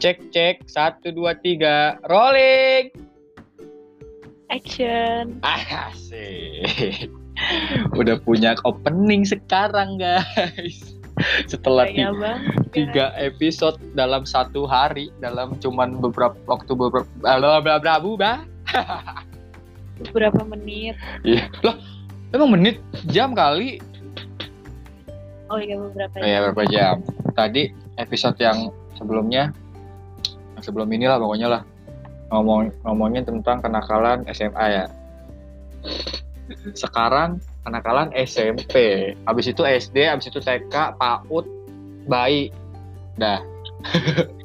Cek 0.00 0.32
cek 0.32 0.64
satu 0.64 1.12
dua 1.12 1.36
tiga 1.36 2.00
rolling. 2.08 2.88
Action. 4.48 5.38
Asik. 5.44 7.12
Udah 7.94 8.16
punya 8.24 8.56
opening 8.64 9.28
sekarang 9.28 10.00
guys. 10.00 10.96
Setelah 11.44 11.84
ti- 11.92 12.00
Kayak 12.00 12.16
bang. 12.16 12.40
tiga 12.72 13.06
episode 13.20 13.76
dalam 13.92 14.24
satu 14.24 14.64
hari 14.64 15.12
dalam 15.20 15.52
cuman 15.60 16.00
beberapa 16.00 16.32
waktu 16.48 16.72
beberapa 16.72 17.08
bla 17.20 17.36
bla 17.60 17.60
bla 17.60 17.76
bla 18.00 18.34
Beberapa 20.00 20.40
menit. 20.48 20.96
Iya. 21.28 21.52
Lah, 21.60 21.76
emang 22.32 22.56
menit 22.56 22.80
jam 23.12 23.36
kali? 23.36 23.84
Oh 25.52 25.60
iya 25.60 25.76
beberapa. 25.76 26.14
Oh, 26.16 26.24
ya 26.24 26.38
berapa 26.48 26.62
jam? 26.72 27.04
Tadi 27.36 27.68
episode 28.00 28.40
yang 28.40 28.72
sebelumnya 28.96 29.52
sebelum 30.62 30.88
inilah 30.92 31.18
pokoknya 31.20 31.48
lah 31.48 31.62
ngomong 32.30 32.70
ngomongin 32.86 33.26
tentang 33.26 33.58
kenakalan 33.60 34.22
SMA 34.30 34.66
ya. 34.70 34.84
Sekarang 36.74 37.42
kenakalan 37.66 38.10
SMP. 38.14 38.74
Habis 39.26 39.46
itu 39.50 39.62
SD, 39.66 39.96
habis 40.06 40.26
itu 40.30 40.38
TK, 40.38 40.94
PAUD, 40.98 41.44
bayi. 42.06 42.54
Dah. 43.18 43.42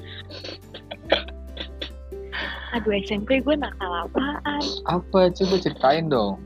Aduh 2.76 2.91
SMP 3.00 3.40
gue 3.40 3.55
nakal 3.55 3.88
apaan? 3.88 4.60
Apa 4.84 5.32
coba 5.32 5.55
ceritain 5.63 6.12
dong. 6.12 6.44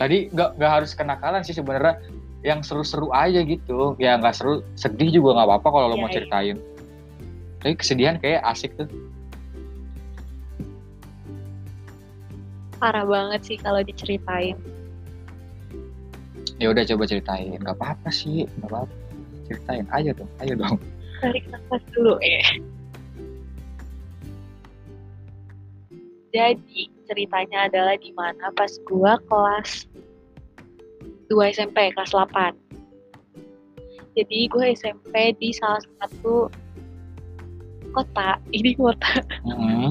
Tadi 0.00 0.32
nggak 0.32 0.56
nggak 0.56 0.72
harus 0.72 0.96
kenakalan 0.96 1.44
sih 1.44 1.52
sebenarnya 1.52 2.00
yang 2.40 2.64
seru-seru 2.64 3.12
aja 3.12 3.44
gitu. 3.44 3.92
Ya 4.00 4.16
nggak 4.16 4.32
seru, 4.32 4.64
sedih 4.72 5.20
juga 5.20 5.36
nggak 5.36 5.48
apa-apa 5.52 5.68
kalau 5.68 5.86
lo 5.92 5.96
Iya, 5.98 6.00
mau 6.00 6.08
iya. 6.08 6.16
ceritain. 6.16 6.56
Tapi 7.58 7.74
kesedihan 7.74 8.16
kayak 8.22 8.42
asik 8.46 8.74
tuh. 8.78 8.86
Parah 12.78 13.02
banget 13.02 13.40
sih 13.42 13.56
kalau 13.58 13.82
diceritain. 13.82 14.54
Ya 16.62 16.70
udah 16.70 16.86
coba 16.86 17.06
ceritain. 17.10 17.58
Nggak 17.58 17.74
apa-apa 17.78 18.10
sih, 18.10 18.46
nggak 18.62 18.70
apa-apa. 18.70 18.94
Ceritain 19.50 19.86
aja 19.90 20.10
dong, 20.14 20.30
ayo 20.42 20.54
dong. 20.54 20.78
Tarik 21.18 21.44
nafas 21.50 21.82
dulu 21.90 22.14
ya. 22.22 22.42
Jadi 26.30 26.92
ceritanya 27.10 27.66
adalah 27.66 27.96
di 27.98 28.14
mana 28.14 28.52
pas 28.54 28.70
gua 28.86 29.18
kelas 29.26 29.88
2 31.28 31.52
SMP 31.52 31.92
kelas 31.92 32.12
8. 32.14 32.54
Jadi 34.18 34.50
gue 34.50 34.66
SMP 34.74 35.36
di 35.38 35.54
salah 35.54 35.78
satu 35.78 36.50
kota. 37.98 38.38
Ini 38.54 38.70
kota. 38.78 39.18
Mm-mm. 39.42 39.90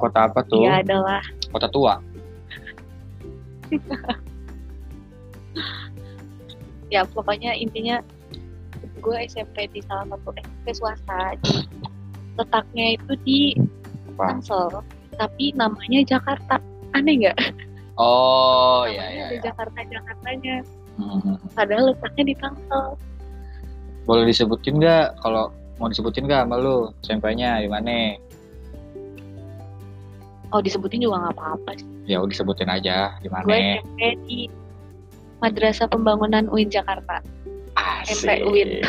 Kota 0.00 0.26
apa 0.26 0.40
tuh? 0.48 0.64
Dia 0.64 0.80
adalah 0.80 1.20
Kota 1.52 1.68
tua. 1.68 2.00
ya 6.94 7.02
pokoknya 7.10 7.52
intinya 7.58 7.98
gue 9.02 9.16
SMP 9.26 9.68
di 9.70 9.80
salah 9.84 10.06
satu 10.10 10.32
SMP 10.40 10.66
swasta. 10.74 11.36
Letaknya 12.36 12.96
itu 13.00 13.12
di? 13.24 13.40
Tangsel, 14.16 14.80
tapi 15.20 15.52
namanya 15.52 16.00
Jakarta. 16.08 16.56
Aneh 16.96 17.20
nggak? 17.20 17.36
Oh 18.00 18.88
Namanya 18.88 18.96
iya 18.96 19.04
iya. 19.12 19.24
ada 19.28 19.36
iya. 19.36 19.44
Jakarta 19.44 19.78
Jakartanya. 19.92 20.56
Mm-mm. 20.96 21.36
Padahal 21.52 21.92
letaknya 21.92 22.24
di 22.32 22.34
Tangsel. 22.40 22.86
Boleh 24.08 24.24
disebutin 24.24 24.80
nggak 24.80 25.20
kalau 25.20 25.52
mau 25.76 25.88
disebutin 25.92 26.24
nggak 26.24 26.48
sama 26.48 26.56
lu 26.56 26.90
SMP-nya 27.04 27.60
di 27.60 27.68
mana? 27.68 28.16
Oh 30.54 30.62
disebutin 30.62 31.02
juga 31.02 31.26
nggak 31.26 31.34
apa-apa 31.36 31.70
sih. 31.76 31.86
Ya 32.06 32.22
udah 32.22 32.30
disebutin 32.30 32.70
aja 32.70 33.18
di 33.18 33.28
Gue 33.28 33.34
mana. 33.34 33.82
SMP 33.82 34.00
di 34.30 34.40
Madrasah 35.42 35.90
Pembangunan 35.90 36.48
UIN 36.48 36.70
Jakarta. 36.70 37.20
SMP 38.06 38.40
UIN. 38.46 38.80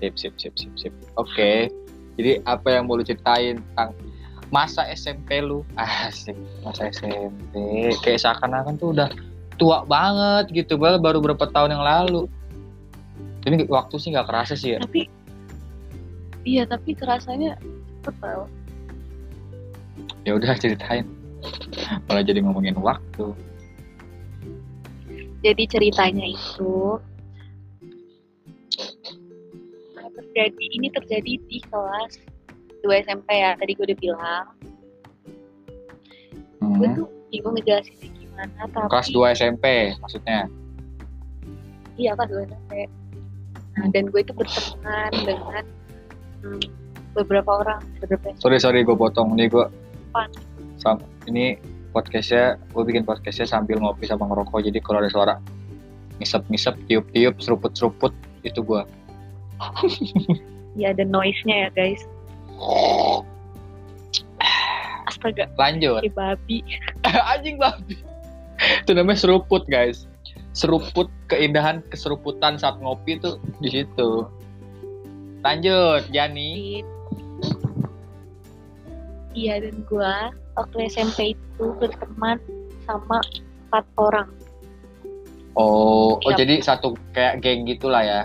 Sip, 0.00 0.16
sip, 0.16 0.34
sip, 0.40 0.54
sip, 0.56 0.72
sip. 0.80 0.94
Oke. 1.20 1.68
Jadi 2.16 2.40
apa 2.48 2.72
yang 2.72 2.88
mau 2.88 2.96
lu 2.96 3.04
ceritain 3.04 3.60
tentang 3.60 3.92
masa 4.48 4.88
SMP 4.90 5.44
lu? 5.44 5.62
Asik, 5.76 6.34
masa 6.64 6.88
SMP. 6.88 7.52
Kayak 8.00 8.24
seakan-akan 8.24 8.80
tuh 8.80 8.96
udah 8.96 9.08
tua 9.60 9.84
banget 9.84 10.64
gitu, 10.64 10.80
padahal 10.80 11.04
baru 11.04 11.20
berapa 11.20 11.44
tahun 11.52 11.76
yang 11.76 11.84
lalu. 11.84 12.24
Ini 13.44 13.68
waktu 13.68 13.94
sih 14.00 14.08
nggak 14.12 14.26
kerasa 14.28 14.56
sih 14.56 14.76
ya. 14.76 14.78
Tapi 14.80 15.04
iya 16.44 16.64
tapi 16.64 16.96
kerasanya 16.96 17.56
cepet 18.00 18.14
tau. 18.20 18.44
Ya 20.24 20.36
udah 20.36 20.52
ceritain. 20.56 21.08
Malah 22.08 22.24
jadi 22.24 22.44
ngomongin 22.44 22.76
waktu. 22.76 23.32
Jadi 25.40 25.64
ceritanya 25.72 26.26
itu 26.28 27.00
terjadi 30.12 30.64
ini 30.76 30.88
terjadi 30.92 31.32
di 31.48 31.58
kelas 31.64 32.20
2 32.84 33.04
SMP 33.04 33.28
ya. 33.40 33.56
Tadi 33.56 33.72
gue 33.72 33.84
udah 33.88 33.98
bilang. 33.98 34.46
Gue 36.60 36.86
Hmm. 36.88 36.96
tuh 36.96 37.08
bingung 37.32 37.56
ngejelasinnya 37.56 38.08
gimana. 38.20 38.60
Tapi 38.68 38.88
Kelas 38.92 39.08
2 39.08 39.32
SMP 39.32 39.64
maksudnya. 39.96 40.44
Iya 41.96 42.12
kelas 42.16 42.28
2 42.28 42.44
SMP. 42.44 42.72
Nah, 43.80 43.86
dan 43.96 44.04
gue 44.12 44.20
itu 44.20 44.32
berteman 44.36 45.12
dengan 45.24 45.64
beberapa 47.14 47.50
orang, 47.64 47.80
beberapa 48.00 48.34
Sorry 48.38 48.58
sorry 48.62 48.86
gue 48.86 48.96
potong. 48.96 49.34
Nih 49.36 49.50
gue. 49.50 49.66
Sam, 50.80 51.02
ini 51.28 51.60
podcastnya 51.92 52.56
gue 52.72 52.82
bikin 52.86 53.04
podcastnya 53.04 53.46
sambil 53.46 53.78
ngopi 53.82 54.08
sama 54.08 54.26
ngerokok. 54.30 54.64
Jadi 54.64 54.78
kalau 54.80 55.04
ada 55.04 55.10
suara 55.10 55.34
ngisep-ngisep 56.20 56.76
tiup-tiup 56.86 57.40
seruput-seruput 57.40 58.12
itu 58.44 58.60
gue 58.60 58.82
ya 60.80 60.92
ada 60.92 61.04
noise-nya 61.04 61.68
ya 61.68 61.70
guys. 61.76 62.00
Astaga, 65.08 65.52
lanjut. 65.60 66.00
Kayak 66.00 66.16
babi. 66.16 66.58
anjing 67.32 67.56
babi. 67.60 67.96
Itu 68.84 68.96
namanya 68.96 69.20
seruput 69.20 69.68
guys. 69.68 70.08
Seruput 70.56 71.12
keindahan 71.28 71.84
keseruputan 71.92 72.56
saat 72.56 72.80
ngopi 72.80 73.20
tuh 73.20 73.36
di 73.60 73.68
situ 73.68 74.28
lanjut 75.40 76.02
Jani 76.12 76.82
Iya 79.30 79.62
dan 79.62 79.86
gue 79.86 80.14
waktu 80.58 80.76
SMP 80.90 81.38
itu 81.38 81.64
berteman 81.78 82.42
sama 82.82 83.22
empat 83.70 83.86
orang. 83.94 84.28
oh 85.54 86.18
oh 86.18 86.32
jadi 86.34 86.58
satu 86.58 86.98
kayak 87.14 87.38
geng 87.42 87.62
gitulah 87.66 88.02
ya 88.02 88.22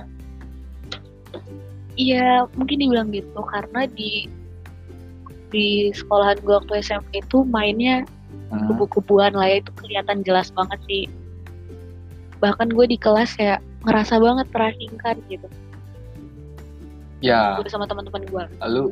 Iya 1.95 2.49
mungkin 2.59 2.81
dibilang 2.83 3.13
gitu 3.13 3.39
karena 3.47 3.87
di 3.87 4.27
di 5.53 5.93
sekolahan 5.95 6.41
gue 6.43 6.53
waktu 6.57 6.83
SMP 6.83 7.21
itu 7.23 7.45
mainnya 7.47 8.03
Hmm. 8.45 8.69
kubu-kubuan 8.69 9.33
lah 9.33 9.49
ya 9.49 9.57
itu 9.57 9.71
kelihatan 9.73 10.21
jelas 10.21 10.53
banget 10.53 10.77
sih. 10.85 11.03
Bahkan 12.45 12.77
gue 12.77 12.85
di 12.93 12.97
kelas 12.99 13.33
kayak 13.33 13.57
ngerasa 13.89 14.21
banget 14.21 14.47
terasingkan 14.53 15.15
gitu. 15.33 15.47
Ya. 17.19 17.59
Gue 17.59 17.69
sama 17.69 17.85
teman-teman 17.85 18.21
gue. 18.25 18.43
lu 18.67 18.91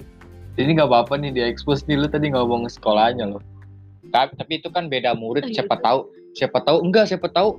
ini 0.53 0.77
nggak 0.77 0.85
apa-apa 0.85 1.17
nih 1.17 1.31
dia 1.33 1.45
expose 1.49 1.81
nih 1.89 1.97
lu 1.97 2.07
tadi 2.07 2.29
ngomong 2.29 2.69
sekolahnya 2.69 3.25
loh. 3.27 3.41
Tapi, 4.13 4.37
tapi 4.37 4.53
itu 4.61 4.69
kan 4.69 4.85
beda 4.87 5.17
murid 5.17 5.45
Oh, 5.45 5.49
iya, 5.49 5.55
siapa 5.63 5.75
betul. 5.75 5.85
tahu 5.85 5.99
siapa 6.33 6.57
tahu 6.61 6.77
enggak 6.85 7.05
siapa 7.09 7.27
tahu 7.29 7.49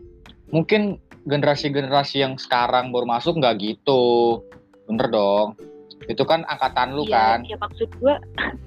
mungkin 0.51 1.03
generasi-generasi 1.27 2.23
yang 2.23 2.39
sekarang 2.39 2.95
baru 2.95 3.09
masuk 3.09 3.41
nggak 3.41 3.59
gitu. 3.59 4.39
Bener 4.87 5.11
dong. 5.11 5.59
Itu 6.05 6.23
kan 6.23 6.45
angkatan 6.47 6.93
lu 6.93 7.09
Iya, 7.09 7.17
kan. 7.17 7.39
ya 7.49 7.57
maksud 7.57 7.89
gue 7.99 8.15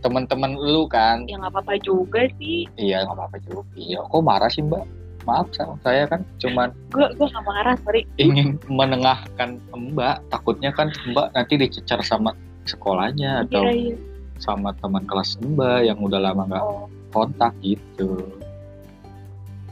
temen-temen 0.01 0.57
lu 0.57 0.89
kan. 0.89 1.23
Ya 1.29 1.37
nggak 1.37 1.53
apa-apa 1.53 1.73
juga 1.79 2.25
sih. 2.41 2.65
iya 2.75 3.05
nggak 3.05 3.15
apa-apa 3.15 3.37
juga. 3.45 3.61
Iya 3.77 3.99
kok 4.03 4.21
marah 4.25 4.49
sih 4.51 4.65
mbak 4.65 4.83
maaf 5.27 5.51
sama 5.51 5.75
saya 5.83 6.07
kan 6.07 6.23
cuman 6.39 6.71
Gue 6.89 7.03
gue 7.13 7.27
nggak 7.27 7.43
marah 7.43 7.75
sorry. 7.83 8.07
ingin 8.15 8.55
menengahkan 8.65 9.59
mbak 9.69 10.23
takutnya 10.31 10.71
kan 10.71 10.87
mbak 11.05 11.35
nanti 11.35 11.59
dicecar 11.59 11.99
sama 12.01 12.31
sekolahnya 12.63 13.43
atau 13.43 13.61
Iya 13.61 13.91
iya. 13.91 13.95
sama 14.39 14.71
teman 14.79 15.03
kelas 15.03 15.35
mbak 15.37 15.83
yang 15.83 15.99
udah 15.99 16.23
lama 16.23 16.47
nggak 16.47 16.63
Oh, 16.63 16.87
kontak 17.11 17.51
gitu 17.59 18.23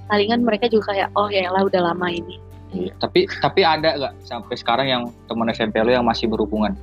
palingan 0.06 0.44
mereka 0.44 0.68
juga 0.68 0.92
kayak 0.92 1.10
oh 1.16 1.25
ya 1.28 1.50
lah 1.50 1.63
udah 1.63 1.81
lama 1.81 2.12
ini. 2.12 2.38
Iya, 2.69 2.92
tapi 3.00 3.24
tapi 3.40 3.63
ada 3.63 3.96
nggak 3.96 4.13
sampai 4.22 4.54
sekarang 4.54 4.86
yang 4.86 5.04
teman 5.25 5.48
SMP 5.48 5.80
lu 5.80 5.90
yang 5.90 6.04
masih 6.04 6.28
berhubungan 6.28 6.75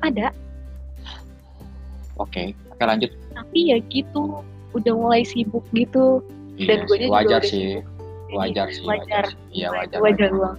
Ada, 0.00 0.30
oke 2.16 2.42
oke 2.70 2.82
lanjut 2.82 3.10
tapi 3.32 3.68
ya 3.68 3.78
gitu 3.86 4.40
udah 4.72 4.92
mulai 4.92 5.22
sibuk 5.22 5.64
gitu. 5.72 6.20
Iya 6.56 6.66
Dan 6.66 6.78
sih, 6.88 6.88
juga 6.88 7.12
wajar 7.12 7.40
udah 7.40 7.50
sih 7.50 7.66
wajar 8.26 8.66
sih 8.74 8.82
wajar. 8.82 9.24
iya 9.54 9.68
wajar 9.70 9.98
wajar 10.02 10.30
banget. 10.34 10.58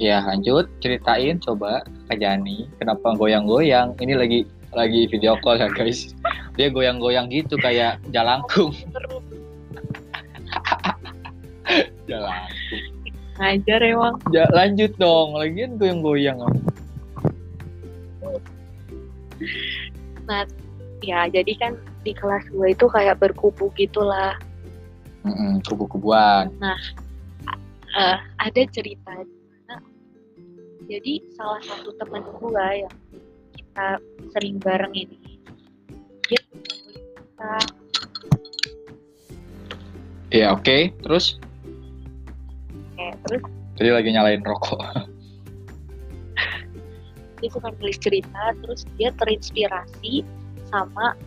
Ya 0.00 0.24
lanjut 0.24 0.64
ceritain 0.80 1.36
coba 1.44 1.84
Kak 2.08 2.16
Jani 2.18 2.64
kenapa 2.80 3.12
goyang-goyang. 3.20 3.92
Ini 4.00 4.16
lagi 4.16 4.48
lagi 4.72 5.04
video 5.12 5.36
call 5.44 5.60
ya 5.60 5.68
guys. 5.68 6.16
Dia 6.56 6.72
goyang-goyang 6.72 7.28
gitu 7.28 7.60
kayak 7.60 8.00
jalangkung. 8.08 8.72
Jalangkung. 12.10 12.82
ngajar 13.40 13.80
emang. 13.80 14.14
Ya, 14.34 14.44
lanjut 14.52 14.92
dong. 15.00 15.32
Lagian 15.38 15.78
goyang-goyang. 15.80 16.40
Nah, 20.28 20.44
ya 21.00 21.24
jadi 21.30 21.52
kan 21.56 21.72
di 22.02 22.12
kelas 22.16 22.44
gue 22.48 22.68
itu 22.72 22.86
kayak 22.88 23.20
berkubu 23.20 23.68
gitulah. 23.76 24.36
Mm-mm, 25.24 25.60
kubu-kubuan. 25.68 26.48
Eh, 27.90 28.18
ada 28.38 28.62
cerita 28.70 29.12
mana 29.12 29.82
jadi 30.86 31.18
salah 31.34 31.58
satu 31.62 31.90
teman 31.98 32.22
gue 32.22 32.66
yang 32.86 32.96
kita 33.52 33.88
sering 34.30 34.56
bareng 34.62 34.94
ini 34.94 35.18
dia 36.30 36.40
punya 36.46 36.72
cerita 36.78 37.52
Ya 40.30 40.54
oke. 40.54 40.94
Terus 41.02 41.42
kayak 42.94 43.18
terus 43.26 43.42
tadi 43.74 43.90
lagi 43.90 44.14
nyalain 44.14 44.46
rokok. 44.46 44.78
dia 47.42 47.50
suka 47.50 47.74
nulis 47.80 47.98
cerita 47.98 48.54
terus 48.62 48.86
dia 48.94 49.10
terinspirasi 49.18 50.22
sama 50.70 51.18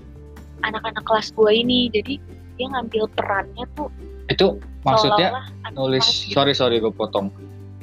anak-anak 0.64 1.04
kelas 1.04 1.32
gue 1.32 1.52
ini 1.54 1.92
jadi 1.92 2.16
dia 2.56 2.68
ngambil 2.70 3.10
perannya 3.14 3.66
tuh 3.76 3.90
Itu 4.32 4.58
maksudnya 4.84 5.52
nulis 5.76 6.06
gitu. 6.28 6.36
sorry 6.36 6.56
sorry 6.56 6.80
gue 6.80 6.90
potong. 6.90 7.28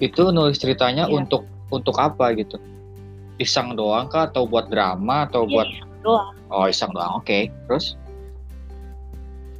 Itu 0.00 0.32
nulis 0.32 0.56
ceritanya 0.56 1.04
Iya. 1.04 1.20
untuk 1.20 1.44
untuk 1.68 2.00
apa 2.00 2.32
gitu? 2.32 2.56
Iseng 3.36 3.76
doang 3.76 4.08
kah 4.08 4.28
atau 4.28 4.48
buat 4.48 4.72
drama 4.72 5.28
atau 5.28 5.44
Iya, 5.44 5.52
buat 5.52 5.66
iseng 5.68 5.92
doang 6.00 6.32
oh 6.48 6.64
iseng 6.66 6.90
doang. 6.96 7.12
Oke. 7.20 7.52
Terus 7.68 7.94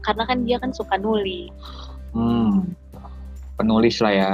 karena 0.00 0.25
kan 0.25 0.38
dia 0.49 0.56
kan 0.56 0.72
suka 0.72 0.96
nulis 0.96 1.52
hmm 2.17 2.72
penulis 3.61 4.00
lah 4.00 4.12
ya. 4.17 4.32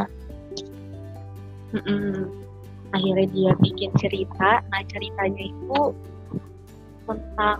Mm-mm. 1.74 2.30
akhirnya 2.94 3.26
dia 3.34 3.50
bikin 3.58 3.90
cerita 3.98 4.62
nah 4.70 4.80
ceritanya 4.86 5.50
itu 5.50 5.82
tentang 7.04 7.58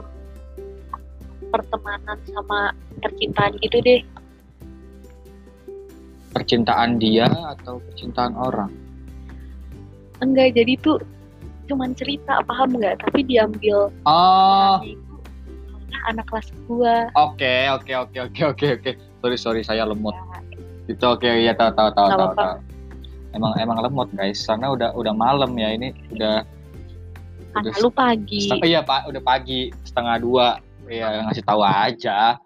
pertemanan 1.57 2.19
sama 2.29 2.61
percintaan 3.01 3.53
gitu 3.65 3.79
deh. 3.81 4.01
Percintaan 6.37 7.01
dia 7.01 7.25
atau 7.57 7.81
percintaan 7.81 8.37
orang? 8.37 8.73
enggak 10.21 10.57
jadi 10.57 10.81
tuh 10.81 10.97
cuman 11.69 11.93
cerita 11.97 12.41
paham 12.45 12.77
nggak? 12.77 13.01
Tapi 13.05 13.21
diambil 13.25 13.93
Oh, 14.09 14.81
anak 16.07 16.25
kelas 16.31 16.49
gua. 16.71 17.11
Oke 17.19 17.69
oke 17.73 17.93
oke 17.93 18.19
oke 18.31 18.43
oke 18.55 18.67
oke. 18.81 18.91
Sorry 19.21 19.37
sorry 19.37 19.61
saya 19.67 19.85
lemot. 19.85 20.15
Itu 20.87 21.05
oke 21.05 21.27
ya 21.27 21.53
tahu 21.53 21.73
tahu 21.75 21.91
tahu 21.93 22.09
tahu. 22.37 22.57
Emang 23.35 23.53
emang 23.61 23.85
lemot 23.85 24.09
guys, 24.17 24.41
karena 24.49 24.73
udah 24.73 24.91
udah 24.97 25.13
malam 25.13 25.53
ya 25.61 25.69
ini 25.77 25.93
udah 26.15 26.47
udah 27.57 27.73
lu 27.81 27.91
pagi. 27.93 28.49
setengah, 28.49 28.69
iya 28.69 28.81
pak 28.81 29.09
udah 29.13 29.23
pagi 29.25 29.69
setengah 29.85 30.17
dua 30.21 30.47
ya 30.91 31.27
ngasih 31.29 31.45
tahu 31.45 31.63
aja. 31.63 32.39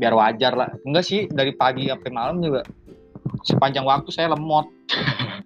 Biar 0.00 0.14
wajar 0.16 0.52
lah. 0.56 0.70
Enggak 0.88 1.04
sih 1.04 1.28
dari 1.28 1.52
pagi 1.52 1.88
sampai 1.88 2.10
malam 2.12 2.40
juga. 2.40 2.64
Sepanjang 3.44 3.84
waktu 3.84 4.10
saya 4.10 4.32
lemot. 4.32 4.66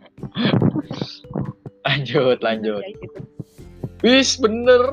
Lanjut 1.90 2.38
lanjut. 2.44 2.84
Ya, 2.84 2.92
gitu. 2.92 3.19
wis 4.04 4.38
bener. 4.38 4.84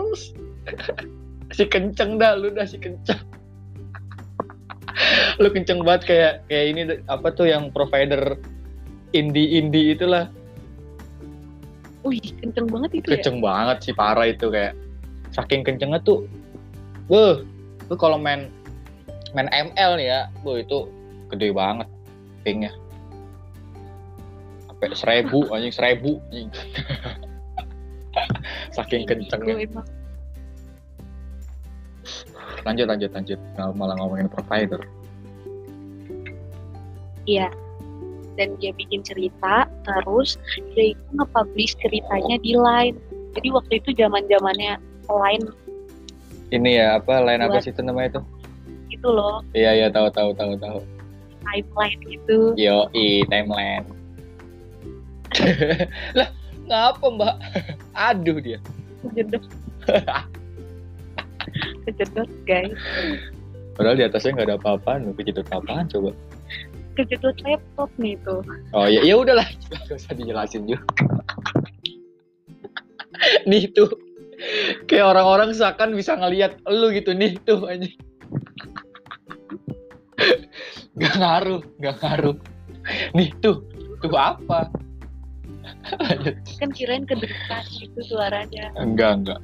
Si 1.53 1.63
kenceng 1.67 2.19
dah 2.19 2.35
lu 2.35 2.51
dah 2.51 2.65
si 2.67 2.79
kenceng. 2.79 3.19
Lu 5.41 5.53
kenceng 5.53 5.85
banget 5.85 6.09
kayak 6.09 6.33
kayak 6.49 6.65
ini 6.73 6.81
apa 7.05 7.29
tuh 7.29 7.45
yang 7.45 7.69
provider 7.69 8.33
indie 9.13 9.61
indie 9.61 9.93
itulah. 9.93 10.25
Wih, 12.01 12.23
kenceng 12.41 12.65
banget 12.65 13.03
itu 13.03 13.07
ya. 13.13 13.21
kenceng 13.21 13.37
banget 13.43 13.77
sih 13.85 13.93
parah 13.93 14.25
itu 14.25 14.49
kayak. 14.49 14.73
Saking 15.35 15.61
kencengnya 15.61 16.01
tuh 16.01 16.25
Beuh, 17.07 17.47
lu 17.87 17.95
kalau 17.95 18.19
main 18.19 18.51
main 19.31 19.47
ML 19.51 19.95
nih 19.95 20.07
ya, 20.11 20.19
bu 20.43 20.59
itu 20.59 20.91
gede 21.31 21.55
banget 21.55 21.87
pingnya. 22.43 22.71
Sampai 24.67 24.91
seribu 24.91 25.47
anjing 25.55 25.71
seribu 25.71 26.19
anjing. 26.31 26.51
saking 28.75 29.07
kencengnya. 29.07 29.55
Lanjut 32.67 32.85
lanjut 32.91 33.11
lanjut. 33.15 33.39
Malah 33.55 33.95
ngomongin 34.03 34.27
provider. 34.27 34.83
Iya. 37.23 37.47
Dan 38.37 38.53
dia 38.61 38.69
bikin 38.69 39.01
cerita, 39.01 39.65
terus 39.81 40.37
dia 40.77 40.93
itu 40.93 41.03
nge-publish 41.17 41.73
ceritanya 41.81 42.37
di 42.37 42.53
Line. 42.53 42.93
Jadi 43.33 43.49
waktu 43.49 43.81
itu 43.81 43.97
zaman 43.97 44.29
zamannya 44.29 44.77
Line 45.09 45.49
Ini 46.47 46.69
ya 46.79 46.87
apa 47.01 47.19
lain 47.19 47.43
apa 47.43 47.59
sih 47.59 47.75
itu 47.75 47.81
namanya 47.83 48.17
itu? 48.17 48.21
gitu 48.87 49.11
loh, 49.11 49.43
Iya 49.51 49.71
iya 49.83 49.87
tahu 49.91 50.07
tahu 50.15 50.31
tahu 50.33 50.55
tahu. 50.57 50.79
timeline 51.43 51.99
gitu. 52.07 52.55
Yo 52.55 52.87
i 52.95 53.23
timeline. 53.27 53.83
lah 56.17 56.29
ngapa 56.67 57.05
mbak? 57.11 57.35
Aduh 58.09 58.39
dia. 58.39 58.59
Kejedot. 59.03 59.43
Kejedot 61.85 62.31
guys. 62.47 62.75
Padahal 63.75 63.95
di 63.99 64.03
atasnya 64.07 64.33
nggak 64.33 64.47
ada 64.49 64.57
apa-apaan, 64.57 65.05
lu 65.05 65.13
kejedot 65.13 65.45
apaan 65.53 65.85
coba? 65.87 66.09
Kejedot 66.97 67.37
laptop 67.45 67.91
nih 68.01 68.17
tuh. 68.25 68.41
Oh 68.73 68.89
ya, 68.89 69.05
ya 69.05 69.13
udahlah, 69.19 69.45
gak 69.85 69.93
usah 69.93 70.17
dijelasin 70.17 70.65
juga. 70.65 70.81
nih 73.45 73.69
tuh, 73.77 73.89
kayak 74.85 75.05
orang-orang 75.17 75.53
seakan 75.53 75.97
bisa 75.97 76.13
ngelihat 76.13 76.61
lu 76.69 76.93
gitu 76.93 77.13
nih 77.13 77.37
tuh 77.43 77.65
aja. 77.65 77.89
gak 80.97 81.13
ngaruh, 81.17 81.61
gak 81.81 81.97
ngaruh. 82.01 82.37
Nih 83.17 83.29
tuh, 83.41 83.65
tuh 84.01 84.13
apa? 84.13 84.69
Kan 86.61 86.71
kirain 86.73 87.05
kedengeran 87.05 87.65
gitu 87.75 87.99
suaranya. 88.07 88.71
Enggak, 88.79 89.11
enggak. 89.23 89.39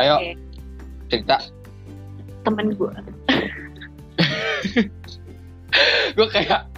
Ayo, 0.00 0.18
Oke. 0.18 0.32
cerita. 1.10 1.36
Temen 2.42 2.74
gue. 2.74 2.92
Gue 6.14 6.28
kayak 6.30 6.70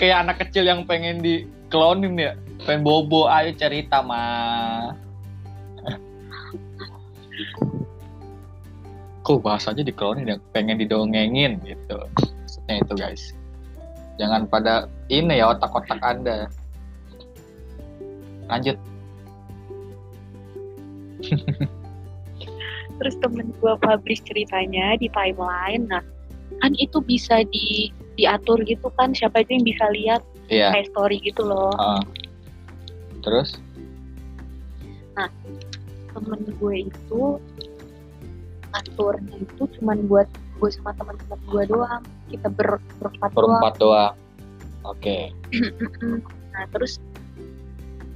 kayak 0.00 0.16
anak 0.24 0.36
kecil 0.40 0.64
yang 0.64 0.88
pengen 0.88 1.20
diklonin 1.20 2.16
ya. 2.16 2.32
Pengen 2.64 2.84
bobo, 2.84 3.28
ayo 3.28 3.52
cerita 3.56 4.00
mah. 4.00 5.07
Kok 9.28 9.44
bahasanya 9.44 9.84
diklonin 9.84 10.32
ya? 10.32 10.36
Pengen 10.56 10.80
didongengin 10.80 11.60
gitu. 11.60 12.00
Maksudnya 12.16 12.80
itu 12.80 12.94
guys. 12.96 13.36
Jangan 14.16 14.48
pada 14.48 14.88
ini 15.12 15.36
ya 15.36 15.52
otak-otak 15.52 16.00
anda. 16.00 16.48
Lanjut. 18.48 18.80
Terus 22.98 23.14
temen 23.20 23.52
gue 23.60 23.74
publish 23.84 24.24
ceritanya 24.24 24.96
di 24.96 25.12
timeline. 25.12 25.84
Nah, 25.92 26.00
kan 26.64 26.72
itu 26.80 26.98
bisa 27.04 27.44
di 27.52 27.92
diatur 28.16 28.64
gitu 28.64 28.88
kan 28.96 29.12
siapa 29.12 29.44
aja 29.44 29.52
yang 29.52 29.62
bisa 29.62 29.84
lihat 29.94 30.24
Iya. 30.48 30.72
kayak 30.72 30.88
story 30.90 31.20
gitu 31.20 31.44
loh. 31.44 31.70
Heeh. 31.76 32.02
terus? 33.20 33.60
temen 36.14 36.40
gue 36.58 36.90
itu 36.90 37.22
aturnya 38.84 39.36
itu 39.42 39.62
cuman 39.78 40.06
buat 40.06 40.28
gue 40.58 40.70
sama 40.74 40.90
teman-teman 40.98 41.38
gue 41.48 41.62
doang 41.70 42.02
kita 42.30 42.48
ber 42.50 42.82
berempat 42.98 43.30
doang 43.30 43.62
Berempat 43.62 43.74
doang. 43.78 44.14
Oke. 44.86 45.18
nah 46.54 46.64
terus 46.74 46.98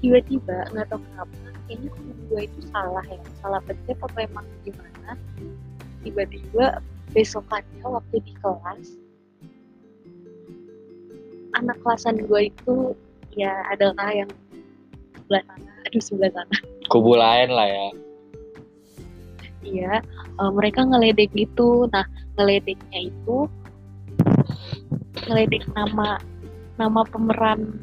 tiba-tiba 0.03 0.67
nggak 0.75 0.87
tahu 0.91 0.99
kenapa 0.99 1.35
kayaknya 1.71 1.89
temen 1.95 2.19
gue 2.27 2.41
itu 2.51 2.61
salah 2.75 3.05
ya 3.07 3.23
salah 3.39 3.61
pencet 3.63 3.99
apa 4.03 4.19
emang 4.27 4.47
gimana 4.67 5.15
tiba-tiba 6.03 6.83
besokannya 7.15 7.87
waktu 7.87 8.17
di 8.27 8.33
kelas 8.43 8.87
anak 11.55 11.79
kelasan 11.87 12.19
gue 12.27 12.51
itu 12.51 12.97
ya 13.39 13.53
adalah 13.71 14.11
yang 14.11 14.31
sebelah 15.15 15.43
sana 15.47 15.71
aduh 15.87 16.03
sebelah 16.03 16.33
sana 16.35 16.57
Kubu 16.91 17.17
lain 17.17 17.49
lah 17.55 17.69
ya. 17.71 17.89
Iya, 19.63 20.03
eh, 20.39 20.51
mereka 20.53 20.83
ngeledek 20.83 21.31
gitu. 21.33 21.87
Nah, 21.89 22.05
ngeledeknya 22.37 23.09
itu 23.09 23.47
ngeledek 25.27 25.65
nama 25.73 26.19
nama 26.77 27.01
pemeran 27.07 27.79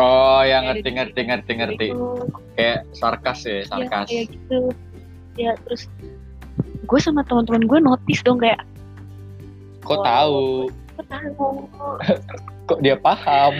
Oh, 0.00 0.40
yang 0.40 0.64
Kayak 0.64 0.80
ngerti 0.80 0.88
ngerti 0.96 1.20
ngerti 1.28 1.52
ngerti. 1.52 1.86
Itu, 1.92 2.24
Kayak 2.56 2.78
sarkas 2.96 3.38
ya, 3.44 3.52
ya, 3.52 3.62
sarkas. 3.68 4.08
kayak 4.08 4.26
gitu 4.32 4.60
ya 5.32 5.52
terus 5.64 5.88
gue 6.84 6.98
sama 7.00 7.20
teman-teman 7.24 7.64
gue 7.64 7.78
notice 7.80 8.20
dong 8.20 8.36
kayak 8.36 8.60
Kok 9.82 9.98
Wow. 9.98 10.04
tahu? 10.04 10.40
kok 10.96 11.06
tahu 11.08 11.46
Kok 12.68 12.78
dia 12.80 12.96
paham? 12.96 13.52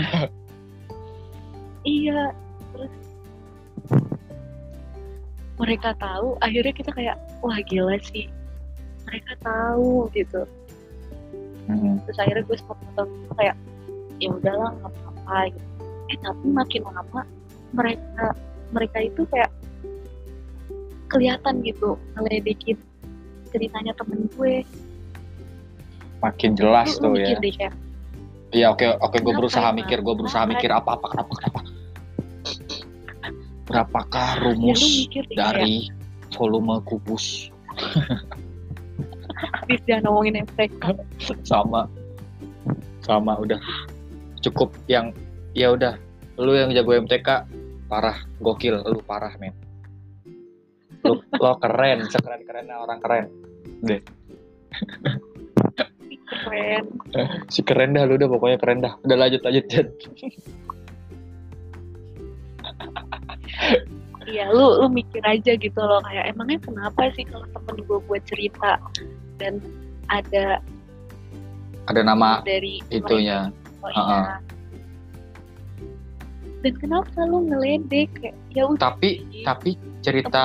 iya 1.82 2.30
mereka 5.62 5.94
tahu 5.96 6.34
akhirnya 6.42 6.74
kita 6.74 6.90
kayak 6.90 7.16
wah 7.38 7.54
gila 7.62 7.94
sih 8.02 8.26
mereka 9.06 9.32
tahu 9.40 10.10
gitu 10.12 10.42
Hmm. 11.62 11.94
terus 12.02 12.18
akhirnya 12.18 12.42
gue 12.42 12.58
temen 12.58 12.90
gue 13.06 13.34
kayak 13.38 13.54
ya 14.18 14.28
udahlah 14.34 14.74
nggak 14.74 14.90
apa-apa 14.98 15.38
gitu 15.54 15.68
eh 16.10 16.18
tapi 16.18 16.46
makin 16.50 16.82
lama 16.90 17.22
mereka 17.70 18.24
mereka 18.74 18.98
itu 18.98 19.22
kayak 19.30 19.46
kelihatan 21.06 21.62
gitu 21.62 21.94
ngeledekin 22.18 22.76
ceritanya 23.54 23.94
temen 23.94 24.26
gue 24.34 24.66
Makin 26.18 26.54
jelas 26.54 26.98
tuh 26.98 27.14
ya. 27.14 27.34
mikir 27.34 27.36
deh 27.42 27.54
kayak 27.54 27.74
Iya 28.52 28.66
oke 28.74 28.84
oke 29.00 29.16
gue 29.16 29.32
berusaha 29.32 29.68
mikir, 29.72 30.04
gue 30.04 30.14
berusaha 30.18 30.44
mikir 30.44 30.68
apa 30.68 30.98
apa 31.00 31.06
kenapa 31.08 31.32
kenapa. 31.40 31.60
Berapakah 33.72 34.36
ya 34.36 34.42
rumus 34.44 34.84
mikir 34.84 35.24
deh 35.32 35.36
kayak 35.40 35.56
dari 35.56 35.88
volume 36.36 36.76
kubus? 36.84 37.48
Habis 39.64 39.80
dia 39.88 39.96
ngomongin 40.04 40.44
MTK 40.44 40.92
sama. 41.48 41.88
Sama 43.00 43.32
udah. 43.40 43.56
Cukup 44.44 44.76
yang 44.92 45.16
ya 45.56 45.72
udah. 45.72 45.96
Lu 46.36 46.52
yang 46.52 46.76
jago 46.76 46.92
MTK 47.00 47.48
parah. 47.88 48.20
Gokil 48.44 48.76
lu 48.84 49.00
parah 49.08 49.32
men. 49.40 49.56
Lu 51.00 51.24
lo 51.40 51.56
keren 51.56 52.04
sekeren 52.12 52.44
kerennya 52.44 52.76
orang 52.76 53.00
keren. 53.00 53.26
Keren. 56.28 56.84
Si 57.48 57.64
keren 57.64 57.96
dah 57.96 58.04
lu 58.04 58.20
udah 58.20 58.28
pokoknya 58.28 58.58
keren 58.60 58.84
dah. 58.84 59.00
Udah 59.00 59.16
lanjut 59.16 59.40
lanjut 59.40 59.64
Jet. 59.72 59.88
Iya, 64.22 64.54
lu 64.54 64.78
lu 64.78 64.86
mikir 64.86 65.22
aja 65.26 65.58
gitu 65.58 65.80
loh. 65.82 65.98
Kayak 66.06 66.30
emangnya 66.30 66.58
kenapa 66.62 67.10
sih 67.18 67.26
kalau 67.26 67.46
temen 67.50 67.76
gue 67.82 67.98
buat 68.06 68.22
cerita 68.22 68.78
dan 69.42 69.58
ada 70.10 70.62
ada 71.90 72.00
nama 72.06 72.38
dari 72.46 72.78
itunya. 72.94 73.50
mereka, 73.82 73.82
oh 73.82 73.90
Ha-ha. 73.98 74.18
iya. 74.22 74.36
Dan 76.62 76.74
kenapa 76.78 77.18
lu 77.26 77.50
ngeledek? 77.50 78.08
Kayak 78.14 78.36
ya 78.54 78.62
udah 78.70 78.78
tapi 78.78 79.26
sih, 79.26 79.42
tapi 79.42 79.70
cerita 80.06 80.42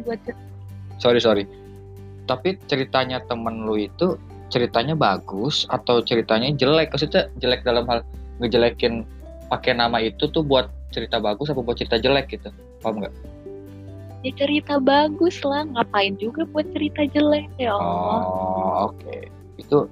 buat 0.00 0.20
cerita 0.24 0.40
sorry 0.96 1.20
sorry. 1.20 1.44
Tapi 2.24 2.56
ceritanya 2.66 3.20
temen 3.28 3.68
lu 3.68 3.76
itu 3.76 4.16
ceritanya 4.48 4.96
bagus 4.96 5.68
atau 5.68 6.00
ceritanya 6.00 6.48
jelek? 6.56 6.96
Maksudnya 6.96 7.28
jelek 7.44 7.60
dalam 7.68 7.84
hal 7.92 8.00
ngejelekin 8.40 9.04
pakai 9.52 9.76
nama 9.76 10.00
itu 10.00 10.26
tuh 10.32 10.42
buat 10.42 10.72
cerita 10.96 11.20
bagus 11.20 11.52
apa 11.52 11.60
buat 11.60 11.76
cerita 11.76 12.00
jelek 12.00 12.32
gitu? 12.32 12.48
Paham 12.80 13.04
nggak? 13.04 13.12
Ya 14.24 14.32
cerita 14.32 14.80
bagus 14.80 15.44
lah. 15.44 15.68
Ngapain 15.68 16.16
juga 16.16 16.48
buat 16.48 16.64
cerita 16.72 17.04
jelek? 17.12 17.52
Ya 17.60 17.76
Allah. 17.76 18.20
Oh 18.24 18.72
oke. 18.88 19.28
Itu 19.60 19.84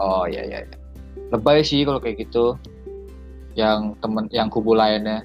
oh 0.00 0.24
ya 0.24 0.40
ya 0.48 0.64
ya 0.64 0.76
lebay 1.28 1.60
sih 1.60 1.84
kalau 1.84 2.00
kayak 2.00 2.24
gitu. 2.24 2.56
Yang 3.52 3.92
temen 4.00 4.24
yang 4.32 4.48
kubu 4.48 4.72
lainnya. 4.72 5.20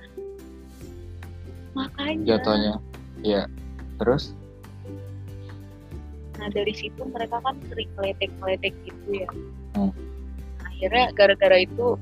Makanya. 1.72 2.36
Jatuhnya. 2.36 2.76
Ya 3.24 3.48
terus? 3.96 4.36
Nah 6.36 6.50
dari 6.52 6.74
situ 6.76 7.00
mereka 7.08 7.40
kan 7.40 7.56
sering 7.72 7.88
ngeledek-ngeledek 7.96 8.76
gitu 8.84 9.10
ya. 9.24 9.30
Hmm. 9.78 9.94
Akhirnya 10.68 11.14
gara-gara 11.14 11.64
itu 11.64 11.96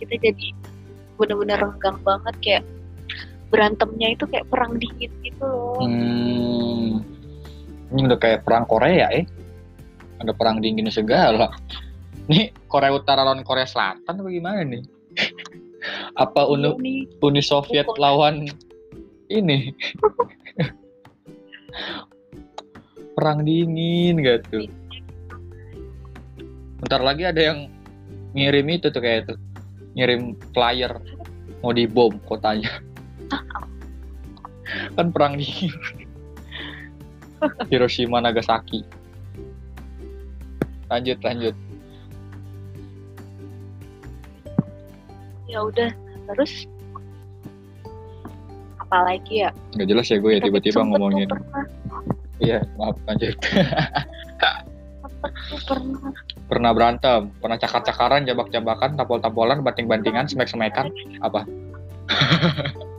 kita 0.00 0.14
jadi 0.30 0.54
bener-bener 1.20 1.60
renggang 1.60 2.00
banget 2.00 2.34
kayak 2.40 2.64
berantemnya 3.52 4.16
itu 4.16 4.24
kayak 4.30 4.46
perang 4.48 4.80
dingin 4.80 5.12
gitu 5.20 5.44
loh 5.44 5.76
Hmm, 5.82 7.02
ini 7.92 8.00
udah 8.06 8.18
kayak 8.20 8.46
perang 8.46 8.64
Korea 8.68 9.08
eh. 9.10 9.26
Ada 10.20 10.36
perang 10.36 10.60
dingin 10.60 10.86
segala. 10.92 11.48
Nih 12.30 12.54
Korea 12.70 12.94
Utara 12.94 13.26
lawan 13.26 13.42
Korea 13.42 13.66
Selatan 13.66 14.22
apa 14.22 14.30
gimana 14.30 14.62
nih? 14.62 14.84
apa 16.22 16.46
Uni, 16.46 16.70
Iya 16.78 17.24
Uni 17.24 17.42
Soviet 17.42 17.88
lawan 17.98 18.46
ini? 19.26 19.58
perang 23.18 23.42
dingin 23.42 24.22
gitu. 24.22 24.70
Bentar 26.80 27.02
lagi 27.02 27.26
ada 27.26 27.40
yang 27.40 27.58
ngirim 28.36 28.66
itu 28.70 28.94
tuh 28.94 29.02
kayak 29.02 29.26
itu. 29.26 29.34
Ngirim 29.94 30.38
flyer 30.54 30.92
mau 31.60 31.72
dibom 31.74 32.16
kotanya. 32.26 32.82
kan 34.94 35.10
perang 35.10 35.34
dingin. 35.34 35.74
Hiroshima 37.70 38.22
Nagasaki. 38.22 38.86
Lanjut 40.90 41.18
lanjut. 41.22 41.54
ya 45.50 45.66
udah 45.66 45.90
terus 46.30 46.70
apalagi 48.78 49.42
ya 49.46 49.50
Nggak 49.74 49.88
jelas 49.90 50.06
ya 50.06 50.16
gue 50.22 50.32
ya 50.38 50.40
tiba-tiba 50.40 50.80
ngomongin. 50.86 51.28
Iya 52.38 52.62
maaf 52.78 52.96
lanjut. 53.10 53.34
pernah 55.66 56.14
Pernah 56.50 56.74
berantem, 56.74 57.30
pernah 57.38 57.54
cakar-cakaran, 57.54 58.26
jabak-jabakan, 58.26 58.98
tampol-tampolan, 58.98 59.62
banting-bantingan, 59.62 60.26
semek-semekan, 60.26 60.90
apa? 61.22 61.46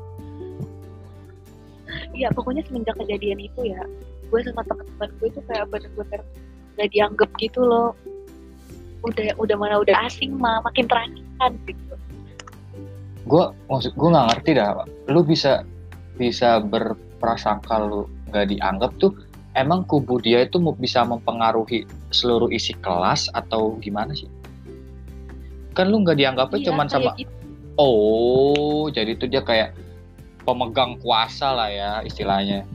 Iya 2.12 2.28
pokoknya 2.36 2.64
semenjak 2.68 2.96
kejadian 3.00 3.40
itu 3.40 3.72
ya 3.72 3.82
gue 4.32 4.40
sama 4.48 4.64
teman-teman 4.64 5.10
gue 5.20 5.28
itu 5.28 5.42
kayak 5.44 5.66
bener-bener 5.68 6.22
gak 6.80 6.90
dianggap 6.96 7.30
gitu 7.36 7.60
loh. 7.68 7.92
Udah 9.04 9.36
udah 9.36 9.56
mana 9.60 9.76
udah 9.82 10.08
asing 10.08 10.40
mah 10.40 10.64
makin 10.64 10.88
terancam 10.88 11.52
gitu. 11.68 11.96
Gue 13.28 13.44
maksud 13.68 13.92
gue 13.98 14.08
nggak 14.08 14.28
ngerti 14.32 14.52
dah 14.56 14.86
lu 15.12 15.22
bisa 15.26 15.68
bisa 16.16 16.64
berprasangka 16.64 17.76
lu 17.82 18.08
nggak 18.32 18.56
dianggap 18.56 18.92
tuh 19.02 19.12
emang 19.56 19.84
kubu 19.84 20.20
dia 20.24 20.48
itu 20.48 20.60
bisa 20.80 21.04
mempengaruhi 21.04 21.84
seluruh 22.12 22.48
isi 22.52 22.76
kelas 22.80 23.28
atau 23.36 23.76
gimana 23.84 24.16
sih? 24.16 24.28
Kan 25.76 25.92
lu 25.92 26.04
nggak 26.04 26.20
dianggapnya 26.20 26.60
Iya, 26.60 26.68
cuman 26.72 26.88
sama 26.92 27.12
gitu. 27.16 27.32
oh 27.80 28.92
jadi 28.92 29.16
tuh 29.16 29.32
dia 29.32 29.44
kayak 29.44 29.76
pemegang 30.44 31.00
kuasa 31.00 31.56
lah 31.56 31.70
ya 31.72 31.92
istilahnya. 32.04 32.68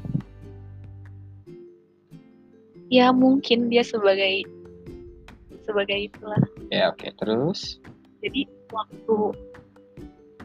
Ya 2.87 3.11
mungkin 3.11 3.68
dia 3.68 3.83
sebagai 3.83 4.47
sebagai 5.66 6.09
itulah. 6.09 6.40
Ya 6.71 6.95
oke 6.95 7.11
terus? 7.18 7.83
Jadi 8.23 8.49
waktu 8.71 9.16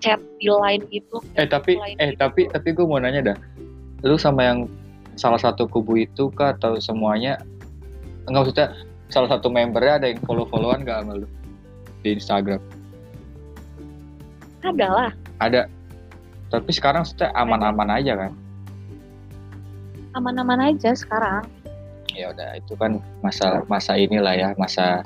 chat 0.01 0.17
di 0.41 0.49
line 0.49 0.81
gitu 0.89 1.21
eh 1.37 1.45
tapi 1.45 1.77
eh 1.77 1.93
gitu. 1.93 2.17
tapi 2.17 2.41
tapi 2.49 2.67
gue 2.73 2.85
mau 2.85 2.97
nanya 2.97 3.33
dah. 3.33 3.37
Lu 4.01 4.17
sama 4.17 4.49
yang 4.49 4.65
salah 5.15 5.39
satu 5.39 5.67
kubu 5.67 6.03
itu 6.03 6.31
kah 6.33 6.55
atau 6.55 6.79
semuanya? 6.79 7.39
Enggak 8.27 8.51
maksudnya 8.51 8.67
salah 9.11 9.29
satu 9.31 9.51
membernya 9.51 9.99
ada 9.99 10.07
yang 10.07 10.19
follow 10.23 10.47
followan 10.47 10.87
gak 10.87 11.03
sama 11.03 11.23
lu 11.23 11.27
di 12.01 12.15
Instagram? 12.15 12.61
Ada 14.61 14.87
lah. 14.87 15.11
Ada. 15.41 15.61
Tapi 16.51 16.71
sekarang 16.71 17.03
maksudnya 17.07 17.31
aman-aman 17.33 17.89
aja 17.91 18.13
kan? 18.15 18.31
Aman-aman 20.15 20.75
aja 20.75 20.91
sekarang. 20.93 21.47
Ya 22.11 22.35
udah 22.35 22.59
itu 22.59 22.75
kan 22.75 22.99
masa 23.23 23.63
masa 23.71 23.95
inilah 23.95 24.35
ya 24.35 24.49
masa 24.59 24.99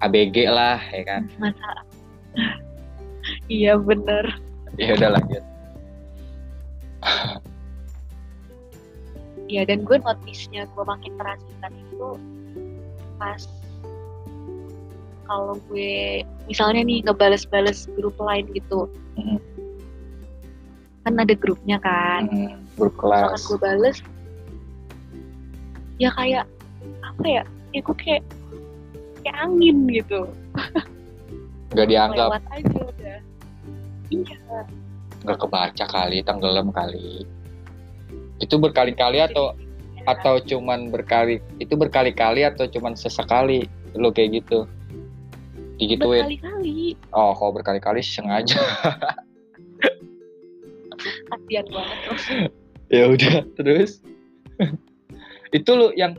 ABG 0.00 0.48
lah 0.48 0.80
ya 0.92 1.04
kan? 1.04 1.22
Masa 1.36 1.68
iya 3.52 3.76
bener. 3.76 4.24
Ya 4.80 4.96
udah 4.96 5.18
lanjut 5.18 5.44
ya 9.50 9.66
dan 9.66 9.82
gue 9.82 9.98
notisnya 9.98 10.70
gue 10.70 10.84
makin 10.86 11.12
terasikan 11.18 11.72
itu 11.74 12.08
pas 13.18 13.42
kalau 15.26 15.58
gue 15.70 16.22
misalnya 16.46 16.86
nih 16.86 17.02
ngebales-bales 17.06 17.90
grup 17.98 18.14
lain 18.22 18.46
gitu. 18.54 18.86
Mhm. 19.18 19.38
kan 21.00 21.16
ada 21.16 21.32
grupnya 21.32 21.80
kan. 21.80 22.28
Hmm, 22.28 22.60
misalkan 22.76 22.76
berkelas 22.76 23.42
gue 23.48 23.58
bales 23.58 23.98
ya 25.96 26.12
kayak 26.12 26.44
apa 27.00 27.24
ya 27.24 27.42
ya 27.72 27.80
gue 27.80 27.96
kayak 27.98 28.22
kayak 29.24 29.36
angin 29.40 29.88
gitu. 29.90 30.28
Nggak 31.72 31.86
dianggap. 31.88 32.28
Lewat 32.30 32.44
aja 32.52 32.78
udah. 32.84 33.18
Iya. 34.10 34.58
Nggak 35.24 35.38
kebaca 35.40 35.84
kali 35.88 36.18
tenggelam 36.20 36.68
kali 36.74 37.24
itu 38.40 38.56
berkali-kali 38.56 39.20
atau 39.20 39.52
atau 40.08 40.40
cuman 40.40 40.88
berkali 40.88 41.44
itu 41.60 41.76
berkali-kali 41.76 42.42
atau 42.44 42.64
cuman 42.66 42.96
sesekali? 42.96 43.68
Lo 43.94 44.10
kayak 44.10 44.42
gitu. 44.42 44.64
Digituin. 45.76 46.24
Berkali-kali. 46.26 46.96
Oh 47.12 47.36
kalau 47.36 47.52
berkali-kali 47.60 48.00
sengaja. 48.00 48.60
Kasihan 51.30 51.66
banget. 51.70 51.98
Ya 52.90 53.06
udah 53.06 53.46
terus? 53.54 54.02
Itu 55.56 55.78
lu 55.78 55.94
yang 55.94 56.18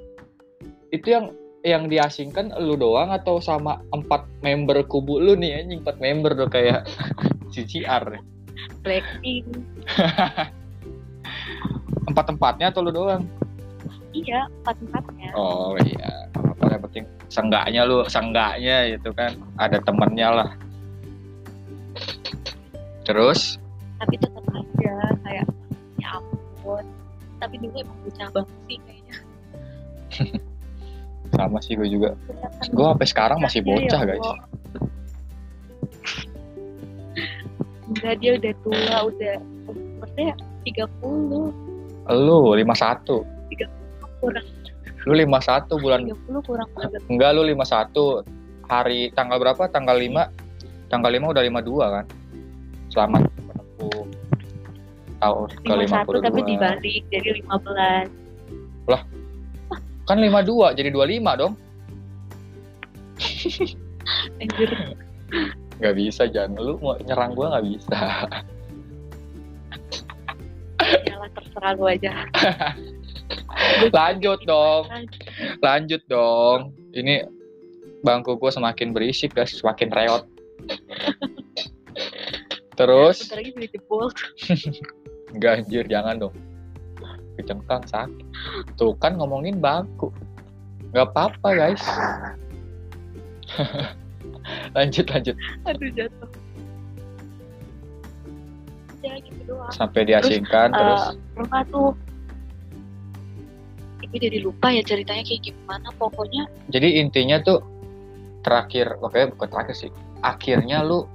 itu 0.96 1.12
yang 1.12 1.36
yang 1.68 1.92
diasingkan 1.92 2.56
lu 2.64 2.80
doang 2.80 3.12
atau 3.12 3.44
sama 3.44 3.84
empat 3.92 4.24
member 4.40 4.80
kubu 4.88 5.20
lu 5.20 5.36
nih 5.36 5.60
anjing? 5.60 5.84
Empat 5.84 6.00
member 6.00 6.32
tuh 6.40 6.48
kayak 6.48 6.88
CCR 7.52 8.24
Blackpink 8.88 9.52
empat 12.08 12.26
empatnya 12.34 12.74
atau 12.74 12.82
lu 12.86 12.92
doang? 12.94 13.24
Iya 14.12 14.48
empat 14.62 14.76
empatnya 14.82 15.30
oh 15.34 15.76
iya. 15.82 16.30
Apa 16.36 16.78
yang 16.78 16.82
penting 16.88 17.06
senggaknya 17.32 17.82
lu 17.86 18.06
senggaknya 18.08 18.78
itu 18.96 19.10
kan. 19.14 19.32
Ada 19.58 19.78
temennya 19.84 20.30
lah. 20.30 20.50
Terus? 23.06 23.58
Tapi 24.02 24.16
tetap 24.18 24.46
aja 24.54 24.96
kayak 25.26 25.46
ya 26.02 26.10
ampun. 26.18 26.86
Tapi 27.42 27.56
dulu 27.58 27.76
emang 27.78 27.98
bocah 28.06 28.28
banget 28.34 28.58
sih 28.70 28.78
kayaknya. 28.86 29.16
Sama 31.38 31.58
sih 31.64 31.74
gue 31.80 31.88
juga. 31.88 32.14
Gue 32.70 32.86
sampai 32.92 33.08
sekarang 33.08 33.38
masih 33.40 33.64
Ya, 33.64 33.66
ya 33.66 33.72
bocah 33.72 34.02
guys 34.04 34.30
enggak 37.92 38.16
dia 38.24 38.32
udah 38.40 38.54
tua 38.64 38.98
udah 39.12 39.36
umurnya 39.68 40.32
30 40.64 41.71
lu 42.10 42.58
51 42.58 43.06
kurang. 44.22 44.46
Lu 45.06 45.14
51 45.18 45.82
bulan. 45.82 46.00
30 46.06 46.48
kurang 46.48 46.70
banget 46.74 47.02
enggak 47.10 47.30
lu 47.38 47.42
51 47.46 48.26
hari 48.66 49.10
tanggal 49.14 49.38
berapa? 49.38 49.64
Tanggal 49.70 49.98
5 49.98 50.90
tanggal 50.90 51.12
5 51.12 51.34
udah 51.34 51.44
52 51.44 51.96
kan? 51.96 52.06
Selamat. 52.90 53.22
Menempuh 53.28 54.06
tahun 55.22 55.48
ke 55.62 55.74
51 55.86 56.26
tapi 56.26 56.42
52 56.42 56.50
dibalik 56.50 57.04
jadi 57.14 57.30
15 57.46 58.10
kan 60.10 60.18
52 60.18 60.78
jadi 60.82 60.90
25 60.90 61.40
dong. 61.40 61.54
Anjir. 64.42 64.72
Nggak 65.78 65.96
bisa 65.98 66.26
jangan 66.28 66.58
lu 66.58 66.76
mau 66.82 66.98
nyerang 67.00 67.32
gua 67.38 67.58
nggak 67.58 67.66
bisa 67.70 68.28
yalah 71.08 71.30
terserah 71.34 71.74
lu 71.78 71.86
aja. 71.88 72.12
Lanjut 73.98 74.40
dong. 74.44 74.84
Lanjut. 75.64 76.02
Dong. 76.08 76.76
Ini 76.92 77.24
bangku 78.04 78.36
gua 78.36 78.52
semakin 78.52 78.92
berisik 78.92 79.36
guys 79.36 79.56
semakin 79.56 79.90
reot. 79.94 80.24
Terus? 82.80 83.28
Bentar 83.28 83.38
lagi 83.40 83.52
bisa 83.56 83.68
jebol. 83.78 84.06
Enggak 85.36 85.64
anjir, 85.64 85.86
jangan 85.88 86.28
dong. 86.28 86.36
Kecengkang 87.40 87.84
sakit. 87.88 88.28
Tuh 88.76 88.96
kan 89.00 89.16
ngomongin 89.16 89.64
bangku. 89.64 90.12
Nggak 90.92 91.08
apa-apa 91.16 91.50
guys. 91.56 91.84
lanjut 94.76 95.06
lanjut. 95.12 95.36
Aduh 95.68 95.92
jatuh 95.96 96.30
ya 99.02 99.16
gitu 99.22 99.42
doang. 99.50 99.72
Sampai 99.74 100.06
diasingkan 100.06 100.70
terus, 100.74 101.04
Eh, 101.14 101.18
pernah 101.34 101.62
tuh 101.70 101.90
ibu 104.02 104.16
jadi 104.18 104.38
lupa 104.42 104.68
ya 104.74 104.82
ceritanya 104.86 105.24
kayak 105.26 105.42
gimana 105.52 105.90
pokoknya. 105.98 106.46
Jadi 106.70 107.02
intinya 107.02 107.38
tuh 107.42 107.62
terakhir 108.42 108.98
oke 109.02 109.38
bukan 109.38 109.48
terakhir 109.50 109.76
sih. 109.78 109.92
Akhirnya 110.22 110.86
lu 110.86 111.06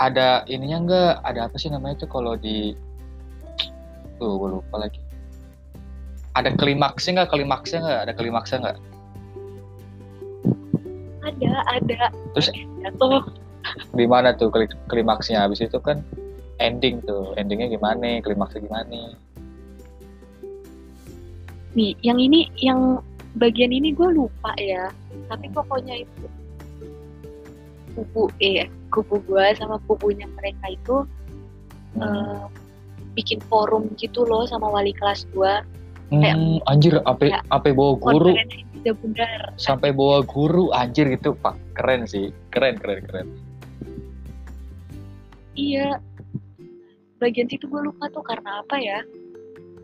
ada 0.00 0.42
ininya 0.50 0.78
enggak 0.82 1.12
ada 1.22 1.40
apa 1.46 1.56
sih 1.60 1.70
namanya 1.70 2.04
tuh 2.04 2.10
kalau 2.10 2.34
di 2.34 2.74
tuh 4.18 4.38
gue 4.40 4.48
lupa 4.60 4.76
lagi. 4.82 5.00
Ada 6.32 6.56
klimaksnya 6.56 7.20
nggak? 7.20 7.30
Klimaksnya 7.36 7.78
nggak? 7.84 8.00
Ada 8.08 8.12
klimaksnya 8.16 8.56
nggak? 8.64 8.78
Ada 11.22 11.52
ada. 11.76 12.00
Terus? 12.34 12.48
jatuh 12.82 13.22
di 13.94 14.04
mana 14.08 14.34
tuh 14.34 14.48
kli- 14.50 14.80
klimaksnya? 14.90 15.44
Habis 15.44 15.62
itu 15.64 15.78
kan 15.78 16.00
ending 16.60 17.00
tuh. 17.06 17.32
Endingnya 17.38 17.72
gimana? 17.72 18.20
Klimaksnya 18.20 18.60
gimana? 18.66 19.16
Nih 21.72 21.96
yang 22.04 22.20
ini 22.20 22.52
yang 22.60 23.00
bagian 23.40 23.72
ini 23.72 23.96
gue 23.96 24.08
lupa 24.12 24.52
ya. 24.60 24.92
Tapi 25.32 25.48
pokoknya 25.52 26.04
itu 26.04 26.26
kubu 27.92 28.32
eh 28.40 28.68
kubu 28.88 29.20
gue 29.28 29.46
sama 29.56 29.76
kubunya 29.84 30.24
mereka 30.40 30.64
itu 30.72 31.04
hmm. 31.96 32.00
eh, 32.00 32.42
bikin 33.12 33.40
forum 33.52 33.92
gitu 34.00 34.24
loh 34.24 34.48
sama 34.48 34.72
wali 34.72 34.96
kelas 34.96 35.28
gue 35.36 35.52
kayak- 36.08 36.36
Hmm, 36.36 36.56
anjir 36.68 37.00
apa 37.04 37.28
kayak 37.28 37.44
apa 37.52 37.68
bawa 37.72 37.92
guru. 38.00 38.32
bundar 38.82 39.54
sampai 39.56 39.94
bawa 39.94 40.26
guru 40.26 40.74
anjir 40.74 41.06
gitu 41.08 41.32
pak 41.38 41.54
keren 41.76 42.04
sih. 42.04 42.34
Keren 42.50 42.76
keren 42.80 43.00
keren. 43.06 43.28
Iya 45.52 46.00
bagian 47.22 47.46
situ 47.46 47.70
gue 47.70 47.80
lupa 47.86 48.10
tuh 48.10 48.26
karena 48.26 48.58
apa 48.58 48.76
ya 48.82 48.98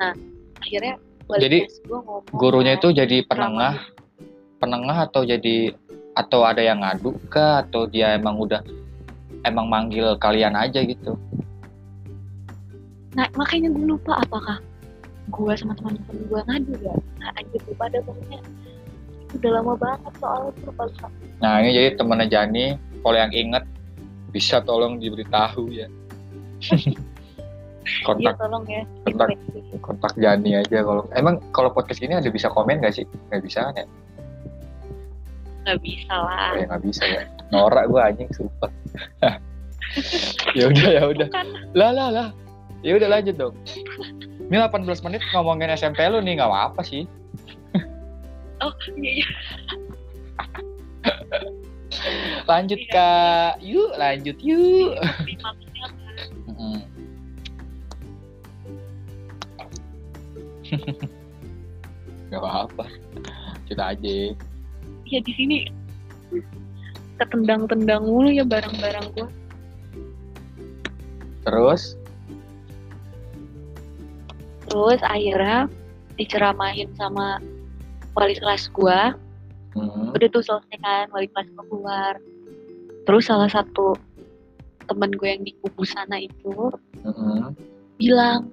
nah 0.02 0.12
akhirnya 0.58 0.98
Jadi, 1.28 1.68
gue 1.68 1.98
ngomong 2.02 2.34
gurunya 2.34 2.74
itu 2.74 2.88
jadi 2.90 3.22
penengah 3.28 3.78
penengah 4.58 5.06
atau 5.06 5.22
jadi 5.22 5.70
atau 6.18 6.42
ada 6.42 6.58
yang 6.58 6.82
ngadu 6.82 7.14
kah 7.30 7.62
atau 7.62 7.86
dia 7.86 8.18
emang 8.18 8.40
udah 8.42 8.58
emang 9.46 9.70
manggil 9.70 10.18
kalian 10.18 10.58
aja 10.58 10.82
gitu 10.82 11.14
Nah, 13.16 13.26
makanya 13.34 13.72
gue 13.74 13.82
lupa 13.82 14.20
apakah 14.22 14.62
gue 15.32 15.52
sama 15.58 15.74
teman-teman 15.74 16.22
gue 16.28 16.40
ngadu 16.44 16.72
ya. 16.86 16.94
Nah, 17.18 17.34
anjir 17.34 17.58
lupa 17.66 17.90
ada 17.90 17.98
pokoknya. 18.06 18.38
Udah 19.34 19.50
lama 19.58 19.74
banget 19.74 20.12
soalnya 20.22 20.52
lupa. 20.62 20.84
nah 21.38 21.62
ini 21.62 21.70
jadi 21.70 21.88
temennya 21.98 22.26
Jani 22.30 22.78
kalau 23.02 23.18
yang 23.18 23.30
inget 23.30 23.64
bisa 24.34 24.58
tolong 24.62 24.98
diberitahu 24.98 25.70
ya 25.70 25.86
Iya 27.88 28.04
kontak 28.04 28.34
tolong 28.36 28.64
ya. 28.68 28.82
kontak. 29.04 29.28
Kontak 29.80 30.12
Jani 30.16 30.50
aja 30.60 30.78
kalau 30.84 31.04
emang 31.12 31.40
kalau 31.50 31.72
podcast 31.72 32.04
ini 32.04 32.14
ada 32.14 32.28
bisa 32.28 32.48
komen 32.48 32.78
gak 32.78 32.92
sih? 32.92 33.04
Nggak 33.32 33.42
bisa 33.42 33.58
kan 33.64 33.74
ya? 33.74 33.86
Nggak 35.64 35.78
bisa 35.80 36.14
lah. 36.14 36.50
ya 36.54 36.64
nggak 36.66 36.82
bisa 36.84 37.02
ya. 37.04 37.22
Norak 37.48 37.84
gue 37.88 38.00
anjing 38.00 38.30
sumpah. 38.32 38.70
Ya 40.52 40.68
udah 40.68 40.88
ya 40.92 41.02
udah. 41.08 41.28
Lah 41.72 41.90
lah 41.90 42.08
lah. 42.12 42.28
Ya 42.84 42.92
udah 42.94 43.08
lanjut 43.08 43.34
dong. 43.34 43.56
Ini 44.46 44.60
18 44.60 44.84
menit 45.02 45.24
ngomongin 45.32 45.72
SMP 45.72 46.04
lu 46.06 46.20
nih 46.20 46.36
nggak 46.36 46.46
apa-apa 46.46 46.84
sih. 46.84 47.08
Oh 48.58 48.74
iya 48.98 49.22
iya. 49.22 49.28
lanjut 52.44 52.80
Iya. 52.80 52.90
kak. 52.92 53.52
Yuk 53.62 53.90
lanjut 53.96 54.36
yuk 54.42 54.92
nggak 62.40 62.54
apa-apa 62.54 62.84
kita 63.66 63.82
aja 63.94 64.16
Iya 65.08 65.24
di 65.24 65.32
sini 65.32 65.56
ketendang-tendang 67.16 68.04
mulu 68.04 68.28
ya 68.28 68.44
barang-barang 68.44 69.06
gue. 69.16 69.28
terus 71.48 71.96
Terus 74.68 75.00
akhirnya 75.00 75.64
diceramahin 76.20 76.92
sama 76.92 77.40
wali 78.12 78.36
kelas 78.36 78.68
gue. 78.68 79.00
hmm, 79.72 80.12
Udah 80.12 80.28
tuh 80.28 80.44
selesai 80.44 80.76
kan 80.84 81.08
wali 81.08 81.24
kelas 81.32 81.48
gue 81.48 81.64
keluar. 81.72 82.20
Terus 83.08 83.32
salah 83.32 83.48
satu 83.48 83.96
temen 84.84 85.08
gue 85.16 85.28
yang 85.28 85.40
di 85.44 85.56
kubu 85.64 85.88
sana 85.88 86.20
itu 86.20 86.72
mm-mm. 87.00 87.56
bilang 87.96 88.52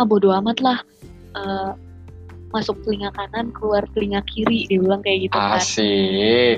ah 0.00 0.04
bodo 0.08 0.32
amat 0.32 0.60
lah 0.64 0.80
Eh, 1.36 1.72
masuk 2.54 2.78
telinga 2.86 3.10
kanan 3.14 3.50
keluar 3.50 3.82
telinga 3.94 4.22
kiri 4.30 4.70
dia 4.70 4.78
bilang 4.78 5.02
kayak 5.02 5.30
gitu 5.30 5.36
kan. 5.38 5.58
Asik. 5.58 6.56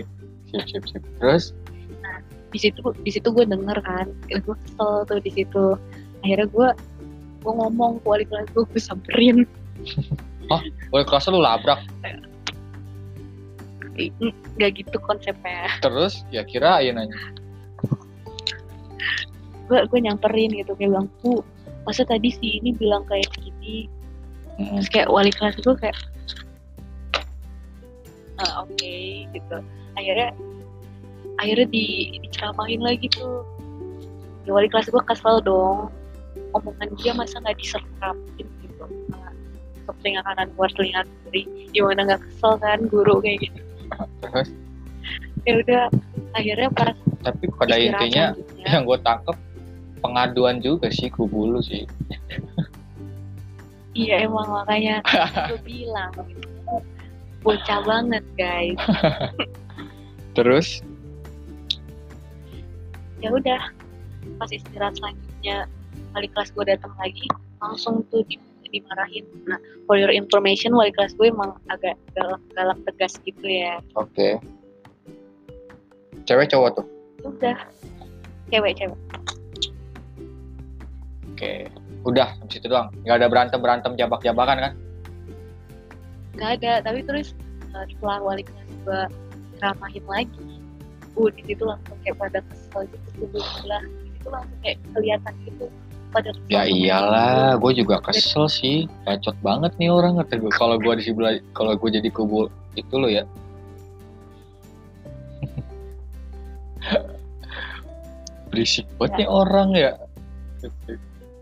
Sip 0.52 0.64
sip 0.68 0.84
sip. 0.88 1.02
Terus? 1.20 1.44
Di 2.48 2.58
situ 2.60 2.80
di 3.04 3.10
situ 3.12 3.28
gue 3.28 3.44
denger 3.44 3.78
kan 3.84 4.06
gue 4.28 4.56
kesel 4.64 5.04
tuh 5.08 5.20
di 5.20 5.30
situ. 5.32 5.76
Akhirnya 6.24 6.46
gue 6.48 6.68
gue 7.38 7.52
ngomong 7.52 8.02
ke 8.02 8.06
wali 8.08 8.24
kelas 8.26 8.50
gue 8.52 8.64
gue 8.66 8.82
samperin 8.82 9.46
boleh 10.92 11.04
kelas 11.06 11.28
lu 11.28 11.40
labrak. 11.40 11.80
Nggak 14.56 14.70
gitu 14.80 14.96
konsepnya. 15.02 15.68
Terus? 15.84 16.24
Ya 16.32 16.44
kira 16.44 16.80
ya 16.80 16.92
nanya. 16.92 17.16
Gue 19.68 19.84
gue 19.84 19.98
nyamperin 20.00 20.52
gitu 20.56 20.72
kayak 20.76 20.90
bilang 20.92 21.06
bu 21.20 21.44
masa 21.84 22.04
tadi 22.04 22.28
si 22.32 22.60
ini 22.60 22.76
bilang 22.76 23.04
kayak 23.08 23.28
gini 23.36 23.88
Terus 24.58 24.88
kayak 24.90 25.08
wali 25.08 25.30
kelas 25.30 25.54
gue 25.62 25.74
kayak 25.78 25.96
ah 28.42 28.66
oke 28.66 28.94
gitu. 29.30 29.56
Akhirnya 29.94 30.34
akhirnya 31.38 31.66
di 31.70 32.18
diceramahin 32.26 32.82
lagi 32.82 33.06
tuh. 33.14 33.46
Ya 34.46 34.50
wali 34.54 34.66
kelas 34.66 34.90
gue 34.90 35.02
kesel 35.06 35.38
dong. 35.46 35.94
Omongan 36.54 36.90
dia 36.98 37.14
masa 37.14 37.38
nggak 37.38 37.58
diserapin 37.58 38.46
gitu. 38.62 38.84
Nah, 39.14 39.30
ke 39.86 39.92
telinga 40.02 40.26
kanan 40.26 40.50
keluar 40.58 40.70
telinga 40.74 41.02
kiri. 41.26 41.42
Gimana 41.70 42.00
nggak 42.10 42.22
kesel 42.26 42.58
kan 42.58 42.82
guru 42.90 43.22
kayak 43.22 43.46
gitu. 43.46 43.60
Terus? 44.26 44.48
Ya 45.46 45.52
udah 45.62 45.82
akhirnya 46.36 46.68
pas 46.74 46.92
tapi 47.24 47.50
pada 47.56 47.74
intinya 47.78 48.36
selanjutnya, 48.36 48.66
yang 48.68 48.82
gue 48.86 48.98
tangkep 49.02 49.36
pengaduan 49.98 50.56
juga 50.62 50.86
sih 50.92 51.10
kubu 51.10 51.50
lu 51.50 51.60
sih. 51.64 51.88
Iya 53.98 54.22
emang 54.22 54.46
makanya 54.46 55.02
gue 55.50 55.58
bilang 55.66 56.14
bocah 57.42 57.80
banget 57.82 58.24
guys 58.38 58.78
Terus 60.38 60.86
ya 63.18 63.34
udah 63.34 63.74
pas 64.38 64.50
istirahat 64.54 64.94
selanjutnya 65.02 65.66
wali 66.14 66.30
kelas 66.30 66.54
gue 66.54 66.64
datang 66.70 66.94
lagi 67.02 67.26
langsung 67.58 68.06
tuh 68.14 68.22
di, 68.30 68.38
dimarahin 68.70 69.26
nah 69.50 69.58
for 69.90 69.98
your 69.98 70.14
information 70.14 70.70
wali 70.78 70.94
kelas 70.94 71.10
gue 71.18 71.26
emang 71.26 71.58
agak 71.74 71.98
galak 72.14 72.38
galak 72.54 72.78
tegas 72.86 73.18
gitu 73.26 73.42
ya 73.42 73.82
oke. 73.98 74.38
Cewek 76.28 76.52
cowok 76.52 76.76
tuh. 76.76 76.86
udah 77.24 77.56
cewek 78.52 78.76
cewek 78.78 79.00
Oke. 81.38 81.70
Udah 82.06 82.34
sampai 82.38 82.54
situ 82.54 82.66
doang. 82.70 82.88
Nggak 83.02 83.16
ada 83.22 83.26
berantem 83.26 83.58
berantem 83.58 83.92
jabak 83.98 84.20
jabakan 84.22 84.58
kan? 84.58 84.72
nggak 86.38 86.62
ada 86.62 86.78
tapi 86.86 87.02
terus 87.02 87.34
uh, 87.74 87.82
setelah 87.90 88.22
wali 88.22 88.46
kelas 88.46 88.70
gue 88.86 89.10
ramahin 89.58 90.06
lagi 90.06 90.62
uh 91.18 91.28
di 91.34 91.42
situ 91.50 91.66
langsung 91.66 91.98
kayak 92.06 92.14
pada 92.14 92.38
kesel 92.46 92.86
gitu 92.86 93.26
tuh 93.34 93.42
sebelah 93.42 93.82
itu 94.06 94.30
langsung 94.30 94.58
kayak 94.62 94.78
kelihatan 94.94 95.34
gitu 95.42 95.66
pada 96.14 96.30
kesel 96.30 96.46
Ya 96.48 96.64
iyalah, 96.64 97.60
gue 97.60 97.84
juga 97.84 98.00
kesel 98.00 98.48
sih. 98.48 98.88
Bacot 99.04 99.36
banget 99.44 99.76
nih 99.76 99.92
orang 99.92 100.16
kata 100.16 100.40
gue. 100.40 100.48
Kalau 100.56 100.80
gue 100.80 100.96
di 100.96 101.04
sebelah, 101.04 101.36
kalau 101.52 101.76
gue 101.76 101.90
jadi 101.92 102.08
kubu 102.08 102.48
itu 102.80 102.94
lo 102.96 103.12
ya. 103.12 103.28
Berisik 108.48 108.88
banget 108.96 109.20
nih 109.20 109.28
orang 109.28 109.76
ya. 109.76 110.00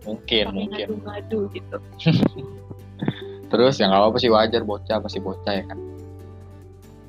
Mungkin, 0.06 0.44
mungkin. 0.54 0.86
ngadu-ngadu 0.86 1.50
gitu 1.50 1.76
Terus 3.50 3.74
yang 3.78 3.94
apa 3.94 4.16
sih 4.18 4.30
wajar 4.30 4.62
bocah 4.66 4.98
masih 5.02 5.22
bocah 5.22 5.54
ya 5.54 5.64
kan. 5.66 5.78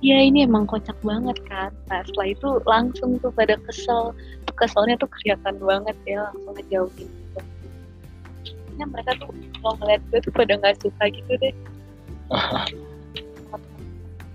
Iya 0.06 0.30
ini 0.30 0.46
emang 0.46 0.70
kocak 0.70 0.94
banget 1.02 1.38
kan. 1.50 1.74
Nah 1.90 2.06
setelah 2.06 2.30
itu 2.30 2.50
langsung 2.70 3.18
tuh 3.18 3.34
pada 3.34 3.58
kesel. 3.66 4.14
Keselnya 4.58 4.98
tuh 5.02 5.10
kelihatan 5.10 5.58
banget 5.62 5.98
ya 6.06 6.30
langsung 6.30 6.54
ngejauhin 6.58 7.10
gitu. 7.10 7.40
Ya 8.78 8.86
mereka 8.86 9.18
tuh 9.18 9.34
kalau 9.34 9.74
ngeliat 9.82 10.02
gue 10.14 10.20
tuh 10.22 10.34
pada 10.34 10.54
nggak 10.54 10.78
suka 10.82 11.04
gitu 11.10 11.32
deh. 11.42 11.54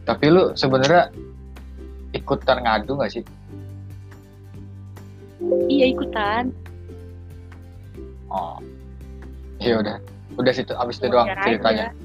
Tapi 0.09 0.25
lu 0.35 0.51
sebenarnya 0.59 1.15
ikutan 2.11 2.59
ngadu 2.67 2.99
gak 2.99 3.13
sih? 3.15 3.25
Iya 5.71 5.95
ikutan. 5.95 6.51
Oh. 8.33 8.57
Iya 9.61 9.85
udah. 9.85 9.97
Udah 10.41 10.53
situ 10.57 10.73
abis 10.73 10.97
itu 10.97 11.13
doang 11.13 11.29
ceritanya. 11.45 11.93
aja. 11.93 12.01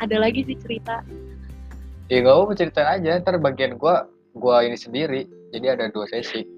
Ada 0.00 0.16
lagi 0.16 0.40
sih 0.48 0.56
cerita. 0.56 1.04
Ya 2.08 2.24
gak 2.24 2.32
apa 2.32 2.52
ceritain 2.56 2.88
aja, 2.88 3.20
ntar 3.20 3.36
bagian 3.36 3.76
gua 3.76 4.08
gua 4.32 4.64
ini 4.64 4.74
sendiri. 4.74 5.28
Jadi 5.52 5.66
ada 5.68 5.92
dua 5.92 6.08
sesi. 6.08 6.48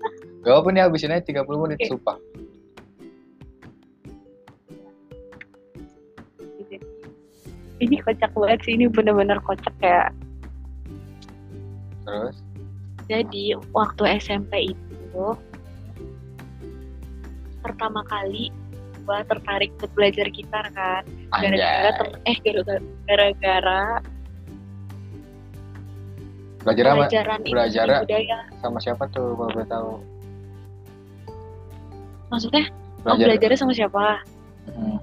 Gak 0.46 0.54
apa 0.62 0.68
nih 0.70 0.82
habisin 0.86 1.10
aja 1.10 1.22
30 1.26 1.44
menit, 1.66 1.78
Oke. 1.82 1.90
sumpah. 1.90 2.16
Ini 7.82 7.98
kocak 8.06 8.30
banget 8.38 8.58
sih. 8.62 8.78
Ini 8.78 8.86
bener-bener 8.94 9.42
kocak 9.42 9.74
ya. 9.82 10.06
Terus, 12.06 12.38
Jadi 13.10 13.58
waktu 13.74 14.02
SMP 14.22 14.70
itu 14.70 15.24
pertama 17.62 18.02
kali 18.10 18.50
gua 19.02 19.22
tertarik 19.26 19.70
untuk 19.78 19.90
belajar 19.94 20.26
gitar 20.30 20.66
kan. 20.74 21.02
gara-gara 21.32 21.90
eh 22.28 22.36
gara-gara 23.06 24.02
Belajar 26.62 26.84
apa? 26.86 26.94
pelajaran 27.10 27.38
belajar 27.42 27.86
budaya. 28.06 28.38
Sama 28.62 28.78
siapa 28.78 29.04
tuh 29.10 29.34
kalau 29.34 29.50
boleh 29.50 29.66
tahu? 29.66 29.92
maksudnya? 32.32 32.64
Oh 33.04 33.18
belajarnya 33.18 33.58
sama 33.58 33.74
siapa? 33.74 34.22
Hmm. 34.72 34.98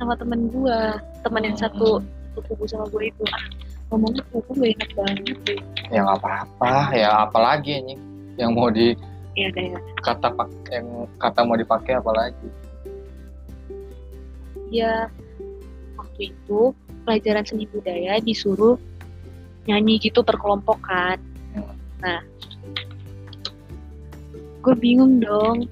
sama 0.00 0.16
temen 0.16 0.48
gua. 0.50 0.98
Teman 1.22 1.44
yang 1.44 1.56
satu 1.56 2.00
satu 2.30 2.40
kubu 2.46 2.64
sama 2.64 2.86
gue 2.88 3.10
itu. 3.10 3.22
Ah, 3.34 3.44
ngomongnya 3.92 4.22
kubu 4.32 4.50
gak 4.56 4.70
enak 4.78 4.90
banget 4.96 5.36
deh. 5.44 5.60
Ya 5.90 6.00
nggak 6.06 6.18
apa-apa, 6.22 6.72
ya 6.94 7.10
apalagi 7.26 7.70
anjing? 7.82 8.00
Yang 8.38 8.50
mau 8.54 8.68
di 8.70 8.94
ya 9.38 9.46
deh 9.54 9.70
kata 10.02 10.28
pak 10.34 10.48
yang 10.74 11.06
kata 11.22 11.40
mau 11.46 11.54
dipakai 11.54 11.98
apalagi. 11.98 12.48
ya 14.70 15.06
waktu 15.98 16.34
itu 16.34 16.74
pelajaran 17.06 17.46
seni 17.46 17.66
budaya 17.70 18.18
disuruh 18.22 18.78
nyanyi 19.66 19.98
gitu 20.02 20.22
per 20.22 20.38
kelompok 20.38 20.78
kan 20.82 21.18
Hmm. 21.50 21.74
nah 21.98 22.22
gue 24.60 24.74
bingung 24.76 25.20
dong. 25.20 25.66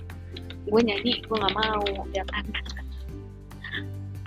Gue 0.68 0.80
nyanyi 0.84 1.20
gue 1.24 1.36
nggak 1.36 1.56
mau 1.56 1.84
ya 2.12 2.24
kan? 2.28 2.44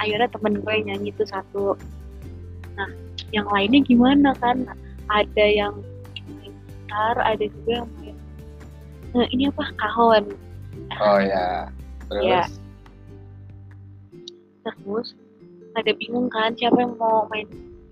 Akhirnya 0.02 0.30
temen 0.30 0.62
gue 0.62 0.76
nyanyi 0.86 1.10
itu 1.14 1.24
satu. 1.26 1.78
Nah 2.78 2.90
yang 3.34 3.46
lainnya 3.50 3.82
gimana 3.86 4.34
kan? 4.38 4.66
Ada 5.10 5.46
yang 5.46 5.74
gitar 6.42 7.16
ada 7.20 7.46
juga 7.46 7.84
yang 7.84 7.90
nah, 9.12 9.28
ini 9.30 9.48
apa 9.48 9.64
kahon 9.78 10.26
Oh 10.98 11.20
ya. 11.20 11.68
Terus 12.08 12.24
Ya. 12.24 12.44
terus 14.62 15.16
ada 15.74 15.92
bingung 15.96 16.28
kan 16.30 16.54
siapa 16.54 16.78
yang 16.80 16.94
mau 16.96 17.26
main 17.28 17.48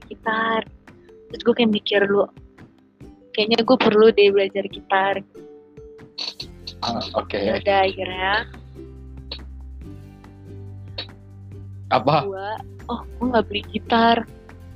gitar 0.05 0.62
terus 1.29 1.41
gue 1.41 1.53
kayak 1.55 1.71
mikir 1.71 2.01
dulu 2.05 2.27
kayaknya 3.34 3.62
gue 3.63 3.77
perlu 3.77 4.12
deh 4.12 4.29
belajar 4.29 4.63
gitar 4.69 5.15
Ah, 6.79 7.01
oke. 7.13 7.36
ya 7.36 7.60
udah 7.60 7.79
akhirnya 7.84 8.36
Apa? 11.89 12.15
gue 12.23 12.49
oh 12.88 13.01
gue 13.01 13.25
nggak 13.34 13.45
beli 13.49 13.62
gitar 13.73 14.17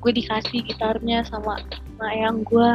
gue 0.01 0.11
dikasih 0.11 0.59
gitarnya 0.65 1.21
sama 1.23 1.61
sama 1.61 2.05
ayang 2.09 2.41
gue 2.43 2.69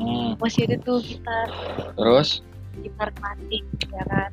Hmm. 0.00 0.32
masih 0.40 0.64
ada 0.64 0.80
tuh 0.80 1.04
gitar 1.04 1.48
Terus 1.92 2.40
gitar 2.80 3.08
klasik 3.20 3.64
ya 3.92 4.02
kan 4.08 4.32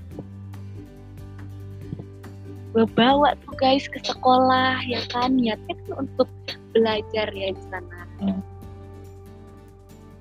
gue 2.71 2.85
bawa 2.93 3.35
tuh 3.43 3.55
guys 3.59 3.89
ke 3.89 3.99
sekolah 3.99 4.79
ya 4.87 5.01
kan 5.11 5.35
niatnya 5.35 5.75
kan 5.75 6.07
untuk 6.07 6.29
belajar 6.71 7.27
ya 7.35 7.51
di 7.51 7.63
sana 7.67 8.07
Hmm. 8.17 8.41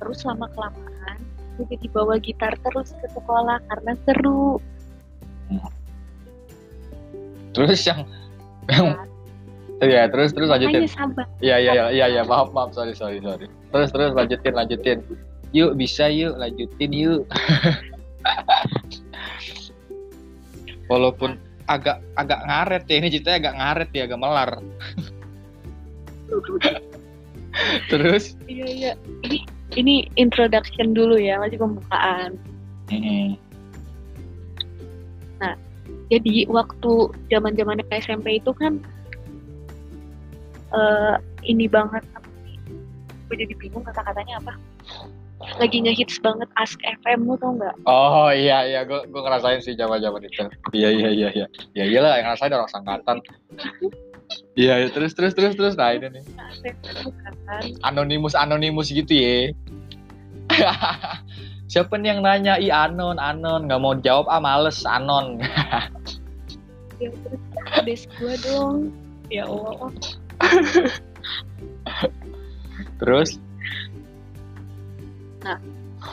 terus 0.02 0.20
lama 0.28 0.50
kelamaan 0.52 1.16
gue 1.56 1.64
jadi 1.72 1.86
bawa 1.94 2.20
gitar 2.20 2.52
terus 2.60 2.92
ke 2.92 3.08
sekolah 3.14 3.56
karena 3.72 3.96
seru 4.04 4.60
terus 7.56 7.80
yang 7.88 8.04
yang 8.68 8.92
kan? 8.92 9.08
ya 9.84 10.08
terus 10.08 10.32
terus 10.32 10.48
lanjutin. 10.48 10.88
Iya 11.40 11.56
iya 11.60 11.72
iya 11.72 11.86
iya 11.92 12.06
ya, 12.20 12.22
maaf 12.24 12.52
maaf 12.52 12.72
sorry 12.72 12.92
sorry 12.92 13.20
sorry. 13.20 13.48
Terus 13.72 13.88
terus 13.92 14.12
lanjutin 14.12 14.52
lanjutin. 14.52 14.98
Yuk 15.56 15.72
bisa 15.80 16.12
yuk 16.12 16.36
lanjutin 16.36 16.92
yuk. 16.92 17.24
Walaupun 20.92 21.40
agak 21.66 22.04
agak 22.14 22.44
ngaret 22.44 22.84
ya 22.86 22.96
ini 23.00 23.08
ceritanya 23.08 23.38
agak 23.40 23.56
ngaret 23.56 23.90
ya 23.96 24.02
agak 24.04 24.20
melar. 24.20 24.50
Terus? 27.88 28.36
iya 28.44 28.68
iya 28.68 28.92
ini 29.24 29.48
ini 29.72 29.94
introduction 30.20 30.92
dulu 30.92 31.16
ya 31.16 31.40
masih 31.40 31.56
pembukaan 31.56 32.36
jadi 36.06 36.46
waktu 36.46 36.92
zaman 37.30 37.58
zaman 37.58 37.82
SMP 37.90 38.38
itu 38.38 38.50
kan 38.54 38.78
eh 40.74 41.16
ini 41.46 41.66
banget 41.66 42.02
gue 43.26 43.36
jadi 43.42 43.54
bingung 43.58 43.82
kata-katanya 43.82 44.38
apa 44.38 44.54
lagi 45.56 45.78
ngehits 45.82 46.18
banget 46.20 46.50
Ask 46.58 46.78
FM 46.82 47.30
lu 47.30 47.38
tau 47.38 47.54
nggak? 47.54 47.74
Oh 47.86 48.28
iya 48.34 48.66
iya 48.66 48.80
gue 48.82 49.06
gue 49.06 49.20
ngerasain 49.22 49.62
sih 49.62 49.78
zaman 49.78 50.02
zaman 50.02 50.26
itu. 50.26 50.46
Iya 50.74 50.88
iya 50.90 51.08
iya 51.10 51.28
iya. 51.32 51.46
Ya 51.72 51.84
iyalah 51.86 52.18
yang 52.18 52.26
ngerasain 52.30 52.52
orang 52.52 52.70
sangkatan. 52.70 53.16
Iya 54.58 54.74
iya 54.82 54.88
terus 54.90 55.14
terus 55.14 55.32
terus 55.32 55.54
terus 55.54 55.74
nah 55.78 55.94
ini 55.94 56.10
nih. 56.10 56.24
Anonimus 57.86 58.34
anonimus 58.34 58.90
gitu 58.90 59.12
ya. 59.14 59.54
Siapa 61.72 61.98
nih 61.98 62.14
yang 62.14 62.20
nanya? 62.22 62.58
Ih 62.62 62.70
anon 62.70 63.18
anon 63.18 63.66
nggak 63.66 63.80
mau 63.82 63.94
jawab 63.98 64.26
ah 64.30 64.42
males 64.42 64.82
anon. 64.86 65.38
Ya 66.96 67.12
terus 67.12 67.84
des 67.84 68.02
gue 68.16 68.34
dong. 68.40 68.88
Ya 69.28 69.44
Allah. 69.44 69.92
Terus 72.96 73.36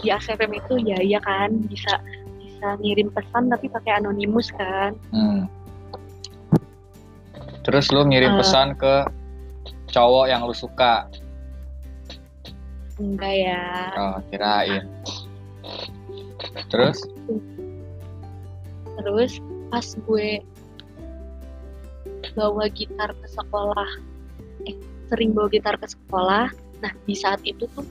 Di 0.01 0.07
Ask 0.09 0.31
FM 0.31 0.51
itu 0.57 0.73
ya 0.81 0.97
iya 1.03 1.19
kan 1.19 1.53
bisa 1.67 1.99
bisa 2.39 2.79
ngirim 2.79 3.11
pesan 3.11 3.51
tapi 3.51 3.67
pakai 3.67 3.99
anonimus 3.99 4.49
kan. 4.55 4.95
hmm. 5.11 5.45
Terus 7.63 7.87
lu 7.95 8.03
ngirim 8.07 8.35
Eh. 8.35 8.37
pesan 8.43 8.75
ke 8.75 9.07
cowok 9.91 10.25
yang 10.27 10.43
lu 10.43 10.55
suka. 10.55 11.07
Enggak 12.99 13.35
ya. 13.35 13.63
Oh 13.95 14.17
kirain. 14.29 14.83
Terus 16.69 16.97
Terus 18.93 19.31
pas 19.73 19.87
gue 20.05 20.29
bawa 22.37 22.65
gitar 22.69 23.09
ke 23.13 23.27
sekolah, 23.27 23.89
eh 24.69 24.75
sering 25.09 25.33
bawa 25.33 25.49
gitar 25.49 25.75
ke 25.81 25.87
sekolah. 25.89 26.47
Nah 26.81 26.93
di 27.05 27.15
saat 27.17 27.41
itu 27.41 27.65
tuh 27.73 27.85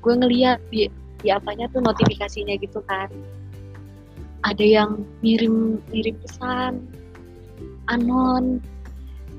gue 0.00 0.14
ngeliat 0.16 0.58
di 0.72 0.88
di 1.20 1.28
apanya 1.28 1.68
tuh 1.70 1.84
notifikasinya 1.84 2.56
gitu 2.60 2.80
kan. 2.88 3.08
Ada 4.40 4.64
yang 4.64 5.04
ngirim 5.20 5.80
ngirim 5.92 6.16
pesan 6.24 6.80
anon. 7.92 8.64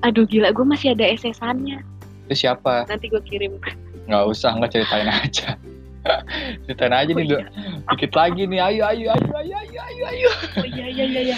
Aduh 0.06 0.26
gila 0.26 0.54
gue 0.54 0.66
masih 0.66 0.94
ada 0.94 1.06
SS-annya. 1.06 1.82
itu 2.30 2.36
siapa? 2.38 2.86
Nanti 2.86 3.10
gue 3.10 3.22
kirim. 3.26 3.58
Nggak 4.06 4.24
usah 4.30 4.54
nggak 4.58 4.72
ceritain 4.74 5.10
aja. 5.10 5.58
ceritain 6.66 6.94
aja 6.94 7.12
Oh 7.14 7.18
nih, 7.18 7.26
iya, 7.30 7.46
dikit 7.94 8.14
lagi 8.18 8.44
nih. 8.50 8.60
Ayo 8.62 8.84
ayo 8.90 9.06
ayo 9.14 9.34
ayo 9.38 9.56
ayo 9.58 9.80
ayo 9.82 10.04
ayo. 10.10 10.30
oh 10.58 10.66
iya 10.66 10.86
iya 10.90 11.06
iya. 11.06 11.22
iya. 11.34 11.38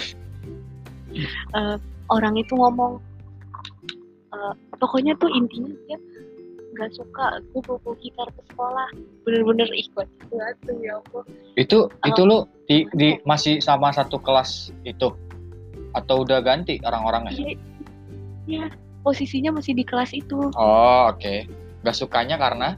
Eh, 1.54 1.76
orang 2.08 2.34
itu 2.40 2.52
ngomong, 2.56 2.98
eh, 4.32 4.54
pokoknya 4.80 5.14
tuh 5.20 5.30
intinya 5.30 5.72
dia 5.86 5.98
nggak 6.74 6.90
suka 6.92 7.38
gue 7.54 7.62
bawa 7.62 7.94
gitar 8.02 8.28
ke 8.34 8.42
sekolah. 8.50 8.88
Bener-bener 9.22 9.68
ikut 9.72 10.06
tuh 10.66 10.76
ya 10.82 10.98
Allah. 10.98 11.24
Itu 11.54 11.88
itu 12.02 12.22
lu 12.26 12.44
di, 12.66 12.84
di 12.92 13.16
masih 13.22 13.62
sama 13.62 13.94
satu 13.94 14.18
kelas 14.18 14.74
itu 14.82 15.14
atau 15.94 16.26
udah 16.26 16.42
ganti 16.42 16.82
orang-orangnya? 16.82 17.32
Iya, 17.32 17.54
iya. 18.50 18.66
Posisinya 19.06 19.54
masih 19.54 19.78
di 19.78 19.84
kelas 19.86 20.10
itu. 20.10 20.50
Oh 20.58 21.08
oke. 21.08 21.46
Gak 21.84 21.96
sukanya 21.96 22.40
karena 22.40 22.74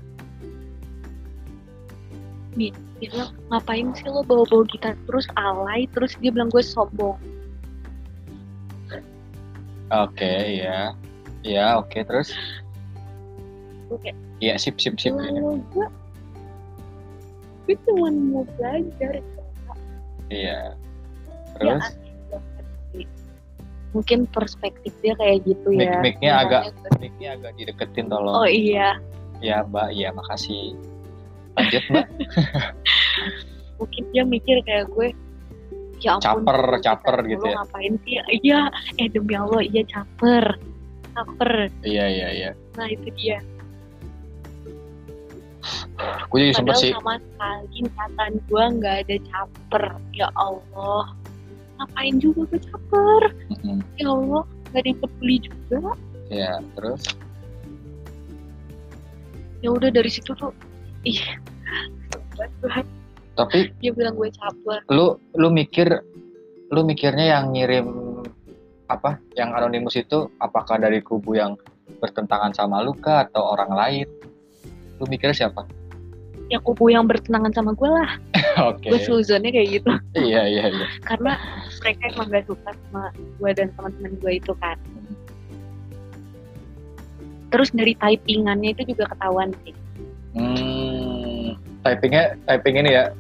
Dia 2.56 2.72
bilang 3.12 3.37
ngapain 3.52 3.92
sih 3.92 4.09
lo 4.09 4.24
bawa-bawa 4.24 4.64
gitar 4.72 4.96
terus 5.04 5.28
alay 5.37 5.85
terus 5.92 6.16
dia 6.16 6.32
bilang 6.32 6.48
gue 6.48 6.64
sombong. 6.64 7.20
oke 9.92 10.32
ya 10.50 10.96
ya 11.46 11.78
oke 11.78 12.02
terus 12.02 12.35
Gue 13.87 13.99
kayak 14.03 14.16
iya 14.38 14.55
sip 14.57 14.77
sip 14.77 14.99
sip. 14.99 15.14
Lalu 15.14 15.62
gue 15.70 15.87
gue 17.66 17.77
cuma 17.83 18.09
mau 18.11 18.42
belajar. 18.57 19.14
iya. 20.29 20.75
Ya, 21.57 21.59
terus. 21.59 21.85
Mungkin 23.90 24.29
perspektif 24.29 24.92
dia 25.01 25.16
kayak 25.16 25.46
gitu 25.49 25.72
ya. 25.72 26.03
mic-nya 26.05 26.37
Makanya 26.37 26.68
agak- 26.68 27.01
mic-nya 27.01 27.29
agak 27.33 27.53
dideketin 27.57 28.07
tolong. 28.07 28.35
Oh 28.35 28.44
iya, 28.44 29.01
ya 29.40 29.64
mbak. 29.64 29.88
Iya 29.90 30.12
makasih. 30.12 30.77
Lanjut 31.57 31.85
mbak. 31.88 32.07
Mungkin 33.81 34.03
dia 34.12 34.25
mikir 34.25 34.57
kayak 34.64 34.88
gue 34.92 35.16
ya 35.96 36.20
ampun 36.20 36.44
Caper, 36.44 36.61
caper 36.85 37.16
gitu 37.25 37.44
ya. 37.46 37.57
ngapain 37.57 37.94
sih? 38.05 38.20
Iya. 38.44 38.61
Eh 39.01 39.09
demi 39.09 39.33
Allah 39.33 39.64
iya 39.64 39.83
caper. 39.88 40.44
Caper. 41.16 41.53
Iya 41.81 42.05
iya 42.07 42.29
iya. 42.37 42.51
Nah 42.77 42.87
itu 42.92 43.09
dia 43.16 43.40
gue 46.29 46.38
jadi 46.42 46.55
sempet 46.55 46.74
padahal 46.74 46.85
sih. 46.85 46.92
sama 46.94 47.14
sekali 47.18 47.76
niatan 47.87 48.33
gue 48.46 48.64
nggak 48.81 48.96
ada 49.07 49.16
caper. 49.31 49.85
Ya 50.12 50.29
Allah. 50.37 51.05
Ngapain 51.76 52.14
juga 52.20 52.40
gue 52.50 52.61
caper? 52.61 53.22
Mm-mm. 53.52 53.79
ya 54.00 54.09
Allah 54.11 54.42
nggak 54.72 54.81
ada 54.83 54.88
yang 54.88 55.00
peduli 55.00 55.37
juga. 55.42 55.81
Ya 56.29 56.52
terus? 56.74 57.02
Ya 59.64 59.68
udah 59.72 59.90
dari 59.90 60.11
situ 60.11 60.33
tuh 60.37 60.52
ih. 61.07 61.20
Tapi 63.37 63.72
dia 63.81 63.92
bilang 63.92 64.16
gue 64.16 64.33
caper. 64.33 64.81
lu 64.92 65.16
lu 65.37 65.48
mikir 65.52 65.88
lu 66.72 66.83
mikirnya 66.83 67.38
yang 67.38 67.55
ngirim 67.55 67.87
apa? 68.87 69.18
Yang 69.35 69.50
anonimus 69.55 69.96
itu 69.98 70.31
apakah 70.38 70.79
dari 70.79 71.02
kubu 71.02 71.38
yang 71.38 71.59
bertentangan 72.02 72.52
sama 72.52 72.83
lu 72.83 72.92
kah 72.98 73.26
atau 73.31 73.55
orang 73.55 73.72
lain 73.72 74.07
lu 75.00 75.04
mikirnya 75.09 75.46
siapa? 75.46 75.64
Ya 76.46 76.62
kubu 76.62 76.94
yang 76.94 77.11
bertenangan 77.11 77.50
sama 77.50 77.74
gue 77.74 77.90
lah. 77.90 78.11
Oke. 78.70 78.87
Gue 78.87 79.00
suzonnya 79.02 79.50
kayak 79.50 79.82
gitu. 79.82 79.90
Iya 80.14 80.46
iya 80.46 80.64
iya. 80.70 80.87
Karena 81.02 81.35
mereka 81.82 82.02
emang 82.14 82.30
gak 82.30 82.46
suka 82.46 82.70
sama 82.70 83.11
gue 83.16 83.50
dan 83.50 83.68
teman-teman 83.74 84.12
gue 84.22 84.32
itu 84.38 84.52
kan. 84.62 84.78
Terus 87.50 87.70
dari 87.74 87.98
typingannya 87.98 88.78
itu 88.78 88.94
juga 88.94 89.11
ketahuan 89.11 89.50
sih. 89.66 89.74
Hmm, 90.37 91.56
typingnya 91.82 92.38
typing 92.46 92.78
ini 92.78 92.90
ya. 92.94 93.11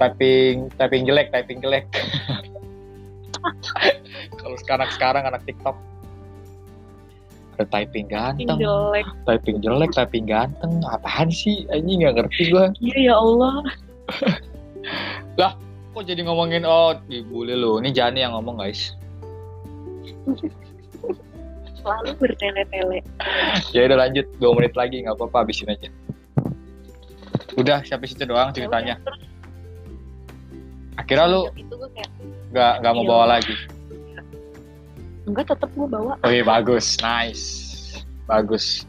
Typing 0.00 0.72
typing 0.80 1.04
jelek 1.04 1.28
typing 1.36 1.60
jelek. 1.60 1.84
Kalau 4.40 4.56
sekarang 4.60 4.88
sekarang 4.94 5.24
anak 5.28 5.42
TikTok 5.44 5.76
ada 7.62 7.70
typing 7.70 8.10
ganteng. 8.10 8.58
Jelek. 8.58 9.06
Typing 9.22 9.62
jelek 9.62 9.90
typing 9.94 10.26
ganteng. 10.26 10.82
Apaan 10.90 11.30
sih? 11.30 11.62
Ini 11.70 12.02
nggak 12.02 12.14
ngerti 12.18 12.50
gua. 12.50 12.74
Iya 12.82 12.98
ya 12.98 13.14
Allah. 13.14 13.54
Kok 15.92 16.08
jadi 16.08 16.24
ngomongin 16.24 16.64
oh 16.64 16.96
dibully 17.06 17.52
lu. 17.52 17.76
Ini 17.78 17.92
Jani 17.92 18.24
yang 18.24 18.32
ngomong 18.32 18.64
guys. 18.64 18.96
Selalu 21.78 22.10
bertele-tele. 22.16 23.04
Ya 23.76 23.84
udah 23.86 23.98
lanjut. 24.08 24.26
Dua 24.40 24.56
menit 24.56 24.72
lagi 24.72 25.04
nggak 25.04 25.14
apa-apa. 25.20 25.44
Habisin 25.44 25.68
aja. 25.68 25.92
Udah 27.60 27.84
sampai 27.84 28.08
situ 28.08 28.24
doang 28.24 28.50
ceritanya? 28.56 28.96
Ya 28.96 29.04
terus. 29.04 29.20
Akhirnya 30.96 31.26
lu 31.28 31.40
nggak 32.52 32.72
nggak 32.80 32.92
mau 32.96 33.04
Iya. 33.04 33.10
bawa 33.12 33.24
lagi 33.28 33.54
enggak 35.26 35.54
tetep 35.54 35.70
gue 35.74 35.88
bawa. 35.88 36.18
Oke 36.22 36.40
bagus. 36.42 36.98
Nice. 36.98 37.44
Bagus. 38.26 38.86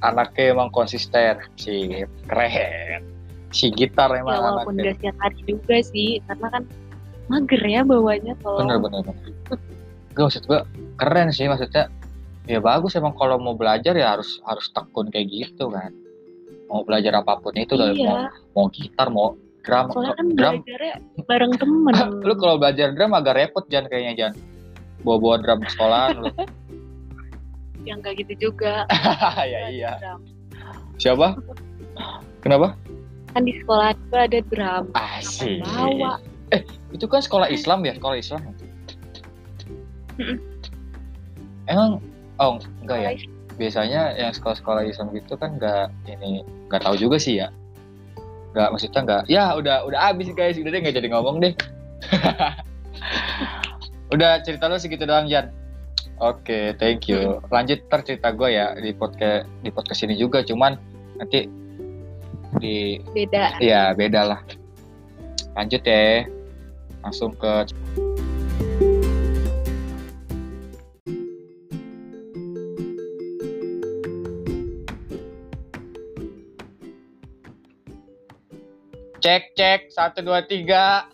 Anaknya 0.00 0.56
emang 0.56 0.68
konsisten. 0.72 1.40
Sih 1.60 2.04
keren. 2.28 3.04
Si 3.52 3.72
gitar 3.72 4.12
ya 4.12 4.20
emang 4.20 4.36
walaupun 4.36 4.76
anaknya 4.76 4.92
gak 4.92 4.96
setiap 5.00 5.16
hari 5.24 5.38
juga 5.48 5.76
sih 5.80 6.10
karena 6.28 6.46
kan 6.52 6.62
mager 7.28 7.62
ya 7.64 7.80
bawanya 7.84 8.32
tolong 8.40 8.68
bener 8.68 8.76
bener 8.80 9.00
bener. 9.04 9.28
Gue 10.16 10.22
maksud 10.28 10.44
gue 10.44 10.60
keren 11.00 11.28
sih 11.32 11.48
maksudnya. 11.48 11.88
Ya 12.48 12.64
bagus 12.64 12.96
emang 12.96 13.12
kalau 13.12 13.36
mau 13.36 13.52
belajar 13.52 13.92
ya 13.92 14.16
harus 14.16 14.40
harus 14.48 14.72
tekun 14.72 15.12
kayak 15.12 15.28
gitu 15.28 15.68
kan. 15.68 15.92
Mau 16.68 16.84
belajar 16.84 17.16
apa 17.20 17.40
pun 17.40 17.52
itu 17.56 17.76
dari 17.76 17.96
mau, 18.00 18.24
iya 18.24 18.28
mau 18.56 18.66
gitar 18.72 19.08
mau 19.08 19.36
drum 19.64 19.92
soalnya 19.92 20.16
kan 20.16 20.26
drum. 20.32 20.54
belajarnya 20.64 20.94
bareng 21.28 21.52
temen. 21.60 21.94
Lu 22.28 22.34
kalau 22.40 22.56
belajar 22.56 22.96
drum 22.96 23.12
agak 23.12 23.36
repot 23.36 23.64
Jan 23.68 23.84
kayaknya 23.88 24.12
Jan 24.16 24.32
bawa-bawa 25.02 25.42
drum 25.42 25.60
ke 25.62 25.70
sekolahan 25.72 26.16
lu. 26.22 26.30
Yang 27.88 27.98
gak 28.04 28.14
gitu 28.20 28.34
juga. 28.50 28.84
Ya 29.52 29.70
iya. 29.70 29.92
Drum. 30.02 30.20
siapa? 30.98 31.38
Kenapa? 32.42 32.74
Kan 33.32 33.46
di 33.46 33.54
sekolah 33.62 33.94
gue 34.10 34.20
ada 34.20 34.40
drum. 34.50 34.84
Asik. 34.98 35.62
Bawa. 35.62 36.18
Itu 36.90 37.06
kan 37.06 37.22
sekolah 37.22 37.48
Islam 37.52 37.84
ya? 37.84 37.94
Sekolah 37.96 38.16
Islam 38.18 38.42
Mm-mm. 40.18 40.38
emang 41.70 42.02
oh 42.42 42.58
enggak 42.82 42.98
ya? 42.98 43.10
Sekolah 43.14 43.36
biasanya 43.58 44.14
yang 44.14 44.30
sekolah-sekolah 44.30 44.86
Islam 44.86 45.10
gitu 45.14 45.34
kan 45.34 45.58
nggak 45.58 45.90
ini 46.06 46.46
nggak 46.70 46.82
tahu 46.82 46.94
juga 46.98 47.18
sih 47.18 47.42
ya. 47.42 47.50
Nggak 48.54 48.68
maksudnya 48.74 49.00
nggak 49.06 49.22
ya 49.30 49.44
udah 49.54 49.86
udah 49.86 49.98
habis 49.98 50.30
guys. 50.34 50.58
Udah 50.58 50.70
deh 50.74 50.80
nggak 50.82 50.96
jadi 50.98 51.08
ngomong 51.10 51.42
deh 51.42 51.54
udah 54.08 54.40
cerita 54.40 54.68
lo 54.68 54.80
segitu 54.80 55.04
doang 55.04 55.28
Jan. 55.28 55.52
Oke 56.18 56.74
thank 56.80 57.06
you. 57.06 57.38
Lanjut 57.52 57.84
ntar 57.86 58.02
cerita 58.02 58.32
gue 58.34 58.56
ya 58.56 58.74
di 58.74 58.90
podcast 58.96 59.46
di 59.62 59.70
podcast 59.70 60.00
ini 60.08 60.14
juga 60.18 60.42
cuman 60.42 60.74
nanti 61.20 61.46
di 62.58 62.98
beda. 63.12 63.60
Ya 63.60 63.92
beda 63.94 64.24
lah. 64.24 64.40
Lanjut 65.54 65.82
ya 65.84 66.24
langsung 67.04 67.36
ke 67.36 67.68
cek 79.22 79.54
cek 79.54 79.80
satu 79.92 80.24
dua 80.24 80.42
tiga. 80.48 81.06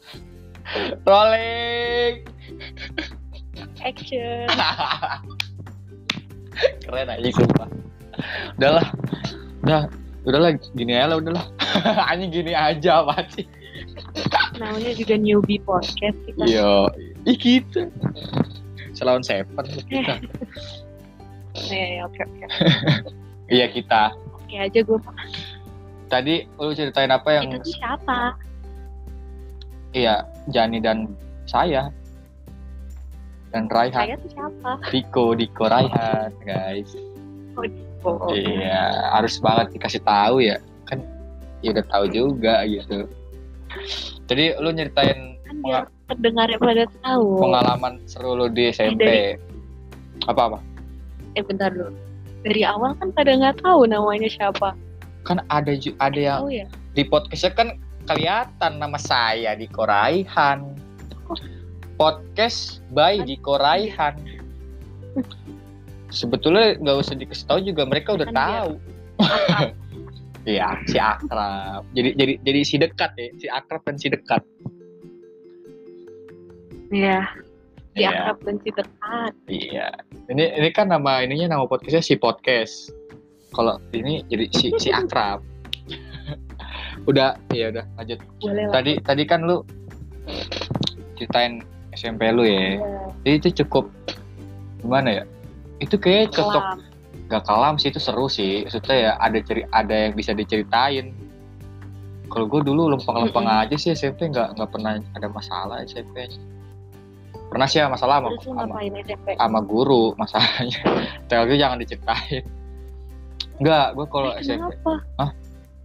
Rolling 1.04 1.83
action. 3.84 4.48
Keren 6.88 7.08
aja 7.12 7.28
sumpah. 7.36 7.68
Udahlah. 8.56 8.86
Udah 9.64 9.82
udahlah 10.24 10.50
gini 10.72 10.96
aja 10.96 11.12
lah 11.12 11.16
udahlah. 11.20 11.44
Anjing 12.10 12.32
gini 12.32 12.52
aja 12.56 13.04
apa 13.04 13.28
sih 13.30 13.44
namanya 14.58 14.92
juga 14.94 15.14
newbie 15.18 15.60
podcast 15.62 16.16
kita. 16.26 16.42
Iya, 16.46 16.72
ih 17.26 17.36
gitu. 17.38 17.90
Selawan 18.94 19.26
Seven 19.26 19.66
kita. 19.90 20.22
Eh, 21.70 21.98
oke 22.06 22.20
oke. 22.22 22.44
Iya 23.50 23.66
kita. 23.70 24.14
oke 24.14 24.54
aja 24.54 24.80
gue 24.80 24.98
Tadi 26.06 26.46
lu 26.60 26.72
ceritain 26.76 27.10
apa 27.10 27.28
yang 27.34 27.50
itu 27.50 27.74
siapa? 27.74 28.38
Iya 29.94 30.26
Jani 30.50 30.78
dan 30.78 31.10
saya 31.46 31.90
dan 33.54 33.70
Raihan, 33.70 34.18
tuh 34.18 34.30
siapa 34.34 34.82
Diko, 34.90 35.38
Diko 35.38 35.70
Raihan, 35.70 36.34
guys. 36.42 36.90
oh, 38.02 38.34
Iya, 38.34 39.14
harus 39.14 39.38
banget 39.38 39.78
dikasih 39.78 40.02
tahu 40.02 40.42
ya. 40.42 40.58
Kan 40.90 41.06
ya 41.62 41.70
udah 41.70 41.86
tahu 41.86 42.04
juga 42.10 42.66
gitu. 42.66 43.06
Jadi 44.26 44.58
lu 44.58 44.74
nyeritain 44.74 45.38
kan 45.46 45.56
biar 45.62 45.84
pendengarnya 46.10 46.58
pada 46.58 46.84
tahu 47.06 47.38
pengalaman 47.38 48.02
seru 48.10 48.34
lu 48.34 48.50
di 48.50 48.74
SMP. 48.74 49.38
Apa-apa? 50.26 50.74
eh 51.34 51.42
bentar 51.42 51.70
dulu 51.74 51.90
dari 52.46 52.62
awal 52.62 52.94
kan 52.98 53.10
pada 53.10 53.34
nggak 53.34 53.58
tahu 53.62 53.86
namanya 53.86 54.30
siapa 54.30 54.74
Kan 55.24 55.40
ada 55.48 55.72
ada 55.98 56.20
yang 56.20 56.40
tahu 56.44 56.50
ya 56.52 56.66
di 56.94 57.02
podcastnya 57.02 57.52
kan 57.56 57.68
kelihatan 58.06 58.72
nama 58.78 58.98
saya 59.00 59.56
di 59.56 59.66
Koraihan 59.66 60.76
podcast 61.94 62.82
by 62.90 63.22
di 63.22 63.38
Koraihan 63.38 64.14
sebetulnya 66.14 66.78
nggak 66.78 66.96
usah 67.02 67.14
dikasih 67.18 67.46
tahu 67.50 67.58
juga 67.66 67.82
mereka 67.86 68.14
udah 68.14 68.28
Kan 68.30 68.36
tahu. 68.38 68.72
Iya 70.44 70.76
si 70.84 71.00
akrab. 71.00 71.88
Jadi 71.96 72.20
jadi 72.20 72.32
jadi 72.44 72.60
si 72.68 72.76
dekat 72.76 73.16
ya 73.16 73.28
si 73.40 73.46
akrab 73.48 73.80
dan 73.88 73.96
si 73.96 74.12
dekat. 74.12 74.44
Iya, 76.92 77.24
di 77.96 78.04
Iya. 78.04 78.12
akrab 78.12 78.38
dan 78.44 78.56
si 78.60 78.68
dekat. 78.76 79.32
iya. 79.48 79.88
Ini 80.28 80.60
ini 80.60 80.68
kan 80.76 80.92
nama 80.92 81.24
ininya 81.24 81.56
nama 81.56 81.64
podcastnya 81.64 82.04
si 82.04 82.20
podcast. 82.20 82.92
Kalau 83.56 83.80
ini 83.96 84.20
jadi 84.28 84.44
si 84.52 84.68
si 84.76 84.92
akrab. 84.92 85.40
Udah 87.10 87.40
iya 87.48 87.72
udah 87.72 87.84
lanjut. 87.96 88.20
Boleh 88.44 88.64
lah. 88.68 88.72
tadi 88.76 88.92
tadi 89.00 89.22
kan 89.24 89.48
lu 89.48 89.64
ceritain 91.16 91.64
SMP 91.94 92.28
lu 92.28 92.42
ya 92.42 92.76
Iya, 92.76 92.78
Jadi 93.22 93.34
itu 93.40 93.48
cukup 93.64 93.88
gimana 94.78 95.08
ya? 95.10 95.24
Itu 95.78 95.96
kayak 95.96 96.30
cocok 96.30 96.64
gak 97.24 97.42
kalam 97.44 97.74
sih 97.76 97.88
itu 97.88 97.98
seru 97.98 98.28
sih. 98.28 98.62
Maksudnya 98.62 98.96
ya 98.96 99.10
ada 99.16 99.38
ceri 99.40 99.62
ada 99.70 99.94
yang 99.94 100.12
bisa 100.12 100.30
diceritain. 100.30 101.14
Kalau 102.28 102.46
gue 102.46 102.60
dulu 102.62 102.90
lempeng-lempeng 102.90 103.46
Mm-mm. 103.46 103.62
aja 103.64 103.76
sih 103.76 103.90
SMP 103.90 104.26
nggak 104.28 104.58
nggak 104.58 104.68
pernah 104.68 104.98
ada 105.14 105.28
masalah 105.28 105.80
SMP. 105.82 106.26
Pernah 107.48 107.66
sih 107.66 107.78
ada 107.78 107.88
masalah 107.88 108.18
sama, 108.18 108.28
Terus 108.34 108.44
sama, 108.44 108.74
sama 109.36 109.58
guru 109.62 110.10
masalahnya. 110.20 110.80
Tapi 111.26 111.54
jangan 111.54 111.78
diceritain. 111.78 112.42
Enggak, 113.54 113.86
gue 113.94 114.06
kalau 114.10 114.30
Eh, 114.34 114.42
SMP 114.42 114.66
kenapa? 114.74 114.92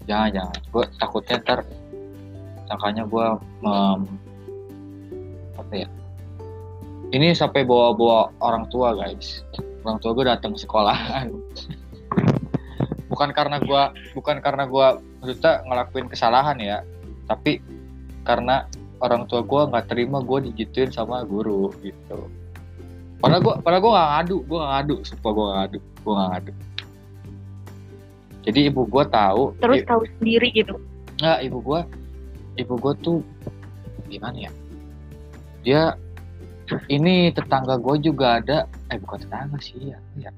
jangan 0.03 0.29
jangan. 0.33 0.57
Gue 0.73 0.83
takutnya 0.97 1.35
ntar 1.39 1.59
sangkanya 2.65 3.03
gue 3.05 3.25
mem, 3.61 3.99
apa 5.55 5.73
ya? 5.75 5.87
Ini 7.09 7.33
sampai 7.33 7.65
bawa-bawa 7.65 8.29
orang 8.45 8.69
tua 8.69 8.93
guys. 8.93 9.41
Orang 9.81 9.97
tua 10.03 10.13
gue 10.13 10.25
datang 10.29 10.53
sekolahan. 10.53 11.33
bukan 13.11 13.33
karena 13.33 13.57
gue 13.57 13.83
bukan 14.13 14.37
karena 14.39 14.69
gue 14.69 14.87
maksudnya 15.17 15.65
ngelakuin 15.65 16.07
kesalahan 16.07 16.57
ya, 16.61 16.85
tapi 17.25 17.57
karena 18.21 18.69
orang 19.01 19.25
tua 19.25 19.41
gue 19.41 19.61
nggak 19.73 19.89
terima 19.89 20.21
gue 20.21 20.53
digituin 20.53 20.93
sama 20.93 21.25
guru 21.25 21.73
gitu. 21.81 22.29
Padahal 23.17 23.41
gue 23.41 23.53
padahal 23.65 23.81
gue 23.81 23.91
nggak 23.91 24.09
ngadu, 24.13 24.37
gue 24.45 24.57
nggak 24.61 24.71
ngadu, 24.77 24.95
sumpah 25.01 25.31
gue 25.33 25.43
nggak 25.43 25.57
ngadu, 25.57 25.79
gue 25.81 26.13
nggak 26.13 26.29
ngadu. 26.29 26.53
Jadi 28.39 28.59
ibu 28.69 28.81
gue 28.85 29.03
tahu, 29.09 29.43
Terus 29.57 29.81
tahu 29.89 30.01
sendiri 30.21 30.47
gitu. 30.53 30.75
Nggak, 31.19 31.39
ibu 31.43 31.57
gua 31.59 31.81
ibu 32.55 32.75
gua 32.79 32.93
tuh 32.99 33.19
gimana 34.07 34.47
ya? 34.47 34.51
Dia 35.63 35.81
ini 36.89 37.33
tetangga 37.33 37.77
gue 37.81 37.95
juga 38.01 38.41
ada, 38.41 38.69
eh 38.93 38.97
bukan 39.01 39.17
tetangga 39.25 39.57
sih 39.57 39.93
ya, 39.93 39.99
ya. 40.17 40.31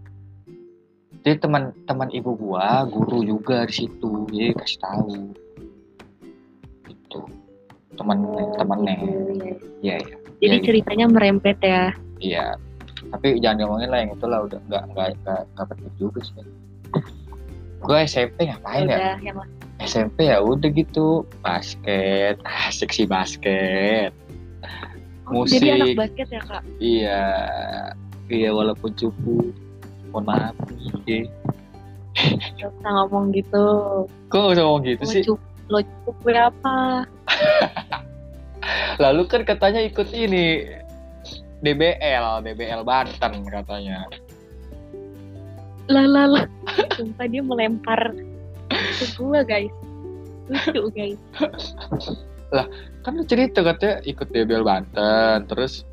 Jadi 1.21 1.37
teman-teman 1.37 2.09
ibu 2.17 2.33
gua 2.33 2.81
guru 2.89 3.21
juga 3.21 3.69
di 3.69 3.85
situ, 3.85 4.25
jadi 4.33 4.57
kasih 4.57 4.79
tahu. 4.81 5.09
Gitu. 6.89 7.21
Teman 7.93 8.25
temannya. 8.57 8.95
gitu, 9.05 9.31
ya. 9.37 9.55
Iya, 9.85 9.95
iya. 10.01 10.15
Jadi 10.41 10.55
Iya, 10.57 10.65
ceritanya 10.65 11.05
merembet 11.13 11.57
ya. 11.61 11.93
Iya. 12.17 12.45
Tapi 13.13 13.37
jangan 13.37 13.69
ngomongin 13.69 13.89
lah 13.93 13.99
yang 14.01 14.11
itu 14.17 14.25
lah 14.25 14.39
udah 14.49 14.59
nggak 14.65 14.83
nggak 14.97 15.07
nggak 15.53 15.65
penting 15.69 15.93
juga 16.01 16.19
sih. 16.25 16.41
Gue 17.81 17.97
SMP 18.09 18.49
ngapain 18.49 18.89
ya? 18.89 19.17
Yang 19.21 19.45
SMP 19.81 20.29
ya 20.29 20.41
udah 20.41 20.69
gitu 20.73 21.25
basket 21.45 22.37
asik 22.69 22.89
sih 22.93 23.05
basket 23.05 24.13
Musik. 25.31 25.57
Jadi 25.63 25.67
anak 25.71 25.87
basket 25.95 26.27
ya 26.29 26.41
kak? 26.43 26.61
iya 26.77 27.23
iya 28.27 28.49
walaupun 28.51 28.91
cupu 28.95 29.51
mohon 30.11 30.23
maaf 30.27 30.55
nih 31.07 31.27
Gak 32.59 32.67
usah 32.75 32.91
ngomong 32.91 33.31
gitu. 33.31 33.65
kok 34.27 34.35
gak 34.37 34.53
usah 34.59 34.63
ngomong 34.67 34.83
gitu 34.83 35.03
Lo 35.03 35.11
sih 35.11 35.23
cukup, 35.23 35.41
lo 35.71 35.79
cukup 35.79 36.15
gue 36.27 36.35
apa? 36.35 36.77
lalu 39.03 39.21
kan 39.31 39.41
katanya 39.47 39.79
ikut 39.81 40.11
ini 40.11 40.67
DBL 41.63 42.43
DBL 42.43 42.81
Banten 42.83 43.33
katanya 43.47 44.05
Lah 45.89 46.07
lah 46.07 46.25
lah. 46.29 46.45
Sumpah 46.95 47.25
dia 47.27 47.43
melempar 47.43 48.15
ke 48.71 49.05
gue 49.17 49.39
guys. 49.43 49.73
Lucu 50.47 50.87
guys. 50.93 51.19
kan 53.01 53.11
lu 53.15 53.23
cerita 53.25 53.63
katanya 53.63 54.03
ikut 54.05 54.27
DBL 54.29 54.67
Banten 54.67 55.47
terus 55.47 55.87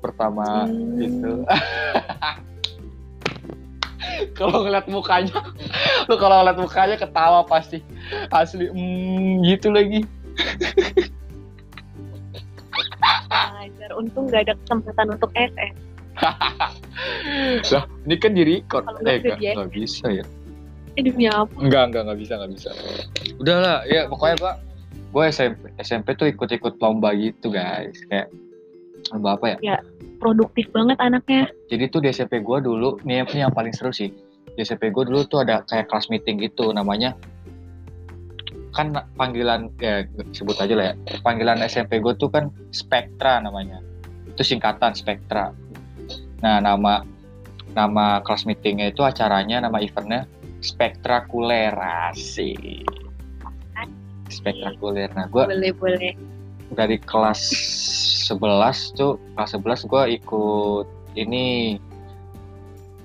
pertama 0.00 0.70
Hmm. 0.70 1.02
itu. 1.02 1.32
Kalau 4.38 4.64
ngeliat 4.64 4.86
mukanya 4.88 5.44
lu 6.08 6.14
kalau 6.16 6.40
ngeliat 6.40 6.56
mukanya 6.56 6.96
ketawa 6.96 7.42
pasti 7.44 7.82
asli 8.32 8.70
hmm, 8.70 9.44
gitu 9.44 9.68
lagi. 9.74 10.06
Ajar, 13.34 13.90
untung 13.98 14.30
gak 14.30 14.46
ada 14.48 14.54
kesempatan 14.64 15.06
untuk 15.16 15.30
SS. 15.34 15.74
lah 17.76 17.84
ini 18.08 18.16
kan 18.16 18.32
di 18.32 18.42
record. 18.46 18.88
Eh 19.04 19.20
udah 19.20 19.36
nggak 19.36 19.72
bisa 19.74 20.06
ya. 20.08 20.24
Eh 20.96 21.02
demi 21.04 21.28
apa? 21.28 21.52
enggak 21.60 21.92
enggak 21.92 22.02
nggak 22.08 22.18
bisa 22.24 22.32
nggak 22.40 22.52
bisa. 22.56 22.70
Udahlah 23.36 23.84
ya 23.84 24.08
pokoknya 24.08 24.36
gua 24.40 24.52
gue 25.16 25.32
SMP 25.32 25.72
SMP 25.80 26.12
tuh 26.12 26.28
ikut-ikut 26.28 26.76
lomba 26.76 27.16
gitu 27.16 27.48
guys. 27.48 27.96
Kayak 28.12 28.28
lomba 29.16 29.40
apa 29.40 29.56
ya? 29.56 29.80
Produktif 30.20 30.68
banget 30.76 31.00
anaknya. 31.00 31.48
jadi 31.72 31.88
tuh 31.88 32.04
di 32.04 32.12
SMP 32.12 32.44
gue 32.44 32.60
dulu 32.60 33.00
nih 33.08 33.24
ini 33.24 33.48
yang 33.48 33.56
paling 33.56 33.72
seru 33.72 33.96
sih. 33.96 34.12
Di 34.52 34.60
SMP 34.60 34.92
gue 34.92 35.08
dulu 35.08 35.24
tuh 35.24 35.40
ada 35.40 35.64
kayak 35.64 35.88
kelas 35.88 36.12
meeting 36.12 36.36
gitu 36.44 36.68
namanya 36.76 37.16
kan 38.76 38.92
panggilan 39.16 39.72
ya 39.80 40.04
sebut 40.36 40.60
aja 40.60 40.76
lah 40.76 40.92
ya. 40.92 40.94
Panggilan 41.24 41.64
SMP 41.64 41.96
gue 41.96 42.12
tuh 42.20 42.28
kan 42.28 42.52
Spektra 42.76 43.40
namanya. 43.40 43.80
Itu 44.28 44.44
singkatan 44.44 44.92
Spektra 44.92 45.56
nah 46.44 46.60
nama 46.60 47.00
nama 47.72 48.20
kelas 48.20 48.44
meetingnya 48.44 48.92
itu 48.92 49.00
acaranya 49.00 49.64
nama 49.64 49.80
eventnya 49.80 50.28
spektakulerasi 50.60 52.84
spektakuler 54.30 55.10
nah 55.14 55.26
gue 55.30 55.42
Boleh 55.46 55.72
boleh. 55.76 56.12
dari 56.74 56.98
kelas 56.98 57.40
11 58.26 58.98
tuh 58.98 59.18
kelas 59.38 59.50
11 59.54 59.86
gue 59.90 60.02
ikut 60.18 60.86
ini 61.16 61.78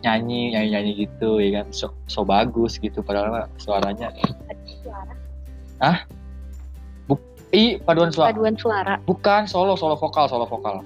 nyanyi 0.02 0.52
nyanyi 0.58 0.70
nyanyi 0.74 0.92
gitu 1.06 1.38
ya 1.38 1.62
kan? 1.62 1.70
So, 1.70 1.94
so 2.10 2.26
bagus 2.26 2.82
gitu 2.82 3.06
padahal 3.06 3.46
suaranya. 3.62 4.10
Suara. 4.82 5.14
i 7.54 7.78
paduan 7.86 8.10
suara. 8.10 8.34
Paduan 8.34 8.56
suara. 8.58 8.94
bukan 9.06 9.46
solo 9.46 9.78
solo 9.78 9.94
vokal 9.98 10.26
solo 10.26 10.50
vokal. 10.50 10.82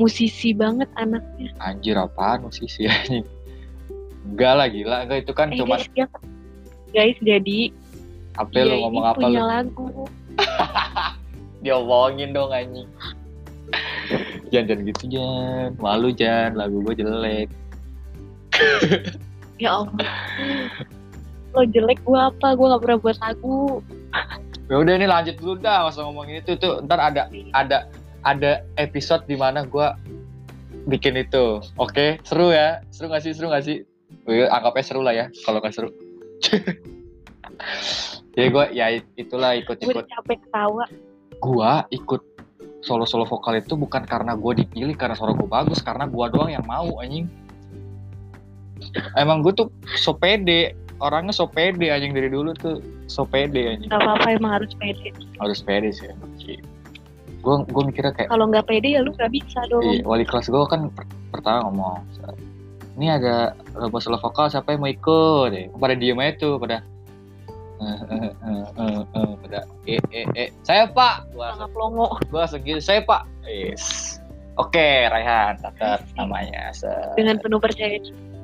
Musisi 0.00 0.56
banget 0.56 0.88
anaknya. 0.96 1.52
anjir 1.60 1.96
apaan 2.00 2.48
musisi? 2.48 2.88
Anjing 2.88 3.24
enggak 4.32 4.52
lah 4.56 4.66
gila. 4.68 4.96
Enggak 5.04 5.18
itu 5.28 5.32
kan 5.36 5.52
Eh 5.52 5.60
cuma 5.60 5.76
guys, 5.76 5.88
guys 6.92 7.16
jadi 7.24 7.72
apa 8.36 8.48
dia 8.52 8.64
lu 8.64 8.76
ini 8.76 8.82
ngomong 8.84 9.04
apa 9.04 9.18
punya 9.20 9.42
lu? 9.44 9.48
lagu. 9.48 9.86
dia 11.62 11.74
omongin 11.76 12.32
dong 12.32 12.52
anjing. 12.52 12.88
Jangan 14.48 14.64
jangan 14.68 14.88
gitu 14.88 15.04
Jan. 15.12 15.68
Malu 15.80 16.08
Jan. 16.16 16.56
Lagu 16.56 16.80
gue 16.84 16.94
jelek. 16.96 17.48
Ya 19.60 19.78
Allah. 19.78 20.10
Lo 21.54 21.62
jelek 21.62 22.02
gua 22.02 22.34
apa? 22.34 22.58
Gua 22.58 22.74
gak 22.74 22.82
pernah 22.82 22.98
buat 22.98 23.16
lagu. 23.22 23.78
ya 24.66 24.74
udah 24.74 24.94
ini 24.98 25.06
lanjut 25.06 25.38
dulu 25.38 25.54
dah. 25.62 25.86
Masa 25.86 26.02
ngomongin 26.02 26.42
itu. 26.42 26.58
Tuh 26.58 26.82
ntar 26.82 26.98
ada 26.98 27.30
ada 27.54 27.86
ada 28.26 28.66
episode 28.74 29.22
di 29.30 29.38
mana 29.38 29.62
gue 29.62 29.86
bikin 30.90 31.14
itu. 31.14 31.62
Oke? 31.78 32.18
Seru 32.26 32.50
ya? 32.50 32.82
Seru 32.90 33.06
gak 33.06 33.22
sih? 33.22 33.30
Seru 33.38 33.54
gak 33.54 33.62
sih? 33.62 33.86
Gue 34.26 34.50
anggapnya 34.50 34.82
seru 34.82 35.06
lah 35.06 35.14
ya 35.14 35.26
kalau 35.46 35.62
nggak 35.62 35.74
seru 35.78 35.94
jadi 38.32 38.46
gue 38.48 38.64
ya 38.72 38.86
itulah 39.14 39.52
Gue 39.52 39.62
ikut-ikut 39.62 39.94
udah 39.96 40.08
capek 40.10 40.38
ketawa. 40.40 40.84
gue 41.34 41.70
ikut 41.92 42.22
solo-solo 42.80 43.22
vokal 43.24 43.56
itu 43.56 43.74
bukan 43.74 44.02
karena 44.02 44.34
gue 44.34 44.52
dipilih 44.58 44.94
karena 44.94 45.12
suara 45.12 45.32
gue 45.32 45.46
bagus 45.46 45.78
karena 45.78 46.04
gue 46.04 46.26
doang 46.28 46.50
yang 46.50 46.64
mau 46.64 46.98
anjing 46.98 47.30
emang 49.14 49.40
gue 49.40 49.52
tuh 49.52 49.66
so 49.94 50.12
pede 50.12 50.74
orangnya 50.98 51.30
so 51.30 51.46
pede 51.46 51.88
anjing 51.88 52.10
dari 52.10 52.26
dulu 52.26 52.50
tuh 52.52 52.78
so 53.06 53.22
pede 53.22 53.70
anjing 53.70 53.86
Gak 53.86 54.00
apa-apa 54.00 54.28
emang 54.32 54.52
harus 54.56 54.72
pede. 54.74 55.14
harus 55.38 55.60
pede 55.60 55.90
sih 55.90 56.06
emang 56.08 56.32
sih 56.36 56.58
gue 57.38 57.54
gue 57.64 57.82
mikirnya 57.84 58.12
kayak 58.12 58.28
Kalau 58.28 58.46
nggak 58.46 58.66
pede 58.66 58.88
ya 58.88 59.02
lu 59.02 59.10
nggak 59.12 59.30
bisa 59.32 59.66
dong. 59.66 59.82
iya, 59.84 60.02
wali 60.02 60.22
kelas 60.22 60.46
gue 60.46 60.62
kan 60.64 60.86
per- 60.88 61.06
pertama 61.28 61.66
ngomong 61.66 62.02
ini 62.96 63.08
ada 63.08 63.56
lomba 63.72 63.98
solo 63.98 64.20
vokal 64.20 64.52
siapa 64.52 64.76
yang 64.76 64.84
mau 64.84 64.90
ikut? 64.92 65.48
Deh 65.52 65.66
pada 65.72 65.94
diem 65.96 66.18
aja 66.20 66.32
tuh 66.36 66.54
pada. 66.60 66.84
Eh, 67.82 67.98
eh, 68.14 68.30
eh, 68.70 69.32
pada 69.42 69.58
eh 69.90 70.00
eh 70.14 70.26
eh. 70.38 70.48
Saya 70.62 70.86
pak! 70.86 71.26
Gua 71.34 71.50
Sangat 71.56 71.72
longo. 71.74 72.14
gue 72.30 72.38
langsung 72.38 72.62
gitu 72.62 72.78
saya 72.78 73.02
pak! 73.02 73.26
Yes. 73.42 74.16
Oke 74.60 75.08
Raihan 75.08 75.56
catat 75.58 76.04
namanya 76.14 76.70
Se- 76.76 77.16
Dengan 77.18 77.40
penuh 77.40 77.58
percaya. 77.58 77.98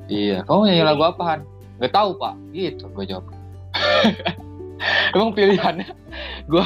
Iya 0.09 0.41
kamu 0.43 0.73
nyanyi 0.73 0.83
lagu 0.83 1.03
apaan 1.05 1.45
nggak 1.79 1.93
tahu 1.93 2.17
pak. 2.19 2.35
Gitu 2.51 2.83
gue 2.91 3.05
jawab. 3.07 3.25
Emang 5.15 5.31
pilihannya 5.31 5.87
gue 6.49 6.65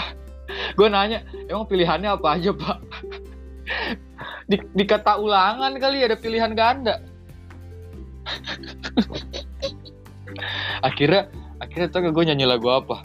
gue 0.74 0.88
nanya 0.88 1.22
emang 1.50 1.66
pilihannya 1.66 2.10
apa 2.14 2.40
aja 2.40 2.52
pak? 2.56 2.78
Di, 4.50 4.60
di 4.76 4.84
kata 4.84 5.24
ulangan 5.24 5.72
kali 5.80 6.04
ada 6.04 6.20
pilihan 6.20 6.52
ganda 6.52 7.00
akhirnya 10.88 11.28
akhirnya 11.60 11.88
tuh 11.92 12.12
gue 12.12 12.24
nyanyi 12.28 12.46
lagu 12.48 12.68
apa? 12.72 13.04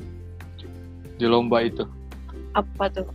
Di 1.19 1.27
lomba 1.27 1.63
itu. 1.63 1.87
Apa 2.55 2.91
tuh? 2.91 3.07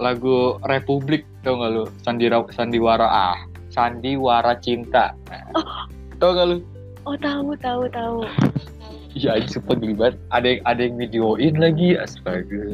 lagu 0.00 0.56
Republik 0.64 1.28
tau 1.44 1.60
gak 1.60 1.70
lu? 1.72 1.84
Sandira, 2.00 2.40
Sandiwara 2.48 3.04
ah 3.04 3.36
Sandiwara 3.68 4.56
Cinta. 4.56 5.12
Nah, 5.28 5.44
tau 6.16 6.32
gak 6.32 6.46
lu? 6.48 6.56
Oh 7.04 7.18
tahu 7.18 7.52
tahu 7.60 7.84
tahu. 7.90 8.24
iya 9.12 9.36
aja 9.36 9.60
super 9.60 9.76
geli 9.76 9.92
banget. 9.92 10.16
Ada 10.32 10.46
yang 10.48 10.60
ada 10.64 10.80
yang 10.80 10.96
videoin 10.96 11.54
lagi 11.60 12.00
astaga. 12.00 12.64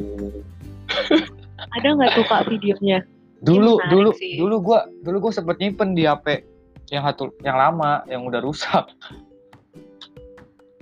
Ada 1.74 1.88
nggak 1.98 2.10
tuh 2.14 2.24
kak 2.30 2.46
videonya? 2.46 3.02
dulu 3.38 3.78
dulu 3.90 4.10
sih. 4.18 4.34
dulu 4.34 4.58
gua 4.58 4.86
dulu 5.06 5.28
gua 5.28 5.32
sempet 5.34 5.62
nyimpen 5.62 5.94
di 5.94 6.06
HP 6.06 6.42
yang 6.88 7.04
satu 7.04 7.32
yang 7.44 7.56
lama 7.56 8.04
yang 8.08 8.24
udah 8.24 8.40
rusak. 8.40 8.88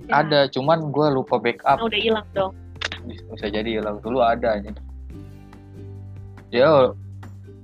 Ya, 0.07 0.23
ada 0.23 0.47
cuman 0.47 0.87
gua 0.91 1.11
lupa 1.11 1.35
backup. 1.35 1.83
Udah 1.83 1.99
hilang 1.99 2.27
dong. 2.31 2.55
bisa 3.07 3.47
jadi 3.47 3.79
hilang 3.79 4.03
dulu 4.03 4.19
ada 4.19 4.59
aja 4.59 4.67
ya 6.51 6.91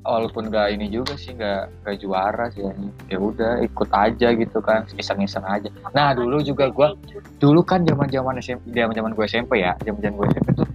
walaupun 0.04 0.52
gak 0.52 0.76
ini 0.76 0.92
juga 0.92 1.16
sih 1.16 1.32
gak, 1.36 1.72
gak 1.88 2.04
juara 2.04 2.52
sih 2.52 2.68
ya 3.08 3.18
udah 3.20 3.64
ikut 3.64 3.90
aja 3.96 4.28
gitu 4.36 4.60
kan 4.60 4.84
iseng-iseng 5.00 5.44
aja. 5.48 5.72
Nah 5.96 6.12
dulu 6.12 6.44
juga 6.44 6.68
gua 6.68 6.96
dulu 7.40 7.64
kan 7.64 7.88
zaman 7.88 8.12
zaman 8.12 8.40
SMP 8.44 8.76
zaman 8.76 8.96
zaman 8.96 9.12
gue 9.16 9.26
SMP 9.28 9.64
ya 9.64 9.72
zaman 9.88 10.00
zaman 10.04 10.16
gue 10.20 10.28
SMP 10.36 10.50
tuh 10.60 10.68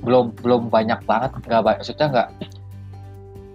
belum 0.00 0.32
belum 0.40 0.72
banyak 0.72 1.00
banget 1.04 1.30
nggak 1.44 1.60
banyak 1.60 1.80
maksudnya 1.84 2.06
nggak 2.08 2.28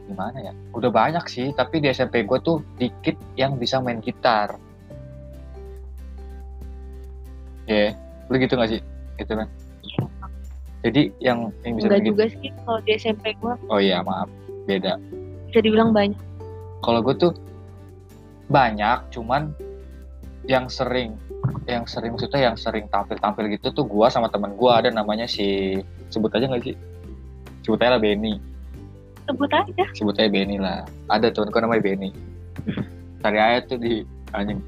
gimana 0.06 0.38
ya? 0.39 0.53
Udah 0.72 0.89
banyak 0.93 1.26
sih 1.26 1.49
tapi 1.53 1.82
di 1.82 1.89
SMP 1.89 2.24
gue 2.24 2.39
tuh 2.41 2.62
dikit 2.78 3.18
yang 3.36 3.58
bisa 3.58 3.82
main 3.82 3.99
gitar. 3.99 4.58
Ya 7.66 7.97
lu 8.30 8.38
gitu 8.38 8.53
gak 8.58 8.70
sih? 8.70 8.82
Gitu 9.18 9.34
kan? 9.34 9.49
Jadi 10.86 11.10
yang 11.18 11.49
yang 11.66 11.74
bisa 11.82 11.89
Enggak 11.89 12.01
main 12.01 12.06
gitar 12.06 12.14
juga 12.14 12.26
sih 12.30 12.49
kalau 12.62 12.80
di 12.86 12.91
SMP 12.93 13.26
gua. 13.41 13.53
Oh 13.74 13.82
iya 13.82 14.06
maaf. 14.06 14.30
Beda. 14.70 15.01
Bisa 15.49 15.60
dibilang 15.62 15.93
banyak. 15.93 16.18
kalau 16.86 17.01
gue 17.01 17.18
tuh 17.18 17.34
banyak 18.45 19.10
cuman 19.10 19.49
yang 20.45 20.70
sering 20.70 21.18
yang 21.66 21.89
sering 21.89 22.14
maksudnya 22.14 22.53
yang 22.53 22.58
sering 22.58 22.86
tampil-tampil 22.93 23.49
gitu 23.58 23.74
tuh 23.74 23.86
gua 23.89 24.14
sama 24.14 24.30
temen 24.30 24.53
gua. 24.53 24.86
Ada 24.86 24.93
namanya 24.93 25.26
si 25.26 25.82
sebut 26.14 26.30
aja 26.30 26.45
nggak 26.45 26.62
sih? 26.62 26.78
Sebut 27.66 27.82
aja 27.82 27.97
lah 27.97 28.01
Benny 28.01 28.55
Sebut 29.26 29.50
aja. 29.50 29.86
sebut 29.94 30.16
aja 30.16 30.30
Benny 30.30 30.58
lah 30.58 30.82
ada 31.08 31.28
temen 31.28 31.50
gua 31.50 31.62
namanya 31.62 31.82
Benny 31.82 32.10
cari 33.20 33.38
aja 33.38 33.66
tuh 33.66 33.78
di 33.78 34.06
anjing 34.32 34.62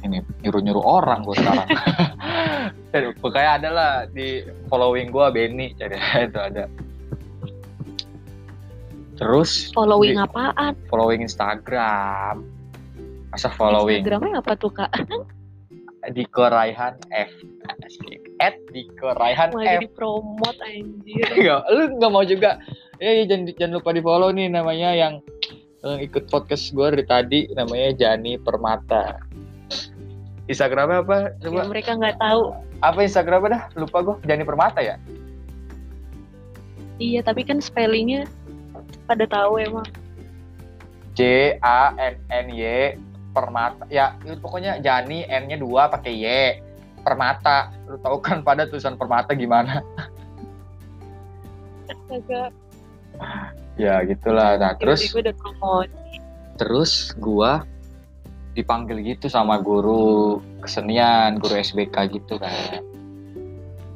ini 0.00 0.18
nyuruh-nyuruh 0.42 0.82
orang 0.82 1.22
gua 1.22 1.34
sekarang 1.34 1.68
pokoknya 3.22 3.50
ada 3.56 3.68
lah 3.70 3.92
di 4.06 4.42
following 4.66 5.08
gua 5.08 5.30
Benny 5.30 5.72
cari 5.74 5.94
aja 5.94 6.26
tuh 6.26 6.42
ada 6.42 6.64
terus 9.14 9.68
Following 9.70 10.16
di- 10.16 10.22
apaan? 10.22 10.72
following 10.88 11.20
Instagram 11.20 12.42
masa 13.30 13.46
following 13.48 14.02
Instagramnya 14.02 14.40
apa 14.40 14.52
tuh 14.56 14.72
kak? 14.72 14.90
Diko 16.10 16.48
Raihan 16.48 16.96
F 17.10 17.30
Asik. 17.78 18.19
At 18.40 18.56
Diko 18.68 19.12
Raihan 19.14 19.52
Malah 19.52 19.64
F. 19.64 19.72
jadi 19.76 19.88
promote 19.92 20.60
anjir. 20.60 21.26
Nggak, 21.30 21.60
lu 21.76 21.82
nggak 21.96 22.10
mau 22.10 22.24
juga. 22.24 22.56
Eh 22.98 23.24
jangan 23.24 23.48
jangan 23.52 23.72
lupa 23.76 23.90
di 23.92 24.00
follow 24.00 24.28
nih 24.28 24.48
namanya 24.48 24.92
yang 24.92 25.14
yang 25.80 25.96
ikut 25.98 26.28
podcast 26.28 26.72
gue 26.72 26.86
dari 26.92 27.04
tadi 27.04 27.38
namanya 27.52 27.92
Jani 27.94 28.36
Permata. 28.36 29.20
Instagramnya 30.44 31.00
apa 31.00 31.16
Ya, 31.38 31.46
coba 31.46 31.60
mereka 31.64 31.94
nggak 31.94 32.18
tahu. 32.18 32.52
apa 32.80 32.98
Instagramnya 33.00 33.48
dah? 33.50 33.62
Lupa 33.78 33.98
gue 34.02 34.16
Jani 34.24 34.42
Permata 34.42 34.80
ya? 34.80 34.96
Iya 36.96 37.24
tapi 37.24 37.44
kan 37.44 37.60
spellingnya 37.60 38.28
pada 39.06 39.24
tahu 39.24 39.56
emang. 39.56 39.86
J 41.12 41.20
A 41.60 41.92
N 41.96 42.14
N 42.28 42.46
Y 42.52 42.96
Permata. 43.32 43.88
Ya 43.88 44.16
itu 44.20 44.36
pokoknya 44.36 44.80
Jani 44.80 45.24
N 45.24 45.48
nya 45.48 45.56
dua 45.56 45.88
pakai 45.88 46.12
Y 46.12 46.26
Permata. 47.00 47.72
Lu 47.88 47.96
tahu 48.00 48.20
kan 48.20 48.44
pada 48.44 48.68
tulisan 48.68 48.94
Permata 48.96 49.32
gimana? 49.34 49.80
Ya 53.80 54.02
gitulah. 54.04 54.60
Nah 54.60 54.76
terus? 54.76 55.08
terus 56.60 57.16
gua 57.16 57.64
dipanggil 58.52 59.00
gitu 59.00 59.32
sama 59.32 59.56
guru 59.64 60.44
kesenian 60.60 61.40
guru 61.40 61.56
SBK 61.56 62.12
gitu 62.12 62.36
kan 62.36 62.84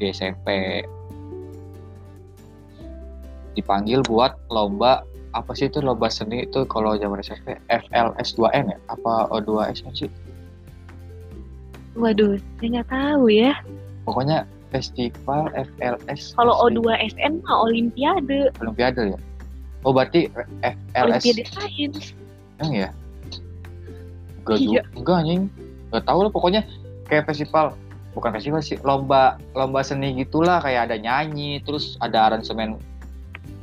di 0.00 0.08
SMP 0.08 0.80
dipanggil 3.52 4.00
buat 4.08 4.32
lomba 4.48 5.04
apa 5.36 5.52
sih 5.52 5.68
itu 5.68 5.84
lomba 5.84 6.08
seni 6.08 6.48
itu 6.48 6.64
kalau 6.64 6.96
zaman 6.96 7.20
SMP 7.20 7.60
FLS 7.68 8.38
2N 8.38 8.72
ya? 8.72 8.78
Apa 8.88 9.28
O2S 9.28 9.84
sih 9.92 10.08
Waduh, 11.94 12.38
saya 12.58 12.68
nggak 12.80 12.88
tahu 12.90 13.30
ya. 13.30 13.54
pokoknya 14.04 14.44
festival 14.68 15.48
FLS 15.54 16.34
Kalau 16.36 16.54
SD. 16.68 16.76
O2SN 16.82 17.32
mah 17.46 17.56
Olimpiade, 17.64 18.52
Olimpiade 18.60 19.16
ya 19.16 19.18
oh 19.84 19.92
berarti 19.92 20.28
FLS 20.64 21.22
Olimpiade 21.24 21.44
Sains. 21.52 22.12
Emang 22.58 22.74
ya? 22.74 22.88
Enggak 24.44 24.58
Iya. 24.60 24.64
juga, 24.66 24.82
enggak 24.98 25.16
anjing. 25.24 25.42
Enggak 25.88 26.04
tahu 26.04 26.18
lah 26.26 26.32
pokoknya 26.32 26.60
kayak 27.08 27.24
festival 27.28 27.76
bukan 28.12 28.30
festival 28.36 28.60
sih, 28.60 28.76
lomba 28.82 29.38
lomba 29.56 29.80
seni 29.82 30.14
gitulah 30.18 30.60
kayak 30.60 30.90
ada 30.90 30.96
nyanyi, 30.98 31.60
terus 31.62 31.96
ada 32.00 32.32
aransemen 32.32 32.76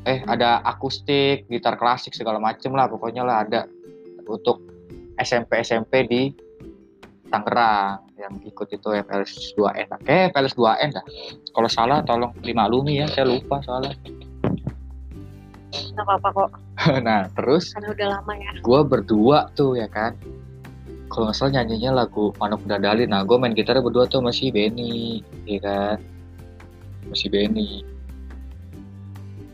eh 0.09 0.25
ada 0.25 0.65
akustik, 0.65 1.45
gitar 1.45 1.77
klasik 1.77 2.17
segala 2.17 2.41
macem 2.41 2.73
lah 2.73 2.89
pokoknya 2.89 3.21
lah 3.21 3.45
ada 3.45 3.69
untuk 4.25 4.57
SMP 5.21 5.61
SMP 5.61 5.93
di 6.09 6.21
Tangerang 7.29 8.01
yang 8.21 8.33
ikut 8.45 8.67
itu 8.69 8.89
FLS 8.93 9.57
2N 9.57 9.87
eh 10.05 10.29
FLS 10.29 10.53
2N 10.53 10.89
dah 10.93 11.05
kalau 11.57 11.69
salah 11.69 12.05
tolong 12.05 12.29
dimaklumi 12.45 13.01
ya 13.01 13.09
saya 13.09 13.25
lupa 13.27 13.57
soalnya. 13.65 13.97
Nggak 15.97 16.05
apa-apa 16.05 16.29
kok. 16.29 16.51
Nah 17.05 17.29
terus 17.37 17.77
karena 17.77 17.93
udah 17.93 18.07
lama 18.17 18.33
ya. 18.33 18.51
gue 18.57 18.79
berdua 18.85 19.49
tuh 19.57 19.77
ya 19.77 19.89
kan? 19.89 20.17
Kalau 21.11 21.27
nggak 21.27 21.37
salah 21.37 21.61
nyanyinya 21.61 22.05
lagu 22.05 22.31
Manuk 22.37 22.63
Dadali. 22.69 23.09
Nah 23.09 23.25
gue 23.25 23.37
main 23.37 23.53
gitar 23.53 23.77
berdua 23.81 24.07
tuh 24.07 24.21
masih 24.23 24.53
Benny 24.53 25.21
ya 25.49 25.59
kan? 25.61 25.97
Masih 27.09 27.29
Benny. 27.29 27.85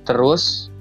Terus 0.07 0.71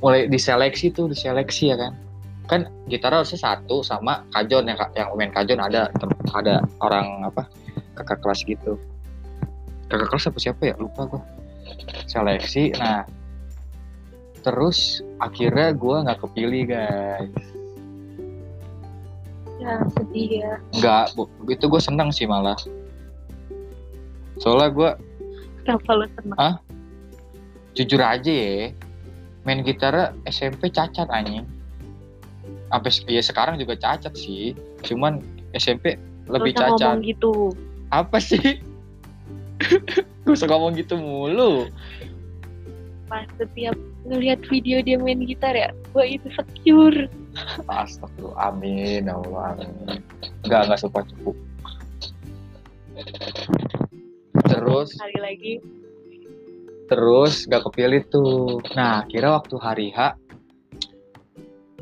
mulai 0.00 0.28
diseleksi 0.28 0.92
tuh 0.92 1.08
diseleksi 1.08 1.72
ya 1.72 1.76
kan 1.80 2.03
kan 2.44 2.68
gitar 2.92 3.16
harusnya 3.16 3.40
satu 3.40 3.80
sama 3.80 4.20
kajon 4.36 4.68
yang 4.68 4.76
yang 4.92 5.08
main 5.16 5.32
kajon 5.32 5.60
ada 5.60 5.88
ada 6.36 6.60
orang 6.84 7.24
apa 7.24 7.48
kakak 7.96 8.20
kelas 8.20 8.44
gitu. 8.44 8.76
Kakak 9.88 10.12
kelas 10.12 10.28
apa 10.28 10.38
siapa 10.40 10.62
ya? 10.68 10.74
Lupa 10.76 11.08
gue 11.08 11.22
seleksi 12.04 12.76
nah. 12.76 13.08
Terus 14.44 15.00
akhirnya 15.24 15.72
gue 15.72 15.96
nggak 16.04 16.20
kepilih 16.20 16.62
guys. 16.68 17.32
Ya 19.56 19.80
sedih 19.96 20.28
ya. 20.44 20.52
Nggak 20.76 21.04
bu- 21.16 21.32
itu 21.48 21.64
gue 21.64 21.80
seneng 21.80 22.12
sih 22.12 22.28
malah. 22.28 22.58
Soalnya 24.36 24.68
gue 24.68 24.90
kenapa 25.64 25.90
lo 25.96 26.04
seneng? 26.12 26.60
Jujur 27.72 28.04
aja 28.04 28.28
ya 28.30 28.70
main 29.44 29.60
gitar 29.64 30.12
SMP 30.28 30.68
cacat 30.72 31.08
anjing 31.08 31.44
sampai 32.74 32.90
ya 33.06 33.22
sekarang 33.22 33.54
juga 33.62 33.78
cacat 33.78 34.10
sih. 34.18 34.58
Cuman 34.82 35.22
SMP 35.54 35.94
lebih 36.26 36.58
usah 36.58 36.74
cacat. 36.74 36.98
ngomong 36.98 37.06
gitu. 37.06 37.32
Apa 37.94 38.18
sih? 38.18 38.58
Gue 40.26 40.34
suka 40.34 40.58
ngomong 40.58 40.74
gitu 40.74 40.98
mulu. 40.98 41.70
Pas 43.06 43.28
setiap 43.38 43.78
ngelihat 44.04 44.42
video 44.50 44.82
dia 44.84 45.00
main 45.00 45.22
gitar 45.24 45.56
ya 45.56 45.72
gue 45.96 46.04
itu 46.04 46.28
secure 46.36 47.08
Astagfirullah 47.72 48.52
amin 48.52 49.08
ya 49.08 49.16
Allah. 49.16 49.56
Amin 49.56 50.00
enggak 50.44 50.60
enggak 50.68 50.80
suka 50.80 51.00
cukup. 51.08 51.36
Terus? 54.44 54.88
Sekali 54.92 55.18
lagi. 55.20 55.54
Terus 56.84 57.48
gak 57.48 57.64
kepilih 57.64 58.02
tuh. 58.12 58.60
Nah 58.76 59.08
kira 59.08 59.32
waktu 59.32 59.56
hari 59.56 59.88
H 59.88 60.20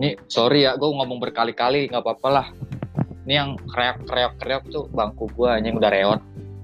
ini 0.00 0.16
sorry 0.28 0.64
ya 0.64 0.78
gue 0.78 0.88
ngomong 0.88 1.20
berkali-kali 1.20 1.90
nggak 1.92 2.02
apa-apa 2.04 2.28
lah. 2.30 2.46
Ini 3.28 3.34
yang 3.38 3.50
kreok 3.68 4.08
kreok 4.08 4.34
kreok 4.40 4.64
tuh 4.72 4.84
bangku 4.88 5.28
gue 5.34 5.50
yang 5.60 5.76
udah 5.76 5.90
reot. 5.92 6.20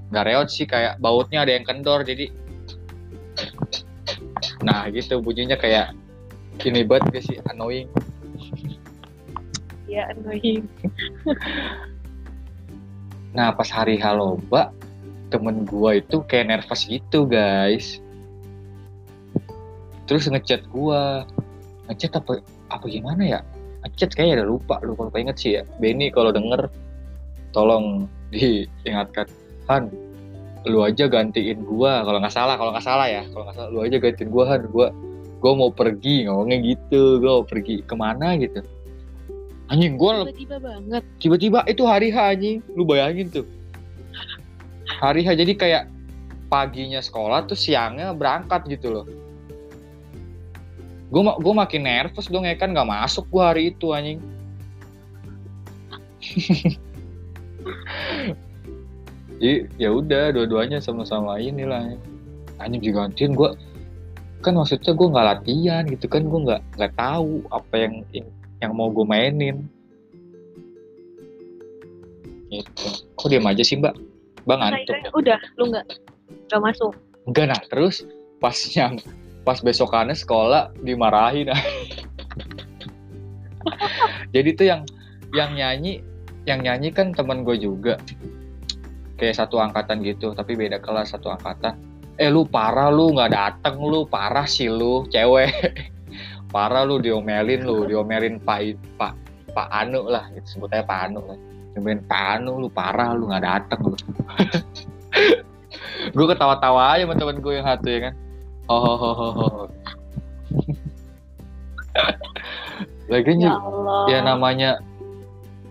Nggak 0.09 0.25
reot 0.25 0.49
sih 0.49 0.65
kayak 0.65 0.97
bautnya 1.03 1.45
ada 1.45 1.53
yang 1.53 1.65
kendor 1.67 2.05
jadi 2.05 2.33
nah 4.59 4.91
gitu 4.91 5.23
bunyinya 5.23 5.55
kayak 5.55 5.95
ini 6.67 6.83
banget 6.83 7.15
gak 7.15 7.25
sih 7.25 7.39
annoying. 7.53 7.87
Ya 9.87 10.11
annoying. 10.11 10.67
Nah 13.29 13.53
pas 13.53 13.69
hari 13.69 14.01
H 14.01 14.17
lomba 14.17 14.73
temen 15.29 15.69
gue 15.69 16.01
itu 16.01 16.25
kayak 16.25 16.49
nervous 16.49 16.89
gitu 16.89 17.29
guys. 17.29 18.01
Terus 20.09 20.27
ngechat 20.27 20.65
gue 20.67 21.03
ngechat 21.87 22.17
apa 22.17 22.41
apa 22.69 22.85
gimana 22.89 23.23
ya? 23.25 23.41
Ngechat 23.85 24.15
kayaknya 24.15 24.43
udah 24.43 24.49
lupa 24.49 24.75
lu 24.83 24.93
kalau 24.99 25.11
inget 25.15 25.37
sih 25.39 25.53
ya. 25.61 25.63
Benny 25.79 26.11
kalau 26.13 26.31
denger 26.35 26.69
tolong 27.53 28.11
diingatkan. 28.35 29.29
Han 29.69 29.93
lu 30.67 30.85
aja 30.85 31.09
gantiin 31.09 31.65
gua 31.65 32.05
kalau 32.05 32.19
nggak 32.21 32.35
salah 32.35 32.57
kalau 32.59 32.75
nggak 32.75 32.87
salah 32.87 33.07
ya. 33.09 33.23
Kalau 33.31 33.45
nggak 33.47 33.57
salah 33.57 33.71
lu 33.71 33.81
aja 33.85 33.97
gantiin 34.01 34.31
gua 34.31 34.45
Han. 34.57 34.63
Gua 34.69 34.93
gua 35.39 35.53
mau 35.55 35.71
pergi 35.71 36.27
ngomongnya 36.27 36.59
gitu. 36.65 37.23
Gua 37.23 37.43
mau 37.43 37.47
pergi 37.47 37.85
ke 37.85 37.95
mana 37.95 38.37
gitu. 38.37 38.61
Anjing 39.69 40.01
gua 40.01 40.25
tiba-tiba 40.27 40.57
banget. 40.59 41.03
Tiba-tiba 41.21 41.59
itu 41.69 41.83
hari 41.85 42.09
H 42.13 42.19
anjing. 42.37 42.59
Lu 42.75 42.83
bayangin 42.89 43.29
tuh. 43.31 43.47
Hari 44.89 45.23
H 45.23 45.37
jadi 45.37 45.53
kayak 45.55 45.85
paginya 46.49 46.99
sekolah 47.05 47.45
tuh 47.45 47.55
siangnya 47.55 48.17
berangkat 48.17 48.65
gitu 48.73 48.89
loh 48.89 49.07
gue 51.09 51.23
gue 51.25 51.55
makin 51.57 51.83
nervous 51.89 52.29
dong 52.29 52.45
ya 52.45 52.53
kan 52.53 52.77
nggak 52.77 52.85
masuk 52.89 53.25
gue 53.33 53.43
hari 53.43 53.73
itu 53.73 53.97
anjing. 53.97 54.21
Jadi 59.39 59.71
ya 59.79 59.95
udah 59.95 60.35
dua-duanya 60.35 60.83
sama-sama 60.83 61.41
inilah. 61.41 61.97
Anjing 62.59 62.83
digantiin 62.83 63.33
gue 63.39 63.55
kan 64.39 64.55
maksudnya 64.55 64.95
gue 64.95 65.09
nggak 65.11 65.27
latihan 65.35 65.83
gitu 65.89 66.07
kan 66.07 66.23
gue 66.29 66.41
nggak 66.47 66.63
nggak 66.79 66.93
tahu 66.95 67.43
apa 67.51 67.75
yang 67.75 67.95
yang 68.61 68.73
mau 68.77 68.93
gue 68.93 69.07
mainin. 69.07 69.65
Gitu. 72.53 72.89
Kok 73.17 73.29
diam 73.29 73.49
aja 73.49 73.65
sih 73.65 73.77
mbak? 73.77 73.97
Bang 74.49 74.65
Nah, 74.65 74.81
udah 75.13 75.37
lu 75.61 75.73
nggak 75.73 75.85
nggak 76.49 76.61
masuk. 76.61 76.97
Enggak 77.29 77.47
nah 77.53 77.61
terus 77.69 78.09
pas 78.41 78.57
yang 78.73 78.97
pas 79.49 79.65
besokannya 79.65 80.13
sekolah 80.13 80.77
dimarahin. 80.85 81.49
Jadi 84.37 84.49
tuh 84.53 84.67
yang 84.69 84.85
yang 85.33 85.57
nyanyi 85.57 86.05
yang 86.45 86.61
nyanyi 86.61 86.93
kan 86.93 87.17
teman 87.17 87.49
gue 87.49 87.57
juga. 87.57 87.97
Kayak 89.17 89.41
satu 89.41 89.57
angkatan 89.57 90.05
gitu 90.05 90.37
tapi 90.37 90.53
beda 90.53 90.85
kelas 90.85 91.17
satu 91.17 91.33
angkatan. 91.33 91.81
Eh 92.21 92.29
lu 92.29 92.45
parah 92.45 92.93
lu 92.93 93.17
nggak 93.17 93.33
dateng 93.33 93.81
lu 93.81 94.05
parah 94.05 94.45
sih 94.45 94.69
lu 94.69 95.09
cewek. 95.09 95.49
Parah 96.49 96.81
lu 96.81 96.97
diomelin 96.97 97.61
lu 97.61 97.85
diomelin 97.85 98.41
pak 98.41 98.73
pak 98.97 99.13
pak 99.53 99.69
Anu 99.69 100.09
lah 100.09 100.33
gitu 100.33 100.57
sebutnya 100.57 100.81
pak 100.81 101.13
Anu 101.13 101.21
lah. 101.25 101.37
Diomelin 101.77 102.01
pak 102.09 102.41
Anu 102.41 102.57
lu 102.57 102.73
parah 102.73 103.13
lu 103.13 103.29
nggak 103.29 103.45
dateng 103.45 103.81
lu. 103.85 103.97
Gue 106.17 106.25
ketawa-tawa 106.25 106.97
aja 106.97 107.05
sama 107.05 107.21
temen 107.21 107.45
gue 107.45 107.61
yang 107.61 107.69
satu 107.69 107.89
ya 107.93 108.01
kan 108.09 108.17
oh 108.69 109.69
Lagian 113.09 113.41
ya 113.41 113.57
Allah 113.57 114.05
ya 114.13 114.19
namanya 114.21 114.71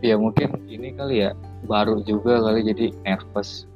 ya 0.01 0.17
mungkin 0.17 0.57
ini 0.65 0.93
kali 0.93 1.25
ya 1.25 1.37
baru 1.65 2.01
juga 2.05 2.41
kali 2.41 2.65
jadi 2.65 2.85
nervous. 3.05 3.69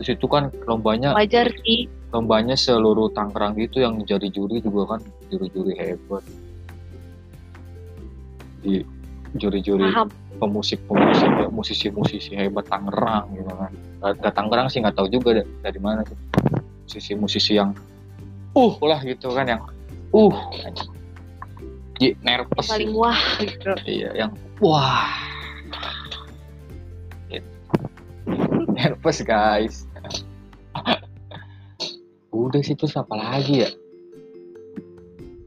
Terus 0.00 0.08
itu 0.18 0.26
kan 0.26 0.50
lombanya 0.66 1.14
wajar 1.14 1.52
sih. 1.62 1.86
lombanya 2.10 2.58
seluruh 2.58 3.10
Tangerang 3.14 3.54
gitu 3.58 3.82
yang 3.82 4.00
jadi 4.02 4.26
juri 4.32 4.58
juga 4.64 4.96
kan 4.96 5.00
juri-juri 5.28 5.76
hebat. 5.76 6.24
Di 8.64 8.80
juri-juri 9.36 9.92
pemusik-pemusik 10.40 11.30
ya, 11.30 11.48
musisi-musisi 11.52 12.32
hebat 12.34 12.64
Tangerang 12.66 13.28
gitu 13.36 13.52
kan. 13.52 13.72
Gak, 14.02 14.12
gak 14.24 14.34
Tangerang 14.34 14.66
sih 14.72 14.80
nggak 14.80 14.96
tahu 14.96 15.08
juga 15.12 15.44
dari 15.62 15.80
mana 15.82 16.00
musisi-musisi 16.88 17.60
yang 17.60 17.76
uh 18.54 18.74
lah 18.86 19.00
gitu 19.02 19.34
kan 19.34 19.46
yang 19.50 19.62
uh 20.14 20.38
nervous 22.22 22.66
paling 22.68 22.90
sih. 22.90 22.98
wah 22.98 23.20
gitu. 23.38 23.72
Iya 23.86 24.10
yang 24.14 24.32
wah. 24.58 25.10
Gitu. 27.30 27.50
nervous 28.74 29.18
guys. 29.22 29.86
Udah 32.34 32.60
sih 32.66 32.74
terus 32.74 32.98
apa 32.98 33.14
lagi 33.14 33.62
ya? 33.62 33.70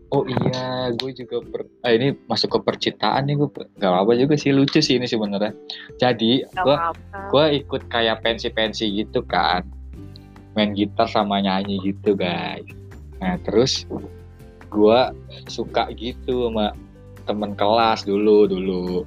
Oh 0.07 0.23
iya 0.23 0.95
gue 0.95 1.11
juga 1.11 1.43
per 1.43 1.67
ah, 1.83 1.91
ini 1.91 2.15
masuk 2.31 2.55
ke 2.55 2.59
percintaan 2.63 3.27
nih 3.27 3.35
gue 3.35 3.49
per- 3.51 3.67
gak 3.75 3.91
apa 3.91 4.15
juga 4.15 4.39
sih 4.39 4.55
lucu 4.55 4.79
sih 4.79 4.95
ini 4.95 5.03
sebenarnya. 5.03 5.51
Jadi 5.99 6.47
nggak 6.47 6.63
gue 6.63 6.75
gue 7.27 7.45
ikut 7.59 7.81
kayak 7.91 8.23
pensi-pensi 8.23 8.87
gitu 9.03 9.19
kan. 9.27 9.67
Main 10.55 10.71
gitar 10.73 11.11
sama 11.11 11.43
nyanyi 11.43 11.83
gitu 11.83 12.15
guys 12.15 12.86
nah 13.17 13.35
terus 13.41 13.89
gue 14.67 14.99
suka 15.47 15.89
gitu 15.95 16.51
sama 16.51 16.75
temen 17.27 17.55
kelas 17.55 18.05
dulu 18.07 18.47
dulu. 18.47 19.03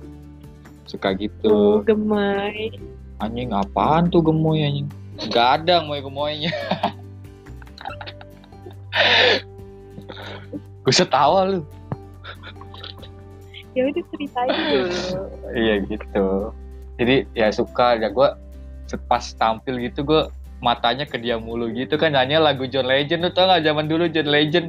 Suka 0.88 1.14
oh 1.14 1.18
gitu 1.18 1.86
gemai 1.86 2.74
anjing 3.20 3.52
apaan 3.52 4.08
tuh 4.08 4.24
gemoy 4.24 4.64
anjing? 4.64 4.88
Nggak 5.28 5.48
ada 5.62 5.84
gemoy 5.84 6.00
gemoynya. 6.00 6.52
Gue 10.80 10.94
setawa 10.96 11.44
lu. 11.46 11.60
Ya 13.76 13.86
udah 13.86 14.02
ceritain 14.10 14.50
dulu. 14.50 14.88
Iya 15.54 15.74
gitu. 15.86 16.26
Jadi 16.98 17.16
ya 17.36 17.52
suka. 17.52 18.00
Ya 18.00 18.08
gue 18.10 18.28
pas 19.06 19.24
tampil 19.38 19.78
gitu 19.86 20.02
gue 20.02 20.26
matanya 20.60 21.08
ke 21.08 21.16
dia 21.16 21.40
mulu 21.40 21.72
gitu 21.72 21.96
kan 21.96 22.12
nyanyi 22.12 22.36
lagu 22.36 22.68
John 22.68 22.86
Legend 22.88 23.28
tuh 23.28 23.32
tau 23.32 23.48
gak 23.48 23.64
zaman 23.64 23.88
dulu 23.88 24.04
John 24.12 24.28
Legend? 24.28 24.68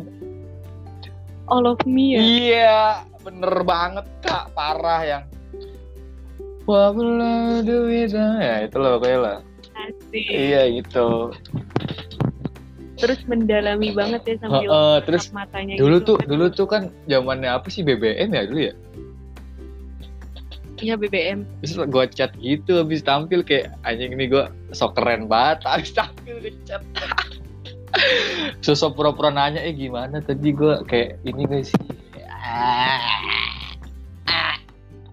All 1.52 1.68
of 1.68 1.80
me 1.84 2.16
ya? 2.16 2.20
Iya 2.24 2.82
bener 3.22 3.54
banget 3.68 4.08
kak. 4.24 4.56
Parah 4.56 5.04
yang 5.04 5.24
What 6.64 6.96
will 6.96 7.20
I 7.20 7.66
do 7.66 7.89
without 7.89 8.39
ya 8.39 8.56
itu 8.64 8.78
loh 8.80 9.02
pokoknya 9.02 9.20
lah. 9.20 9.38
Asik. 9.82 10.26
iya 10.30 10.70
gitu. 10.72 11.34
Terus 13.02 13.20
mendalami 13.26 13.89
banget 13.98 14.22
ya 14.30 14.36
sambil 14.46 14.70
Heeh, 14.70 14.96
terus 15.10 15.24
tatap 15.28 15.38
matanya 15.42 15.74
dulu 15.82 15.98
gitu 15.98 16.06
tuh 16.06 16.16
kan. 16.16 16.28
dulu 16.30 16.46
tuh 16.54 16.68
kan 16.70 16.84
zamannya 17.10 17.50
apa 17.50 17.68
sih 17.68 17.82
BBM 17.82 18.30
ya 18.30 18.44
dulu 18.46 18.60
ya 18.70 18.74
Iya 20.82 20.97
BBM. 20.97 21.45
terus 21.61 21.77
gue 21.77 22.05
chat 22.09 22.34
gitu 22.41 22.82
habis 22.82 23.05
tampil 23.05 23.45
kayak 23.45 23.69
anjing 23.86 24.17
ini 24.17 24.25
gue 24.25 24.49
sok 24.73 24.97
keren 24.97 25.29
banget. 25.29 25.61
Habis 25.69 25.93
tampil 25.93 26.41
di 26.41 26.51
chat. 26.65 26.82
Sosok 28.65 28.97
pura-pura 28.97 29.29
nanya 29.29 29.61
eh 29.61 29.77
gimana 29.77 30.23
tadi 30.25 30.49
gue 30.55 30.82
kayak 30.89 31.21
ini 31.27 31.43
gak 31.45 31.65
sih 31.69 31.86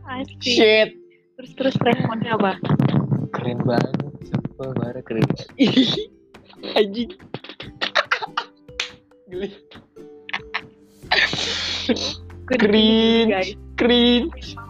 Asik. 0.08 0.40
shit. 0.40 0.90
Terus 1.36 1.52
terus 1.54 1.74
responnya 1.84 2.34
apa? 2.34 2.56
keren 3.28 3.60
banget 3.62 3.94
sumpah 4.24 4.72
marah 4.80 5.02
keren 5.04 5.26
anjing. 6.78 7.12
Geli. 9.28 9.48
Gue 12.48 12.56
Cringe. 13.76 14.67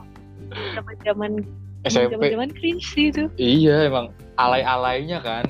Guys. 0.85 0.99
cringe 0.99 1.05
Zaman-zaman 1.05 1.33
SMP 1.87 2.11
zaman-zaman 2.15 2.51
cringe 2.55 2.85
sih 2.85 3.07
itu. 3.15 3.25
iya 3.39 3.87
emang 3.87 4.11
alay-alaynya 4.39 5.19
kan 5.23 5.45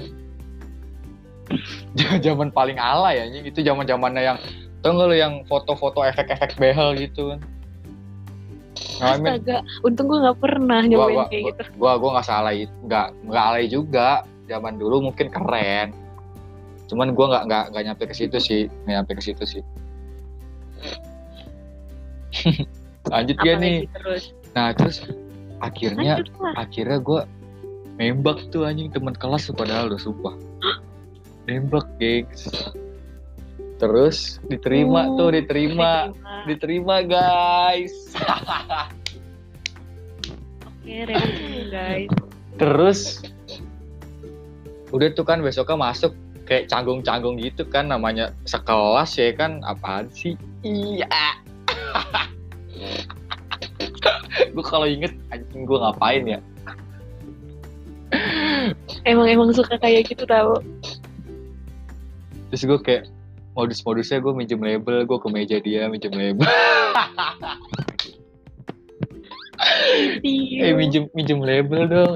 zaman 2.26 2.52
paling 2.52 2.76
alay 2.76 3.24
anjing 3.24 3.44
itu 3.48 3.64
zaman 3.64 3.88
zamannya 3.88 4.22
yang 4.34 4.38
tau 4.84 4.94
gak 4.94 5.08
lu 5.10 5.16
yang 5.16 5.42
foto-foto 5.48 6.04
efek-efek 6.04 6.54
behel 6.60 6.94
gitu 6.96 7.34
kan 7.34 7.40
Astaga, 8.98 9.62
untung 9.86 10.10
gue 10.10 10.18
gak 10.22 10.38
pernah 10.42 10.82
nyobain 10.82 11.14
gua 11.22 11.26
kayak 11.30 11.54
gitu. 11.54 11.62
gua 11.78 11.92
gua 11.98 12.10
nggak 12.18 12.26
salah 12.26 12.50
itu 12.54 12.70
nggak 12.86 13.06
nggak 13.30 13.44
alay 13.46 13.64
juga 13.70 14.26
zaman 14.50 14.74
dulu 14.78 15.10
mungkin 15.10 15.30
keren 15.30 15.94
cuman 16.90 17.14
gua 17.14 17.26
nggak 17.30 17.44
nggak 17.46 17.64
nggak 17.74 17.84
nyampe 17.86 18.04
ke 18.10 18.14
situ 18.14 18.38
sih 18.42 18.66
nggak 18.86 18.94
nyampe 19.02 19.12
ke 19.18 19.22
situ 19.22 19.44
sih 19.46 19.62
lanjut 23.12 23.36
ya 23.46 23.54
nih 23.56 23.86
terus. 23.94 24.34
Nah 24.52 24.72
terus 24.72 25.04
akhirnya 25.58 26.18
Lanjut 26.18 26.30
lah. 26.38 26.54
akhirnya 26.56 26.98
gue 26.98 27.20
nembak 27.96 28.38
tuh 28.48 28.62
anjing 28.62 28.88
teman 28.88 29.12
kelas 29.12 29.50
padahal 29.50 29.90
udah 29.90 30.00
sumpah 30.00 30.34
nembak 31.44 31.86
gengs 31.96 32.46
terus 33.78 34.38
diterima 34.44 35.06
Oh, 35.06 35.16
tuh 35.16 35.28
diterima 35.34 36.10
Diterima. 36.10 36.34
diterima 36.44 36.96
guys 37.02 37.94
Oke, 40.64 41.04
guys. 41.68 42.08
terus 42.56 43.00
udah 44.88 45.08
tuh 45.12 45.22
kan 45.22 45.38
besoknya 45.38 45.76
masuk 45.76 46.16
kayak 46.42 46.64
canggung-canggung 46.66 47.36
gitu 47.36 47.62
kan 47.62 47.86
namanya 47.86 48.32
sekelas 48.42 49.12
ya 49.14 49.30
kan 49.32 49.60
apaan 49.62 50.08
sih 50.08 50.32
iya 50.64 51.06
gue 54.54 54.64
kalau 54.64 54.86
inget 54.86 55.12
anjing 55.30 55.64
gue 55.64 55.78
ngapain 55.78 56.24
ya 56.26 56.40
Emang 59.04 59.28
emang 59.28 59.52
suka 59.52 59.76
kayak 59.76 60.08
gitu 60.08 60.24
tau. 60.24 60.60
terus 62.48 62.64
gue 62.64 62.78
kayak 62.80 63.04
modus-modusnya 63.52 64.20
gue 64.20 64.32
minjem 64.32 64.60
label 64.60 65.04
gue 65.04 65.18
ke 65.20 65.28
meja 65.28 65.56
dia 65.60 65.84
minjem 65.88 66.12
label 66.12 66.48
eh 70.24 70.24
Iya. 70.24 70.72
minjem 70.72 71.04
minjem 71.12 71.40
label 71.44 71.82
dong 71.84 72.12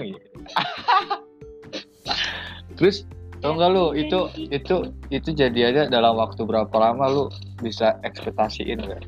terus 2.79 3.05
tau 3.43 3.53
gak 3.53 3.75
lu 3.75 3.93
itu 3.93 4.19
itu 4.39 4.77
itu 5.11 5.29
jadi 5.35 5.61
aja 5.75 5.83
dalam 5.91 6.15
waktu 6.17 6.41
berapa 6.47 6.73
lama 6.73 7.05
lu 7.11 7.25
bisa 7.59 7.99
ekspektasiin 8.01 8.79
gak? 8.81 9.03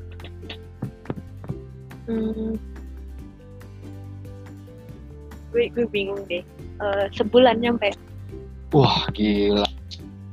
Hmm. 2.05 2.59
Gue 5.55 5.71
gue 5.71 5.87
bingung 5.87 6.19
deh. 6.27 6.43
Eh, 6.75 7.05
sebulan 7.13 7.59
nyampe. 7.59 7.95
wah 8.69 9.07
gila 9.09 9.63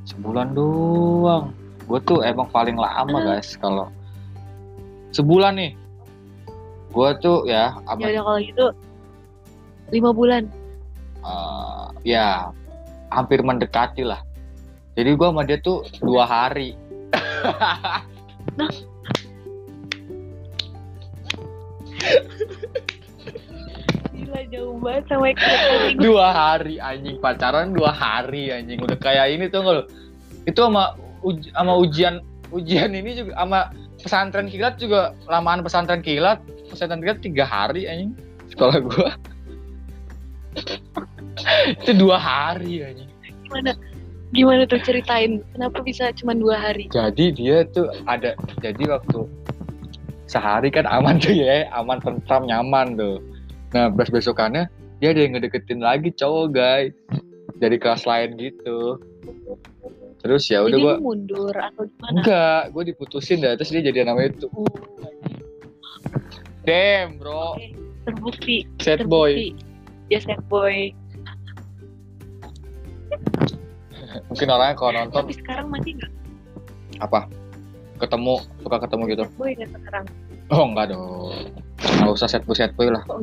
sebulan 0.02 0.50
doang 0.50 1.54
gue 1.86 1.98
tuh 2.02 2.18
emang 2.20 2.50
paling 2.50 2.74
lama 2.74 3.14
Ah. 3.14 3.38
guys 3.38 3.54
kalau 3.54 3.86
sebulan 5.10 5.54
nih 5.54 5.72
gue 6.90 7.08
tuh 7.16 7.46
ya 7.46 7.70
Ya 7.94 8.10
udah 8.10 8.22
kalau 8.26 8.40
gitu 8.42 8.66
lima 9.88 10.10
bulan. 10.10 10.50
eh, 11.22 11.86
ya 12.02 12.50
hampir 13.08 13.40
mendekati 13.40 14.02
lah 14.02 14.18
jadi 14.92 15.14
gue 15.14 15.28
sama 15.28 15.46
dia 15.46 15.62
tuh 15.62 15.86
dua 16.02 16.26
hari 16.26 16.74
Gila 18.52 18.68
jauh 24.52 24.76
banget 24.84 25.04
sama 25.08 25.26
ekspektasi 25.32 25.96
gue. 25.96 26.02
dua 26.04 26.26
hari 26.28 26.76
anjing 26.76 27.16
pacaran 27.18 27.72
dua 27.72 27.88
hari 27.88 28.52
anjing 28.52 28.76
udah 28.84 28.98
kayak 29.00 29.32
ini 29.32 29.48
tuh 29.48 29.64
lo 29.64 29.88
itu 30.44 30.60
sama 30.60 30.92
uj- 31.24 31.48
sama 31.56 31.72
ujian 31.80 32.20
ujian 32.52 32.92
ini 32.92 33.16
juga 33.16 33.32
sama 33.32 33.60
pesantren 33.96 34.52
kilat 34.52 34.76
juga 34.76 35.16
lamaan 35.24 35.64
pesantren 35.64 36.04
kilat 36.04 36.44
pesantren 36.68 37.00
kilat 37.00 37.24
tiga 37.24 37.48
hari 37.48 37.88
anjing 37.88 38.12
sekolah 38.52 38.76
gua 38.84 39.16
itu 41.80 41.92
dua 41.96 42.20
hari 42.20 42.84
anjing 42.84 43.08
Gimana? 43.48 43.72
Gimana 44.32 44.64
tuh 44.64 44.80
ceritain? 44.80 45.44
Kenapa 45.52 45.84
bisa 45.84 46.08
cuma 46.16 46.32
dua 46.32 46.56
hari? 46.56 46.88
jadi 46.88 47.24
dia 47.32 47.56
tuh 47.68 47.88
ada 48.04 48.36
jadi 48.60 48.84
waktu 48.88 49.28
sehari 50.28 50.72
kan 50.72 50.88
aman 50.88 51.20
tuh 51.20 51.36
ya 51.36 51.68
aman 51.72 52.00
tentram 52.00 52.48
nyaman 52.48 52.96
tuh 52.96 53.20
nah 53.72 53.88
bes 53.88 54.12
besokannya 54.12 54.68
dia 55.02 55.10
ada 55.10 55.18
yang 55.26 55.34
ngedeketin 55.34 55.82
lagi 55.82 56.14
cowok 56.14 56.46
guys. 56.54 56.94
Dari 57.58 57.74
kelas 57.74 58.06
lain 58.06 58.38
gitu. 58.38 59.02
Terus 60.22 60.46
ya 60.46 60.62
udah 60.62 60.78
lu 60.78 60.90
mundur 61.02 61.50
atau 61.50 61.90
gimana? 61.90 62.22
enggak 62.22 62.62
gue 62.70 62.82
diputusin 62.94 63.42
dah. 63.42 63.58
Terus 63.58 63.74
dia 63.74 63.82
jadi 63.90 64.06
namanya 64.06 64.38
itu. 64.38 64.46
Uh, 64.54 64.70
damn 66.62 67.18
bro. 67.18 67.58
Oke, 67.58 67.74
Terbukti. 68.06 68.56
sad 68.78 69.02
boy. 69.10 69.50
Dia 70.06 70.22
sad 70.22 70.38
boy. 70.46 70.94
mungkin 74.28 74.48
orangnya 74.54 74.76
kalau 74.78 74.92
nonton 74.92 75.24
Tapi 75.24 75.34
sekarang 75.34 75.66
masih 75.66 75.98
nggak? 75.98 76.12
Apa? 77.02 77.26
Ketemu 77.98 78.38
suka 78.62 78.76
ketemu 78.86 79.02
gitu? 79.10 79.24
Sad 79.26 79.34
boy 79.34 79.52
sekarang? 79.58 80.04
oh 80.54 80.62
enggak 80.70 80.94
dong. 80.94 81.50
Nggak 82.06 82.14
usah 82.14 82.30
sad 82.30 82.46
boy 82.46 82.54
sad 82.54 82.70
boy 82.78 82.86
lah. 82.86 83.02
Kok 83.02 83.18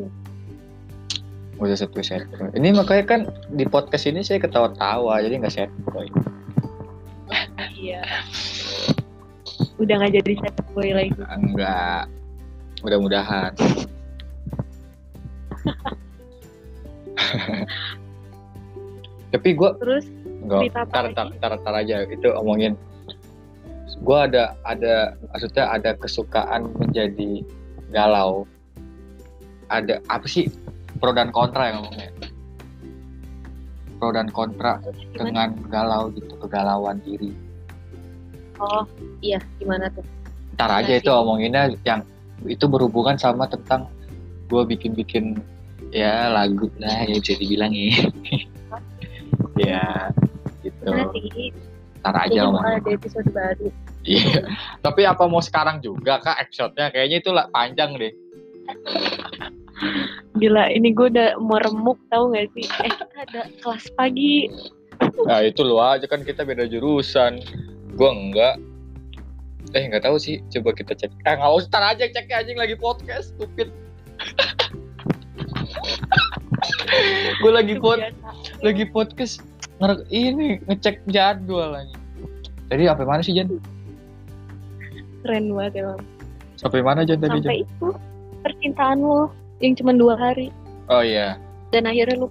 sad 1.76 1.92
boy 1.92 2.04
sad 2.04 2.24
boy 2.32 2.48
ini 2.56 2.72
makanya 2.72 3.04
kan 3.04 3.28
di 3.52 3.68
podcast 3.68 4.08
ini 4.08 4.24
saya 4.24 4.40
ketawa-tawa 4.40 5.20
jadi 5.20 5.44
nggak 5.44 5.52
sad 5.52 5.72
boy. 5.92 6.08
Iya. 7.80 8.04
Udah 9.80 9.96
nggak 10.00 10.24
jadi 10.24 10.40
sad 10.40 10.56
boy 10.72 10.92
lagi. 10.96 11.12
enggak. 11.16 12.08
Mudah-mudahan. 12.84 13.52
Tapi 19.36 19.50
gue 19.54 19.70
Terus 19.84 20.06
enggak 20.44 20.72
tar, 20.90 21.12
tar, 21.12 21.28
tar, 21.38 21.54
tar 21.60 21.76
aja 21.76 22.08
itu 22.08 22.32
omongin. 22.36 22.80
Gue 24.00 24.16
ada 24.16 24.56
ada 24.64 25.16
maksudnya 25.36 25.68
ada 25.76 25.92
kesukaan 26.00 26.72
menjadi 26.80 27.44
galau. 27.92 28.48
Ada 29.70 30.02
apa 30.10 30.26
sih 30.26 30.48
pro 31.00 31.16
dan 31.16 31.32
kontra 31.32 31.72
yang 31.72 31.82
ngomongnya. 31.82 32.12
Pro 34.00 34.10
dan 34.16 34.28
kontra 34.32 34.80
gimana? 34.84 35.16
dengan 35.16 35.50
galau 35.72 36.04
gitu 36.12 36.34
kegalauan 36.44 37.00
diri. 37.04 37.32
Oh 38.60 38.84
iya 39.24 39.40
gimana 39.58 39.88
tuh? 39.92 40.04
ntar 40.60 40.84
aja 40.84 41.00
itu 41.00 41.08
omonginnya 41.08 41.72
yang 41.88 42.04
itu 42.44 42.68
berhubungan 42.68 43.16
sama 43.16 43.48
tentang 43.48 43.88
gue 44.52 44.64
bikin-bikin 44.68 45.40
ya 45.96 46.28
lagu. 46.28 46.68
Lah 46.84 47.08
ya 47.08 47.16
bisa 47.16 47.34
dibilang 47.40 47.72
ya. 47.72 47.90
Ya 49.60 50.08
gitu. 50.64 50.88
Ntar 52.00 52.16
aja 52.16 52.48
omongin 52.48 52.80
ada 52.80 52.92
episode 52.92 53.28
baru. 53.32 53.68
iya. 54.08 54.48
Tapi 54.80 55.04
apa 55.04 55.28
mau 55.28 55.44
sekarang 55.44 55.84
juga 55.84 56.20
kak? 56.24 56.48
Episode-nya 56.48 56.92
kayaknya 56.96 57.18
itu 57.20 57.32
lah 57.36 57.52
panjang 57.52 58.00
deh 58.00 58.14
Gila 60.38 60.72
ini 60.72 60.92
gue 60.94 61.08
udah 61.12 61.36
meremuk 61.40 62.00
tahu 62.12 62.32
nggak 62.36 62.48
sih? 62.56 62.66
Eh 62.84 62.92
kita 62.92 63.16
ada 63.28 63.42
kelas 63.64 63.86
pagi. 63.96 64.48
nah 65.26 65.40
itu 65.40 65.64
lu 65.64 65.80
aja 65.80 66.06
kan 66.08 66.24
kita 66.24 66.44
beda 66.44 66.68
jurusan. 66.68 67.40
Gue 67.96 68.10
enggak. 68.10 68.60
Eh 69.76 69.84
nggak 69.88 70.04
tahu 70.08 70.20
sih 70.20 70.40
coba 70.52 70.76
kita 70.76 70.96
cek. 70.96 71.12
Eh 71.28 71.34
nggak 71.36 71.52
usah 71.52 71.70
ntar 71.72 71.84
aja 71.96 72.04
cek 72.08 72.28
anjing 72.32 72.58
lagi 72.60 72.76
podcast 72.76 73.36
stupid. 73.36 73.72
Gue 77.40 77.52
lagi 77.54 77.76
pod 77.80 78.00
lagi 78.60 78.84
podcast 78.90 79.40
nge- 79.80 80.04
ini 80.12 80.60
ngecek 80.68 81.06
jadwal 81.08 81.76
aja. 81.78 81.96
Tadi 82.70 82.84
apa 82.86 83.04
mana 83.08 83.24
sih 83.24 83.34
Jan? 83.34 83.50
Keren 85.24 85.52
banget 85.56 85.84
emang. 85.84 86.00
Sampai 86.60 86.84
mana 86.84 87.08
Jan 87.08 87.24
tadi 87.24 87.40
Jan? 87.40 87.48
Sampai 87.48 87.64
itu 87.64 87.88
percintaan 88.44 89.00
lo 89.02 89.32
yang 89.60 89.74
cuma 89.76 89.92
dua 89.92 90.16
hari. 90.16 90.50
Oh 90.88 91.04
iya. 91.04 91.36
Dan 91.70 91.86
akhirnya 91.86 92.26
lu 92.26 92.28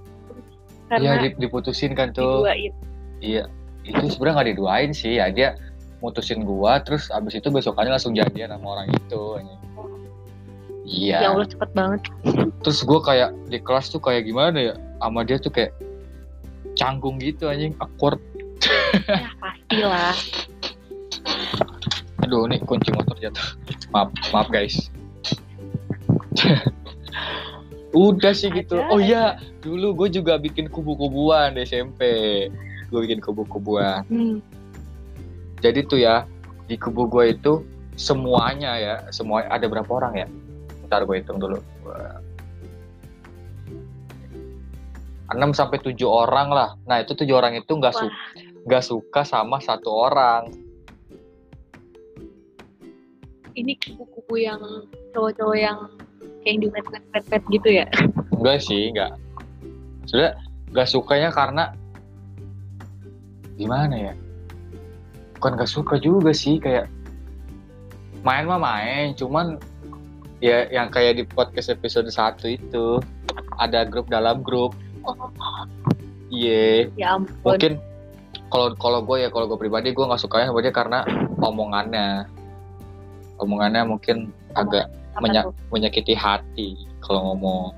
karena 0.89 1.21
dip- 1.21 1.37
diputusin 1.37 1.93
kan 1.93 2.11
tuh. 2.17 2.43
diduain. 2.43 2.73
Iya. 3.21 3.45
Itu 3.85 4.09
sebenarnya 4.09 4.35
nggak 4.41 4.49
diduain 4.57 4.91
sih. 4.93 5.21
Ya 5.21 5.29
dia 5.29 5.55
mutusin 6.01 6.43
gua 6.47 6.81
terus 6.81 7.11
abis 7.13 7.39
itu 7.39 7.49
besokannya 7.53 7.93
langsung 7.95 8.17
jadian 8.17 8.51
sama 8.55 8.67
orang 8.81 8.89
itu 8.91 9.21
anjing. 9.37 9.61
iya. 10.89 11.29
Ya 11.29 11.29
Allah 11.37 11.47
cepet 11.47 11.71
banget. 11.77 12.01
Terus 12.65 12.81
gua 12.83 13.01
kayak 13.05 13.31
di 13.53 13.59
kelas 13.61 13.93
tuh 13.93 14.01
kayak 14.01 14.25
gimana 14.25 14.73
ya? 14.73 14.75
Sama 14.99 15.21
dia 15.23 15.37
tuh 15.37 15.53
kayak 15.53 15.77
canggung 16.75 17.21
gitu 17.21 17.47
anjing. 17.47 17.77
Awkward. 17.79 18.19
Ya 19.07 19.31
pastilah. 19.39 20.17
Aduh 22.25 22.49
nih 22.49 22.59
kunci 22.65 22.91
motor 22.97 23.15
jatuh. 23.21 23.45
Maaf 23.93 24.11
maaf 24.33 24.49
guys 24.53 24.89
udah 27.97 28.33
sih 28.37 28.53
gitu. 28.53 28.79
Ada, 28.79 28.91
oh 28.93 29.01
iya 29.01 29.25
dulu 29.65 30.05
gue 30.05 30.21
juga 30.21 30.37
bikin 30.37 30.69
kubu-kubuan 30.69 31.57
di 31.57 31.65
SMP 31.65 32.01
gue 32.89 33.01
bikin 33.05 33.21
kubu-kubuan. 33.21 34.05
Hmm. 34.09 34.41
jadi 35.59 35.83
tuh 35.91 35.99
ya 35.99 36.23
di 36.71 36.79
kubu 36.79 37.11
gue 37.11 37.35
itu 37.35 37.67
semuanya 37.99 38.79
ya 38.79 38.95
semua 39.11 39.43
ada 39.49 39.67
berapa 39.67 39.89
orang 39.89 40.15
ya? 40.15 40.27
Ntar 40.87 41.05
gue 41.05 41.19
hitung 41.19 41.41
dulu. 41.43 41.59
Enam 45.29 45.53
sampai 45.53 45.77
tujuh 45.85 46.09
orang 46.09 46.49
lah. 46.49 46.71
Nah 46.89 47.05
itu 47.05 47.13
tujuh 47.13 47.37
orang 47.37 47.59
itu 47.59 47.69
nggak 47.69 47.93
suka 47.93 48.17
nggak 48.69 48.85
suka 48.85 49.21
sama 49.25 49.61
satu 49.61 49.91
orang. 49.93 50.49
Ini 53.59 53.75
kubu-kubu 53.81 54.39
yang 54.39 54.63
cowok-cowok 55.11 55.59
yang 55.59 55.91
kayak 56.49 56.57
yang 56.57 56.61
di 56.65 56.69
pet-pet 57.13 57.43
gitu 57.53 57.69
ya? 57.69 57.87
Enggak 58.33 58.59
sih 58.65 58.89
enggak. 58.89 59.13
Sudah 60.09 60.33
nggak 60.73 60.89
sukanya 60.89 61.29
karena 61.29 61.65
gimana 63.61 63.95
ya? 63.95 64.13
Bukan 65.37 65.61
nggak 65.61 65.69
suka 65.69 66.01
juga 66.01 66.33
sih 66.33 66.57
kayak 66.57 66.89
main 68.25 68.49
mah 68.49 68.59
main 68.59 69.15
cuman 69.15 69.61
ya 70.41 70.67
yang 70.73 70.89
kayak 70.89 71.21
di 71.21 71.25
podcast 71.29 71.71
episode 71.71 72.09
1 72.09 72.41
itu 72.57 72.87
ada 73.61 73.85
grup 73.85 74.09
dalam 74.09 74.41
grup. 74.41 74.73
Oh 75.05 75.15
iya. 76.33 76.89
Ya 76.97 77.21
ampun. 77.21 77.45
Mungkin 77.45 77.77
kalau 78.49 78.73
kalau 78.81 79.05
gue 79.05 79.21
ya 79.21 79.29
kalau 79.29 79.45
gue 79.53 79.61
pribadi 79.61 79.93
gue 79.93 80.05
nggak 80.09 80.21
sukanya 80.25 80.49
sama 80.49 80.65
dia 80.65 80.73
karena 80.73 81.05
omongannya. 81.45 82.25
Omongannya 83.39 83.87
mungkin 83.87 84.35
agak 84.59 84.91
menya- 85.23 85.45
tuh? 85.47 85.55
menyakiti 85.71 86.15
hati 86.15 86.69
kalau 87.03 87.33
ngomong. 87.33 87.75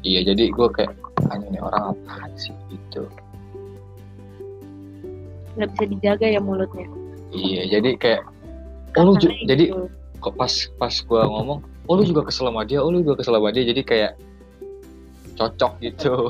Iya 0.00 0.32
jadi 0.32 0.48
gue 0.48 0.68
kayak 0.72 0.96
anjing 1.28 1.52
nih 1.52 1.60
orang 1.60 1.92
apaan 1.92 2.30
sih 2.40 2.56
gitu. 2.72 3.04
Nggak 5.58 5.68
bisa 5.76 5.84
dijaga 5.92 6.26
ya 6.30 6.40
mulutnya. 6.40 6.88
Iya 7.30 7.78
jadi 7.78 7.90
kayak 8.00 8.22
oh 8.96 9.02
lu 9.06 9.12
ju- 9.20 9.34
jadi 9.44 9.70
kok 10.18 10.34
pas 10.36 10.52
pas 10.80 10.94
gue 10.94 11.20
ngomong 11.20 11.60
oh 11.86 11.94
lu 11.94 12.02
juga 12.04 12.24
kesel 12.26 12.48
sama 12.48 12.64
dia 12.64 12.80
oh 12.80 12.88
lu 12.90 13.04
juga 13.04 13.20
kesel 13.20 13.36
sama 13.36 13.52
dia 13.52 13.64
jadi 13.68 13.82
kayak 13.84 14.12
cocok 15.36 15.72
gitu. 15.84 16.28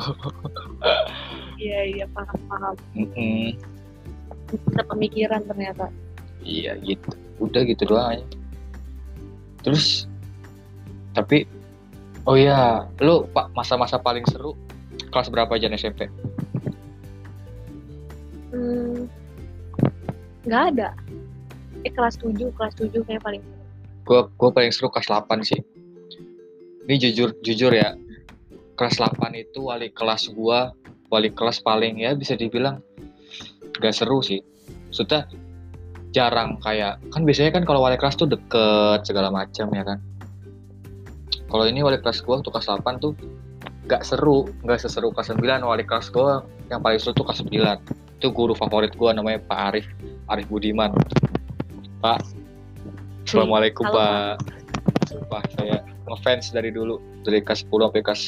Iya 1.60 1.80
iya 1.94 2.04
paham 2.10 2.38
paham. 2.48 2.74
Mm-mm. 2.96 3.52
bisa 4.50 4.82
pemikiran 4.88 5.44
ternyata. 5.46 5.86
Iya 6.42 6.74
gitu. 6.82 7.12
Udah 7.38 7.62
gitu 7.62 7.86
doang. 7.86 8.18
aja 8.18 8.39
terus 9.60 10.08
tapi 11.12 11.44
oh 12.24 12.36
iya 12.38 12.86
lu 13.02 13.26
pak 13.30 13.52
masa-masa 13.52 13.98
paling 14.00 14.24
seru 14.28 14.54
kelas 15.10 15.28
berapa 15.32 15.50
aja 15.56 15.72
SMP 15.74 16.06
hmm, 18.54 19.10
nggak 20.48 20.62
ada. 20.76 20.88
Eh 21.84 21.92
kelas 21.92 22.20
7 22.20 22.52
kelas 22.56 22.74
7 22.76 22.92
kayak 23.04 23.22
paling 23.24 23.42
gue 24.04 24.20
gue 24.26 24.50
paling 24.50 24.72
seru 24.72 24.88
kelas 24.88 25.08
8 25.08 25.44
sih. 25.44 25.60
Ini 26.88 26.96
jujur 26.96 27.36
jujur 27.44 27.72
ya 27.72 27.94
kelas 28.74 28.98
8 28.98 29.20
itu 29.36 29.68
wali 29.68 29.92
kelas 29.92 30.32
gua 30.32 30.72
wali 31.12 31.28
kelas 31.30 31.60
paling 31.60 32.00
ya 32.00 32.16
bisa 32.16 32.34
dibilang 32.34 32.80
gak 33.78 33.94
seru 33.94 34.24
sih. 34.24 34.40
Maksudnya 34.90 35.28
jarang 36.10 36.58
kayak 36.62 36.98
kan 37.14 37.22
biasanya 37.22 37.54
kan 37.54 37.62
kalau 37.62 37.82
wali 37.82 37.94
kelas 37.94 38.18
tuh 38.18 38.26
deket 38.26 39.06
segala 39.06 39.30
macam 39.30 39.70
ya 39.70 39.82
kan? 39.86 39.98
Kalau 41.50 41.64
ini 41.66 41.82
wali 41.82 41.98
kelas 41.98 42.22
gua 42.22 42.42
tuh 42.42 42.54
kelas 42.54 42.70
8 42.70 43.02
tuh 43.02 43.14
gak 43.90 44.06
seru 44.06 44.46
gak 44.62 44.78
seseru 44.78 45.10
kelas 45.10 45.34
9 45.34 45.42
wali 45.66 45.82
kelas 45.82 46.10
gua 46.14 46.46
yang 46.70 46.78
paling 46.78 46.98
seru 47.02 47.14
tuh 47.14 47.26
kelas 47.26 47.42
9 47.42 47.50
itu 48.20 48.28
guru 48.30 48.54
favorit 48.54 48.94
gua 48.94 49.14
namanya 49.14 49.42
Pak 49.46 49.58
Arif 49.74 49.86
Arif 50.30 50.46
Budiman. 50.46 50.94
Pak 52.02 52.22
Assalamualaikum 53.26 53.86
Halo, 53.90 53.94
Pak. 53.98 54.34
Sumpah 55.10 55.42
saya 55.58 55.82
ngefans 56.06 56.54
dari 56.54 56.70
dulu 56.70 56.98
dari 57.22 57.42
kelas 57.42 57.66
10 57.66 57.90
sampai 57.90 58.02
kelas 58.02 58.22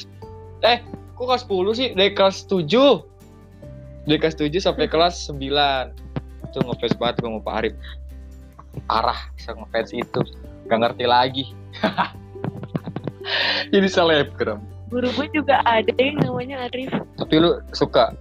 eh 0.63 0.79
kok 1.19 1.27
kelas 1.27 1.45
10 1.47 1.79
sih? 1.79 1.89
Dari 1.95 2.11
kelas 2.15 2.47
7 2.47 2.67
dari 4.07 4.19
kelas 4.19 4.35
7 4.39 4.51
sampai 4.59 4.87
kelas 4.91 5.31
9 5.31 6.02
itu 6.53 6.61
ngefans 6.61 6.95
banget 7.01 7.25
gue 7.25 7.29
sama 7.33 7.41
Pak 7.41 7.55
Arif. 7.65 7.75
Parah 8.85 9.21
saya 9.41 9.57
ngefans 9.57 9.91
itu. 9.97 10.21
Gak 10.69 10.79
ngerti 10.85 11.05
lagi. 11.09 11.45
Jadi 13.73 13.89
selebgram. 13.89 14.61
Guru 14.93 15.09
gue 15.17 15.27
juga 15.33 15.65
ada 15.65 15.97
yang 15.97 16.21
namanya 16.21 16.69
Arif. 16.69 16.93
Tapi 17.17 17.35
lu 17.41 17.57
suka? 17.73 18.13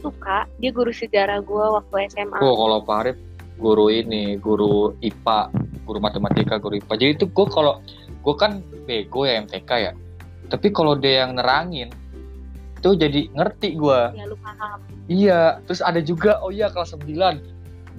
Suka. 0.00 0.48
Dia 0.56 0.72
guru 0.72 0.88
sejarah 0.88 1.44
gue 1.44 1.64
waktu 1.76 2.08
SMA 2.08 2.40
oh 2.40 2.56
kalau 2.56 2.80
Pak 2.80 2.96
Arif 3.04 3.18
guru 3.60 3.92
ini 3.92 4.40
guru 4.40 4.96
IPA 5.04 5.52
guru 5.84 5.98
matematika 6.02 6.58
guru 6.58 6.80
IPA 6.82 6.94
jadi 6.98 7.12
itu 7.14 7.26
gue 7.30 7.46
kalau 7.46 7.78
gue 8.24 8.34
kan 8.40 8.64
bego 8.88 9.28
ya 9.28 9.44
MTK 9.44 9.70
ya. 9.76 9.92
Tapi 10.48 10.72
kalau 10.72 10.96
dia 10.96 11.24
yang 11.28 11.36
nerangin 11.36 11.92
itu 12.84 13.00
jadi 13.00 13.32
ngerti 13.32 13.80
gue 13.80 14.00
ya 14.12 14.28
lu 14.28 14.36
paham 14.44 14.84
Iya, 15.04 15.60
terus 15.68 15.84
ada 15.84 16.00
juga 16.00 16.40
oh 16.40 16.48
iya 16.48 16.72
kelas 16.72 16.96
9 16.96 17.12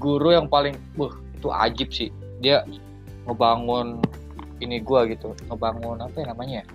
guru 0.01 0.33
yang 0.33 0.49
paling 0.49 0.73
buh 0.97 1.13
itu 1.37 1.53
ajib 1.53 1.89
sih. 1.93 2.09
Dia 2.41 2.65
ngebangun 3.29 4.01
ini 4.57 4.81
gua 4.81 5.05
gitu, 5.05 5.37
ngebangun 5.45 6.01
apa 6.01 6.15
ya 6.17 6.25
namanya? 6.33 6.53
ya? 6.61 6.65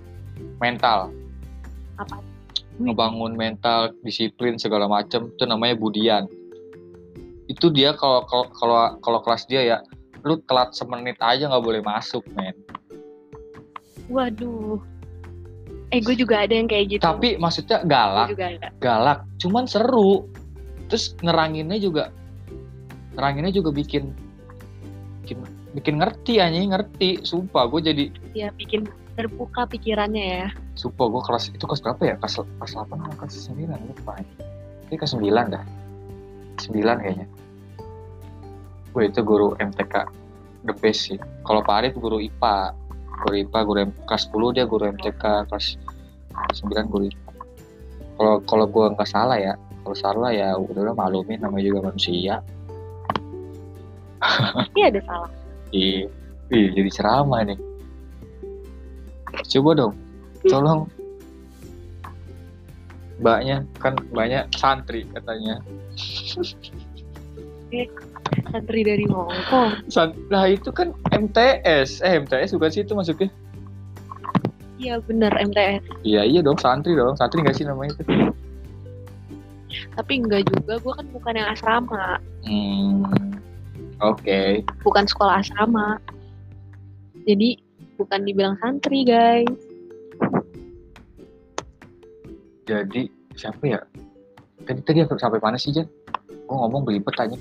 Mental, 0.63 1.11
apa 1.99 2.23
ngebangun 2.81 3.35
mental, 3.35 3.93
disiplin 4.07 4.57
segala 4.57 4.87
macem 4.87 5.35
itu 5.35 5.45
namanya 5.45 5.75
Budian. 5.75 6.25
Itu 7.51 7.75
dia 7.75 7.93
kalau 7.99 8.23
kalau 8.31 8.47
kalau 8.55 8.77
kalau 9.03 9.19
kelas 9.27 9.51
dia 9.51 9.67
ya 9.67 9.79
lu 10.23 10.39
telat 10.47 10.71
semenit 10.79 11.19
aja 11.19 11.51
nggak 11.51 11.65
boleh 11.65 11.83
masuk, 11.83 12.23
men. 12.39 12.55
waduh 14.11 14.83
eh 15.91 15.99
gue 15.99 16.15
juga 16.15 16.47
ada 16.47 16.55
yang 16.55 16.71
kayak 16.71 16.99
gitu 16.99 17.03
Tapi 17.03 17.35
maksudnya 17.37 17.83
galak, 17.83 18.35
galak, 18.79 19.27
cuman 19.43 19.67
seru. 19.67 20.27
Terus 20.91 21.15
neranginnya 21.23 21.79
juga 21.79 22.15
neranginnya 23.15 23.51
juga 23.51 23.75
bikin 23.75 24.15
bikin, 25.23 25.43
bikin 25.75 25.95
ngerti 25.99 26.39
anjing, 26.39 26.71
ngerti. 26.71 27.23
Sumpah 27.27 27.67
gue 27.71 27.81
jadi 27.83 28.05
ya 28.35 28.55
bikin 28.55 28.87
terbuka 29.19 29.67
pikirannya 29.67 30.25
ya 30.25 30.49
sumpah 30.81 31.13
gue 31.13 31.23
kelas 31.29 31.45
itu 31.53 31.65
kelas 31.69 31.85
berapa 31.85 32.03
ya? 32.09 32.15
Kelas 32.17 32.41
kelas 32.41 32.73
8 32.73 32.89
atau 32.89 33.17
kelas 33.21 33.35
9 33.53 33.69
lupa. 33.69 34.13
Ini 34.89 34.97
kelas 34.97 35.13
9 35.13 35.53
dah. 35.53 35.65
9 36.57 37.05
kayaknya. 37.05 37.27
Gue 38.97 39.03
itu 39.13 39.21
guru 39.21 39.53
MTK 39.61 39.95
the 40.65 40.75
best 40.81 41.13
sih. 41.13 41.21
Kalau 41.45 41.61
Pak 41.61 41.77
Arif 41.85 41.95
guru 42.01 42.17
IPA. 42.17 42.73
Guru 43.21 43.35
IPA, 43.45 43.59
guru 43.69 43.79
M- 43.85 43.97
kelas 44.09 44.25
10 44.33 44.57
dia 44.57 44.65
guru 44.65 44.85
MTK, 44.89 45.25
kelas 45.49 45.67
9 46.65 46.89
guru. 46.89 47.07
Kalau 48.17 48.35
kalau 48.45 48.67
gue 48.69 48.85
nggak 48.97 49.09
salah 49.09 49.37
ya, 49.37 49.55
kalau 49.85 49.97
salah 49.97 50.31
ya 50.33 50.57
udah 50.57 50.93
maklumin 50.93 51.41
namanya 51.41 51.65
juga 51.65 51.81
manusia. 51.93 52.41
iya 54.77 54.93
ada 54.93 55.01
salah 55.09 55.31
Iya, 55.73 56.11
Ih, 56.51 56.67
jadi 56.75 56.91
ceramah 56.91 57.47
nih. 57.47 57.59
Coba 59.55 59.71
dong, 59.79 59.95
tolong. 60.51 60.91
Mbaknya 63.23 63.63
kan 63.79 63.95
banyak 64.11 64.51
santri 64.59 65.07
katanya. 65.15 65.63
santri 68.51 68.81
dari 68.83 69.07
Hongkong 69.07 69.85
nah 70.33 70.45
itu 70.47 70.71
kan 70.71 70.95
MTS, 71.15 72.01
eh 72.03 72.21
MTS 72.23 72.57
bukan 72.57 72.71
sih 72.71 72.83
itu 72.83 72.95
masuknya? 72.97 73.29
Iya 74.81 74.97
bener 75.05 75.33
MTS. 75.37 75.85
iya 76.07 76.25
iya 76.25 76.41
dong 76.41 76.57
santri 76.57 76.97
dong 76.97 77.15
santri 77.19 77.45
nggak 77.45 77.57
sih 77.57 77.67
namanya 77.69 77.95
itu 77.99 78.05
Tapi 79.71 80.23
enggak 80.23 80.51
juga, 80.51 80.83
gue 80.83 80.93
kan 80.99 81.07
bukan 81.15 81.35
yang 81.37 81.49
asrama, 81.51 82.19
hmm. 82.43 83.07
oke 84.03 84.43
bukan 84.83 85.05
sekolah 85.07 85.45
asrama. 85.45 86.01
Jadi 87.29 87.61
bukan 88.01 88.25
dibilang 88.25 88.57
santri 88.59 89.05
guys. 89.07 89.47
jadi 92.71 93.03
siapa 93.35 93.65
ya 93.67 93.81
tadi 94.63 94.81
tadi 94.87 94.99
sampai 95.03 95.43
mana 95.43 95.59
sih 95.59 95.75
Jan 95.75 95.91
gue 96.23 96.55
ngomong 96.55 96.87
belibet 96.87 97.15
aja 97.19 97.35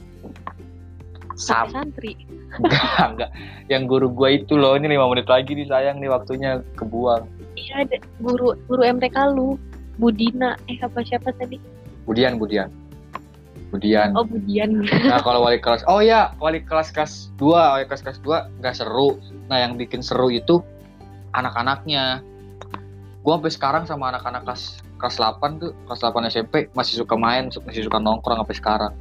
Sam 1.39 1.71
santri. 1.71 2.19
enggak 2.59 2.99
enggak 3.15 3.31
yang 3.71 3.87
guru 3.87 4.11
gua 4.11 4.35
itu 4.35 4.59
loh 4.59 4.75
ini 4.75 4.91
lima 4.91 5.07
menit 5.07 5.25
lagi 5.31 5.55
nih 5.55 5.71
sayang 5.71 6.03
nih 6.03 6.11
waktunya 6.11 6.59
kebuang 6.75 7.23
Iya 7.55 7.87
ada 7.87 7.97
guru 8.23 8.55
guru 8.71 8.81
MTK 8.87 9.17
lu, 9.35 9.59
Budina. 9.99 10.55
Eh 10.71 10.79
apa 10.79 11.03
siapa 11.03 11.31
tadi? 11.35 11.59
Budian 12.07 12.39
Budian 12.39 12.67
Budian 13.69 14.15
Oh 14.17 14.25
Budian. 14.25 14.83
nah 15.07 15.19
kalau 15.25 15.45
wali 15.45 15.61
kelas 15.61 15.85
oh 15.87 16.01
ya 16.03 16.33
wali 16.41 16.59
kelas 16.63 16.89
kelas 16.91 17.29
dua 17.37 17.77
wali 17.77 17.85
kelas 17.87 18.01
kelas 18.01 18.19
dua 18.23 18.49
nggak 18.59 18.75
seru 18.75 19.19
nah 19.47 19.61
yang 19.61 19.77
bikin 19.77 20.01
seru 20.01 20.27
itu 20.33 20.59
anak-anaknya 21.37 22.23
gua 23.21 23.37
sampai 23.37 23.51
sekarang 23.53 23.83
sama 23.85 24.09
anak-anak 24.09 24.41
kelas 24.47 24.81
kelas 24.99 25.15
8 25.15 25.63
tuh 25.63 25.71
kelas 25.87 25.99
8 26.03 26.27
SMP 26.27 26.67
masih 26.75 26.99
suka 26.99 27.15
main 27.15 27.47
masih 27.63 27.87
suka 27.87 27.97
nongkrong 28.03 28.43
sampai 28.43 28.57
sekarang 28.57 28.93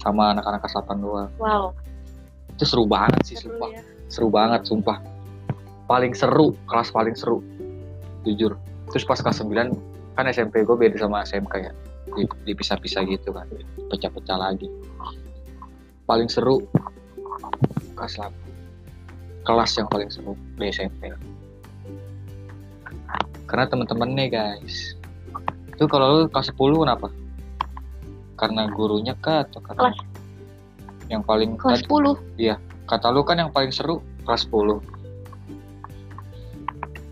sama 0.00 0.32
anak-anak 0.32 0.60
kelas 0.64 0.76
8 0.80 1.04
doang. 1.04 1.30
Wow. 1.36 1.64
itu 2.50 2.64
seru 2.68 2.84
banget 2.84 3.20
sih 3.24 3.36
Seru 3.40 3.56
sumpah. 3.56 3.68
ya. 3.72 3.82
seru 4.12 4.28
banget 4.28 4.60
sumpah. 4.68 4.98
Paling 5.88 6.12
seru 6.12 6.52
kelas 6.68 6.92
paling 6.92 7.16
seru. 7.16 7.40
Jujur. 8.24 8.56
Terus 8.92 9.04
pas 9.04 9.16
kelas 9.16 9.40
9 9.40 9.72
kan 10.12 10.24
SMP 10.28 10.60
gue 10.60 10.76
beda 10.76 11.00
sama 11.00 11.24
SMK 11.24 11.54
ya. 11.56 11.72
Di- 12.12 12.36
dipisah-pisah 12.44 13.06
gitu 13.08 13.32
kan. 13.32 13.48
Pecah-pecah 13.88 14.36
lagi. 14.36 14.68
Paling 16.04 16.28
seru 16.28 16.60
kelas 17.96 18.20
8 18.20 18.28
kelas 19.40 19.70
yang 19.80 19.88
paling 19.88 20.10
seru 20.12 20.36
di 20.60 20.68
SMP 20.68 21.08
karena 23.48 23.66
temen-temen 23.66 24.14
nih 24.14 24.28
guys. 24.30 24.94
Itu 25.74 25.90
kalau 25.90 26.22
lu 26.22 26.30
kelas 26.30 26.54
10 26.54 26.60
kenapa 26.76 27.10
karena 28.40 28.72
gurunya 28.72 29.12
kah 29.20 29.44
atau 29.44 29.60
karena 29.60 29.92
Kelas. 29.92 29.98
yang 31.12 31.20
paling 31.20 31.60
Kelas 31.60 31.84
10 31.84 32.16
kata 32.88 33.06
lu 33.12 33.20
kan 33.22 33.36
yang 33.38 33.52
paling 33.52 33.68
seru 33.68 34.00
kelas 34.24 34.48
10 34.48 34.80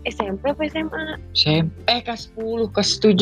SMP 0.09 0.49
apa 0.49 0.63
SMA? 0.73 1.03
SMP 1.37 1.69
eh 1.85 2.01
kelas 2.01 2.33
10 2.33 2.73
kelas 2.73 2.97
7 2.97 3.13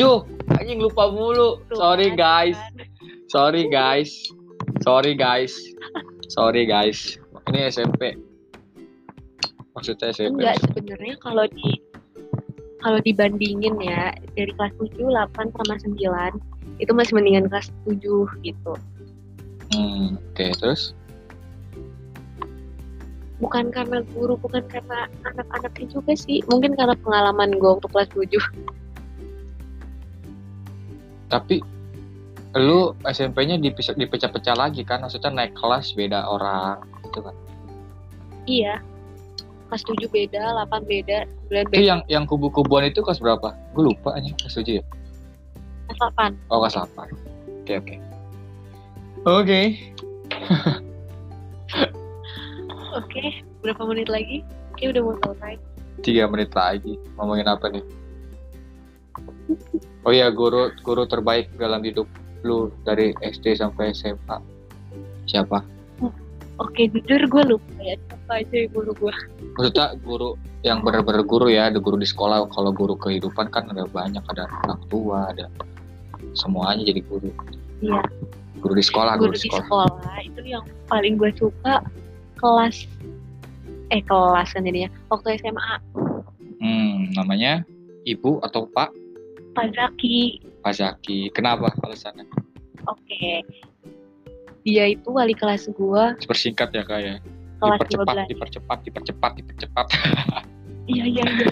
anjing 0.56 0.80
lupa 0.80 1.12
mulu. 1.12 1.60
Tuh 1.68 1.76
sorry 1.76 2.16
kan, 2.16 2.16
guys. 2.16 2.56
kan. 2.56 2.88
sorry 3.28 3.64
guys. 3.68 4.10
Sorry 4.80 5.12
guys. 5.12 5.52
Sorry 6.32 6.64
guys. 6.64 7.20
Ini 7.52 7.68
SMP 7.68 8.16
maksudnya 9.78 10.10
SMP 10.10 10.42
Enggak 10.42 10.58
sebenarnya 10.66 11.14
kalau 11.22 11.46
di 11.54 11.78
kalau 12.82 12.98
dibandingin 13.02 13.74
ya 13.78 14.14
dari 14.34 14.50
kelas 14.54 14.74
7, 14.78 14.98
8 14.98 15.54
sama 15.54 15.74
9 15.82 15.94
itu 16.78 16.90
masih 16.94 17.14
mendingan 17.18 17.50
kelas 17.50 17.70
7 17.86 17.98
gitu. 18.46 18.72
Hmm, 19.74 20.16
oke 20.16 20.46
terus 20.58 20.94
Bukan 23.38 23.70
karena 23.70 24.02
guru, 24.18 24.34
bukan 24.34 24.66
karena 24.66 25.06
anak-anaknya 25.22 25.86
juga 25.94 26.10
sih. 26.18 26.42
Mungkin 26.50 26.74
karena 26.74 26.98
pengalaman 26.98 27.54
gue 27.54 27.70
waktu 27.70 27.86
kelas 27.86 28.10
7. 28.10 28.26
tapi 31.28 31.60
lu 32.56 32.96
SMP-nya 33.04 33.60
dipecah-pecah 33.60 34.56
lagi 34.56 34.80
kan 34.82 35.04
maksudnya 35.04 35.28
naik 35.28 35.52
kelas 35.54 35.92
beda 35.92 36.24
orang 36.24 36.80
gitu 37.04 37.20
kan 37.20 37.36
Iya. 38.48 38.80
Kelas 39.68 39.84
7 39.84 40.08
beda, 40.08 40.40
8 40.64 40.88
beda, 40.88 41.28
9 41.52 41.68
itu 41.68 41.68
beda, 41.68 41.84
yang 41.84 42.00
yang 42.08 42.24
kubu-kubuan 42.24 42.88
itu 42.88 43.04
kelas 43.04 43.20
berapa 43.20 43.52
gue 43.76 43.84
lupa 43.84 44.16
aja 44.16 44.32
kelas 44.40 44.56
7 44.56 44.80
ya 44.80 44.84
kelas 45.88 46.12
8. 46.14 46.36
oh 46.52 46.60
kelas 46.62 46.76
8 46.76 47.64
oke 47.64 47.72
oke. 47.80 47.96
Oke. 49.26 49.60
Oke, 52.96 53.22
berapa 53.60 53.82
menit 53.84 54.08
lagi? 54.08 54.46
Oke, 54.72 54.88
udah 54.88 55.02
mau 55.04 55.14
selesai. 55.20 55.54
tiga 56.06 56.30
menit 56.30 56.54
lagi. 56.54 56.94
Ngomongin 57.18 57.50
apa 57.50 57.66
nih? 57.68 57.84
Oh 60.06 60.14
iya 60.14 60.30
guru 60.30 60.70
guru 60.86 61.02
terbaik 61.04 61.50
dalam 61.58 61.82
hidup 61.82 62.06
lu 62.46 62.70
dari 62.86 63.12
SD 63.18 63.58
sampai 63.58 63.90
SMA 63.90 64.38
siapa? 65.26 65.60
Oke, 66.58 66.90
jujur 66.90 67.22
gue 67.26 67.42
lupa 67.54 67.70
ya. 67.82 67.94
Siapa 68.08 68.32
aja 68.42 68.56
yang 68.66 68.70
guru 68.74 68.90
gue. 68.98 69.14
maksudnya 69.54 69.94
guru 70.02 70.34
yang 70.66 70.82
bener-bener 70.82 71.22
guru 71.22 71.46
ya. 71.50 71.70
Ada 71.70 71.78
guru 71.78 71.98
di 71.98 72.08
sekolah. 72.08 72.50
Kalau 72.50 72.74
guru 72.74 72.98
kehidupan 72.98 73.50
kan 73.54 73.70
ada 73.70 73.86
banyak. 73.86 74.22
Ada 74.26 74.50
orang 74.66 74.82
tua 74.90 75.30
ada 75.30 75.46
semuanya 76.38 76.86
jadi 76.86 77.02
guru. 77.02 77.34
Iya, 77.82 78.00
guru 78.62 78.74
di 78.78 78.84
sekolah 78.86 79.18
guru, 79.18 79.34
guru 79.34 79.38
di 79.38 79.42
sekolah. 79.50 79.66
sekolah. 79.66 80.16
Itu 80.22 80.40
yang 80.46 80.64
paling 80.86 81.18
gue 81.18 81.30
suka 81.34 81.82
kelas 82.38 82.86
eh 83.90 84.02
kelas 84.04 84.48
kan 84.54 84.62
jadinya 84.62 84.92
waktu 85.10 85.40
SMA 85.40 85.74
hmm 86.60 87.16
namanya 87.18 87.66
ibu 88.06 88.38
atau 88.46 88.68
pak? 88.70 88.94
Pak 89.56 89.74
Zaki. 89.74 90.38
Pak 90.62 90.74
Zaki. 90.78 91.34
Kenapa 91.34 91.72
alasannya? 91.82 92.28
Oke. 92.86 93.42
Dia 94.62 94.92
itu 94.92 95.08
wali 95.10 95.34
kelas 95.34 95.66
gue 95.72 96.04
persingkat 96.28 96.70
ya 96.76 96.84
kak 96.84 97.00
ya? 97.00 97.16
Kelas 97.58 97.80
dipercepat 97.90 98.14
12 98.28 98.32
dipercepat 98.32 98.78
dipercepat 98.86 99.32
dipercepat. 99.40 99.86
Iya 100.88 101.04
iya 101.04 101.24
iya. 101.26 101.48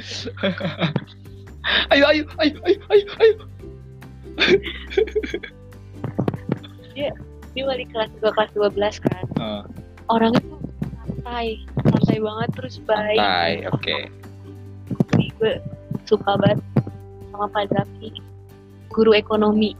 Ayo 1.92 2.06
ayo 2.06 2.22
ayo 2.38 2.56
ayo 2.62 2.78
ayo 2.94 3.06
ayo 3.18 3.34
dia 7.56 7.64
wali 7.64 7.88
kelas 7.88 8.12
gue 8.20 8.30
kelas 8.32 8.50
12 8.52 9.00
kan. 9.00 9.24
Eh, 9.40 9.62
orangnya 10.12 10.44
tuh 10.44 10.60
santai 11.00 11.64
santai 11.88 12.18
banget 12.20 12.48
terus 12.56 12.76
baik. 12.84 13.16
Santai 13.16 13.52
oke. 13.72 13.96
Jadi 15.12 15.26
gue 15.40 15.52
suka 16.04 16.36
banget 16.36 16.60
sama 17.32 17.46
Pak 17.52 17.64
Zaki 17.72 18.10
guru 18.92 19.12
ekonomi. 19.12 19.76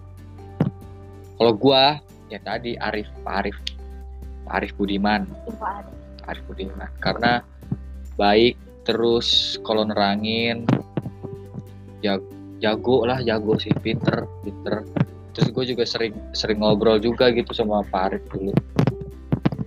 Kalau 1.36 1.52
gua 1.56 2.00
ya 2.32 2.40
tadi 2.40 2.76
Arif 2.80 3.08
Pak 3.24 3.34
Arif 3.44 3.56
Pak 4.48 4.54
Arif 4.60 4.72
Budiman. 4.76 5.28
Pak 5.56 5.88
Arif 6.28 6.44
Budiman. 6.48 6.90
Karena 7.00 7.40
baik 8.16 8.56
terus 8.84 9.60
kalau 9.64 9.84
nerangin 9.84 10.64
jago, 12.04 12.35
jago 12.60 13.04
lah 13.04 13.20
jago 13.20 13.56
sih 13.60 13.72
pinter 13.80 14.24
pinter. 14.42 14.84
Terus 15.36 15.48
gue 15.52 15.64
juga 15.76 15.84
sering 15.84 16.16
sering 16.32 16.64
ngobrol 16.64 16.96
juga 16.96 17.28
gitu 17.28 17.52
sama 17.52 17.84
Pak 17.92 18.02
Arif 18.08 18.22
dulu. 18.32 18.52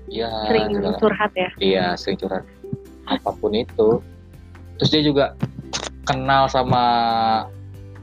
Ya 0.10 0.34
sering 0.50 0.74
segala- 0.74 0.98
curhat 0.98 1.32
ya? 1.38 1.50
Iya 1.62 1.86
sering 1.94 2.18
curhat. 2.18 2.44
Apa 3.06 3.30
pun 3.38 3.54
itu. 3.54 4.02
Terus 4.82 4.90
dia 4.90 5.04
juga 5.06 5.38
kenal 6.10 6.50
sama 6.50 6.84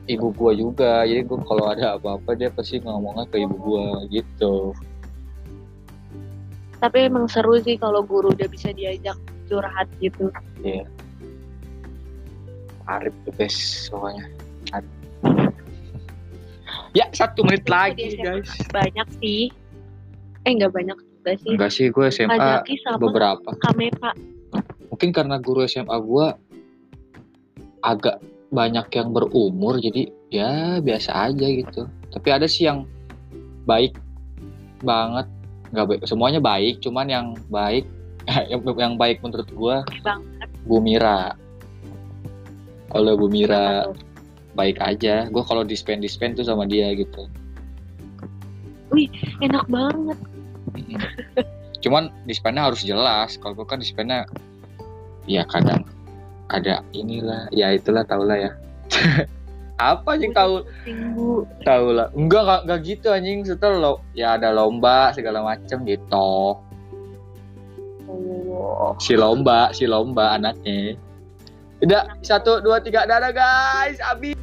ibu 0.06 0.30
gua 0.30 0.54
juga. 0.54 1.02
Jadi 1.02 1.26
gua 1.26 1.42
kalau 1.42 1.64
ada 1.66 1.98
apa-apa 1.98 2.38
dia 2.38 2.54
pasti 2.54 2.78
ngomongnya 2.78 3.26
ke 3.26 3.42
ibu 3.42 3.56
gua 3.58 4.06
gitu. 4.06 4.70
Tapi 6.78 7.10
emang 7.10 7.26
seru 7.26 7.58
sih 7.58 7.74
kalau 7.74 8.06
guru 8.06 8.30
udah 8.30 8.46
bisa 8.46 8.70
diajak 8.70 9.18
curhat 9.50 9.90
gitu. 9.98 10.30
Arif 12.86 13.14
the 13.26 13.32
best 13.34 13.90
pokoknya. 13.90 14.22
Arif. 14.30 14.35
Ya 16.96 17.06
satu 17.12 17.44
menit 17.44 17.68
Tapi 17.68 17.92
lagi 17.92 18.04
guys. 18.16 18.48
banyak 18.72 19.08
sih. 19.20 19.52
Eh 20.48 20.52
nggak 20.56 20.72
banyak 20.72 20.96
juga 20.96 21.32
sih. 21.36 21.50
Enggak 21.52 21.70
sih 21.76 21.86
gue 21.92 22.06
SMA 22.08 22.36
Zaki 22.40 22.74
sama 22.80 22.96
beberapa. 23.04 23.50
Kamepa 23.60 24.16
mungkin 24.88 25.12
karena 25.12 25.36
guru 25.36 25.68
SMA 25.68 25.92
gua 26.00 26.40
agak 27.84 28.16
banyak 28.48 28.86
yang 28.96 29.12
berumur 29.12 29.76
jadi 29.76 30.08
ya 30.32 30.80
biasa 30.80 31.28
aja 31.28 31.46
gitu. 31.46 31.84
Tapi 32.16 32.28
ada 32.32 32.48
sih 32.48 32.64
yang 32.64 32.88
baik 33.68 33.92
banget. 34.80 35.28
Nggak 35.76 35.86
baik 35.92 36.00
semuanya 36.08 36.40
baik 36.40 36.80
cuman 36.80 37.06
yang 37.12 37.26
baik 37.52 37.84
yang, 38.50 38.64
yang 38.64 38.94
baik 38.96 39.20
menurut 39.20 39.46
banget. 39.52 40.48
Bu 40.64 40.80
Mira 40.80 41.36
kalau 42.90 43.12
Bu 43.18 43.28
Mira? 43.28 43.90
Baik 44.56 44.80
aja. 44.80 45.28
Gua 45.28 45.44
kalau 45.44 45.62
dispen 45.62 46.00
dispen 46.00 46.32
tuh 46.32 46.42
sama 46.42 46.64
dia 46.64 46.90
gitu. 46.96 47.28
Enak 49.44 49.68
banget. 49.68 50.18
Cuman 51.84 52.08
dispennya 52.24 52.66
harus 52.72 52.82
jelas. 52.82 53.36
Kalau 53.36 53.52
gua 53.52 53.68
kan 53.68 53.78
dispennya 53.78 54.24
ya 55.28 55.44
kadang 55.46 55.84
ada 56.48 56.80
inilah. 56.96 57.52
Ya 57.52 57.76
itulah 57.76 58.02
tau 58.08 58.24
lah 58.24 58.40
ya. 58.40 58.50
Apa 59.76 60.16
Udah 60.16 60.32
tahu? 60.32 60.54
tahu 61.60 61.86
lah 61.92 62.08
enggak 62.16 62.42
enggak, 62.48 62.60
enggak 62.64 62.80
gitu 62.88 63.06
anjing. 63.12 63.44
Setelah 63.44 63.76
lo 63.76 63.92
ya 64.16 64.40
ada 64.40 64.48
lomba 64.48 65.12
segala 65.12 65.44
macem 65.44 65.84
gitu. 65.84 66.56
Oh. 68.06 68.94
si 69.02 69.18
lomba 69.18 69.74
si 69.74 69.82
lomba 69.82 70.38
anaknya 70.38 70.94
udah 71.84 72.08
satu 72.24 72.64
dua 72.64 72.80
tiga 72.80 73.04
dadah 73.04 73.32
guys. 73.32 74.00
Abis 74.00 74.36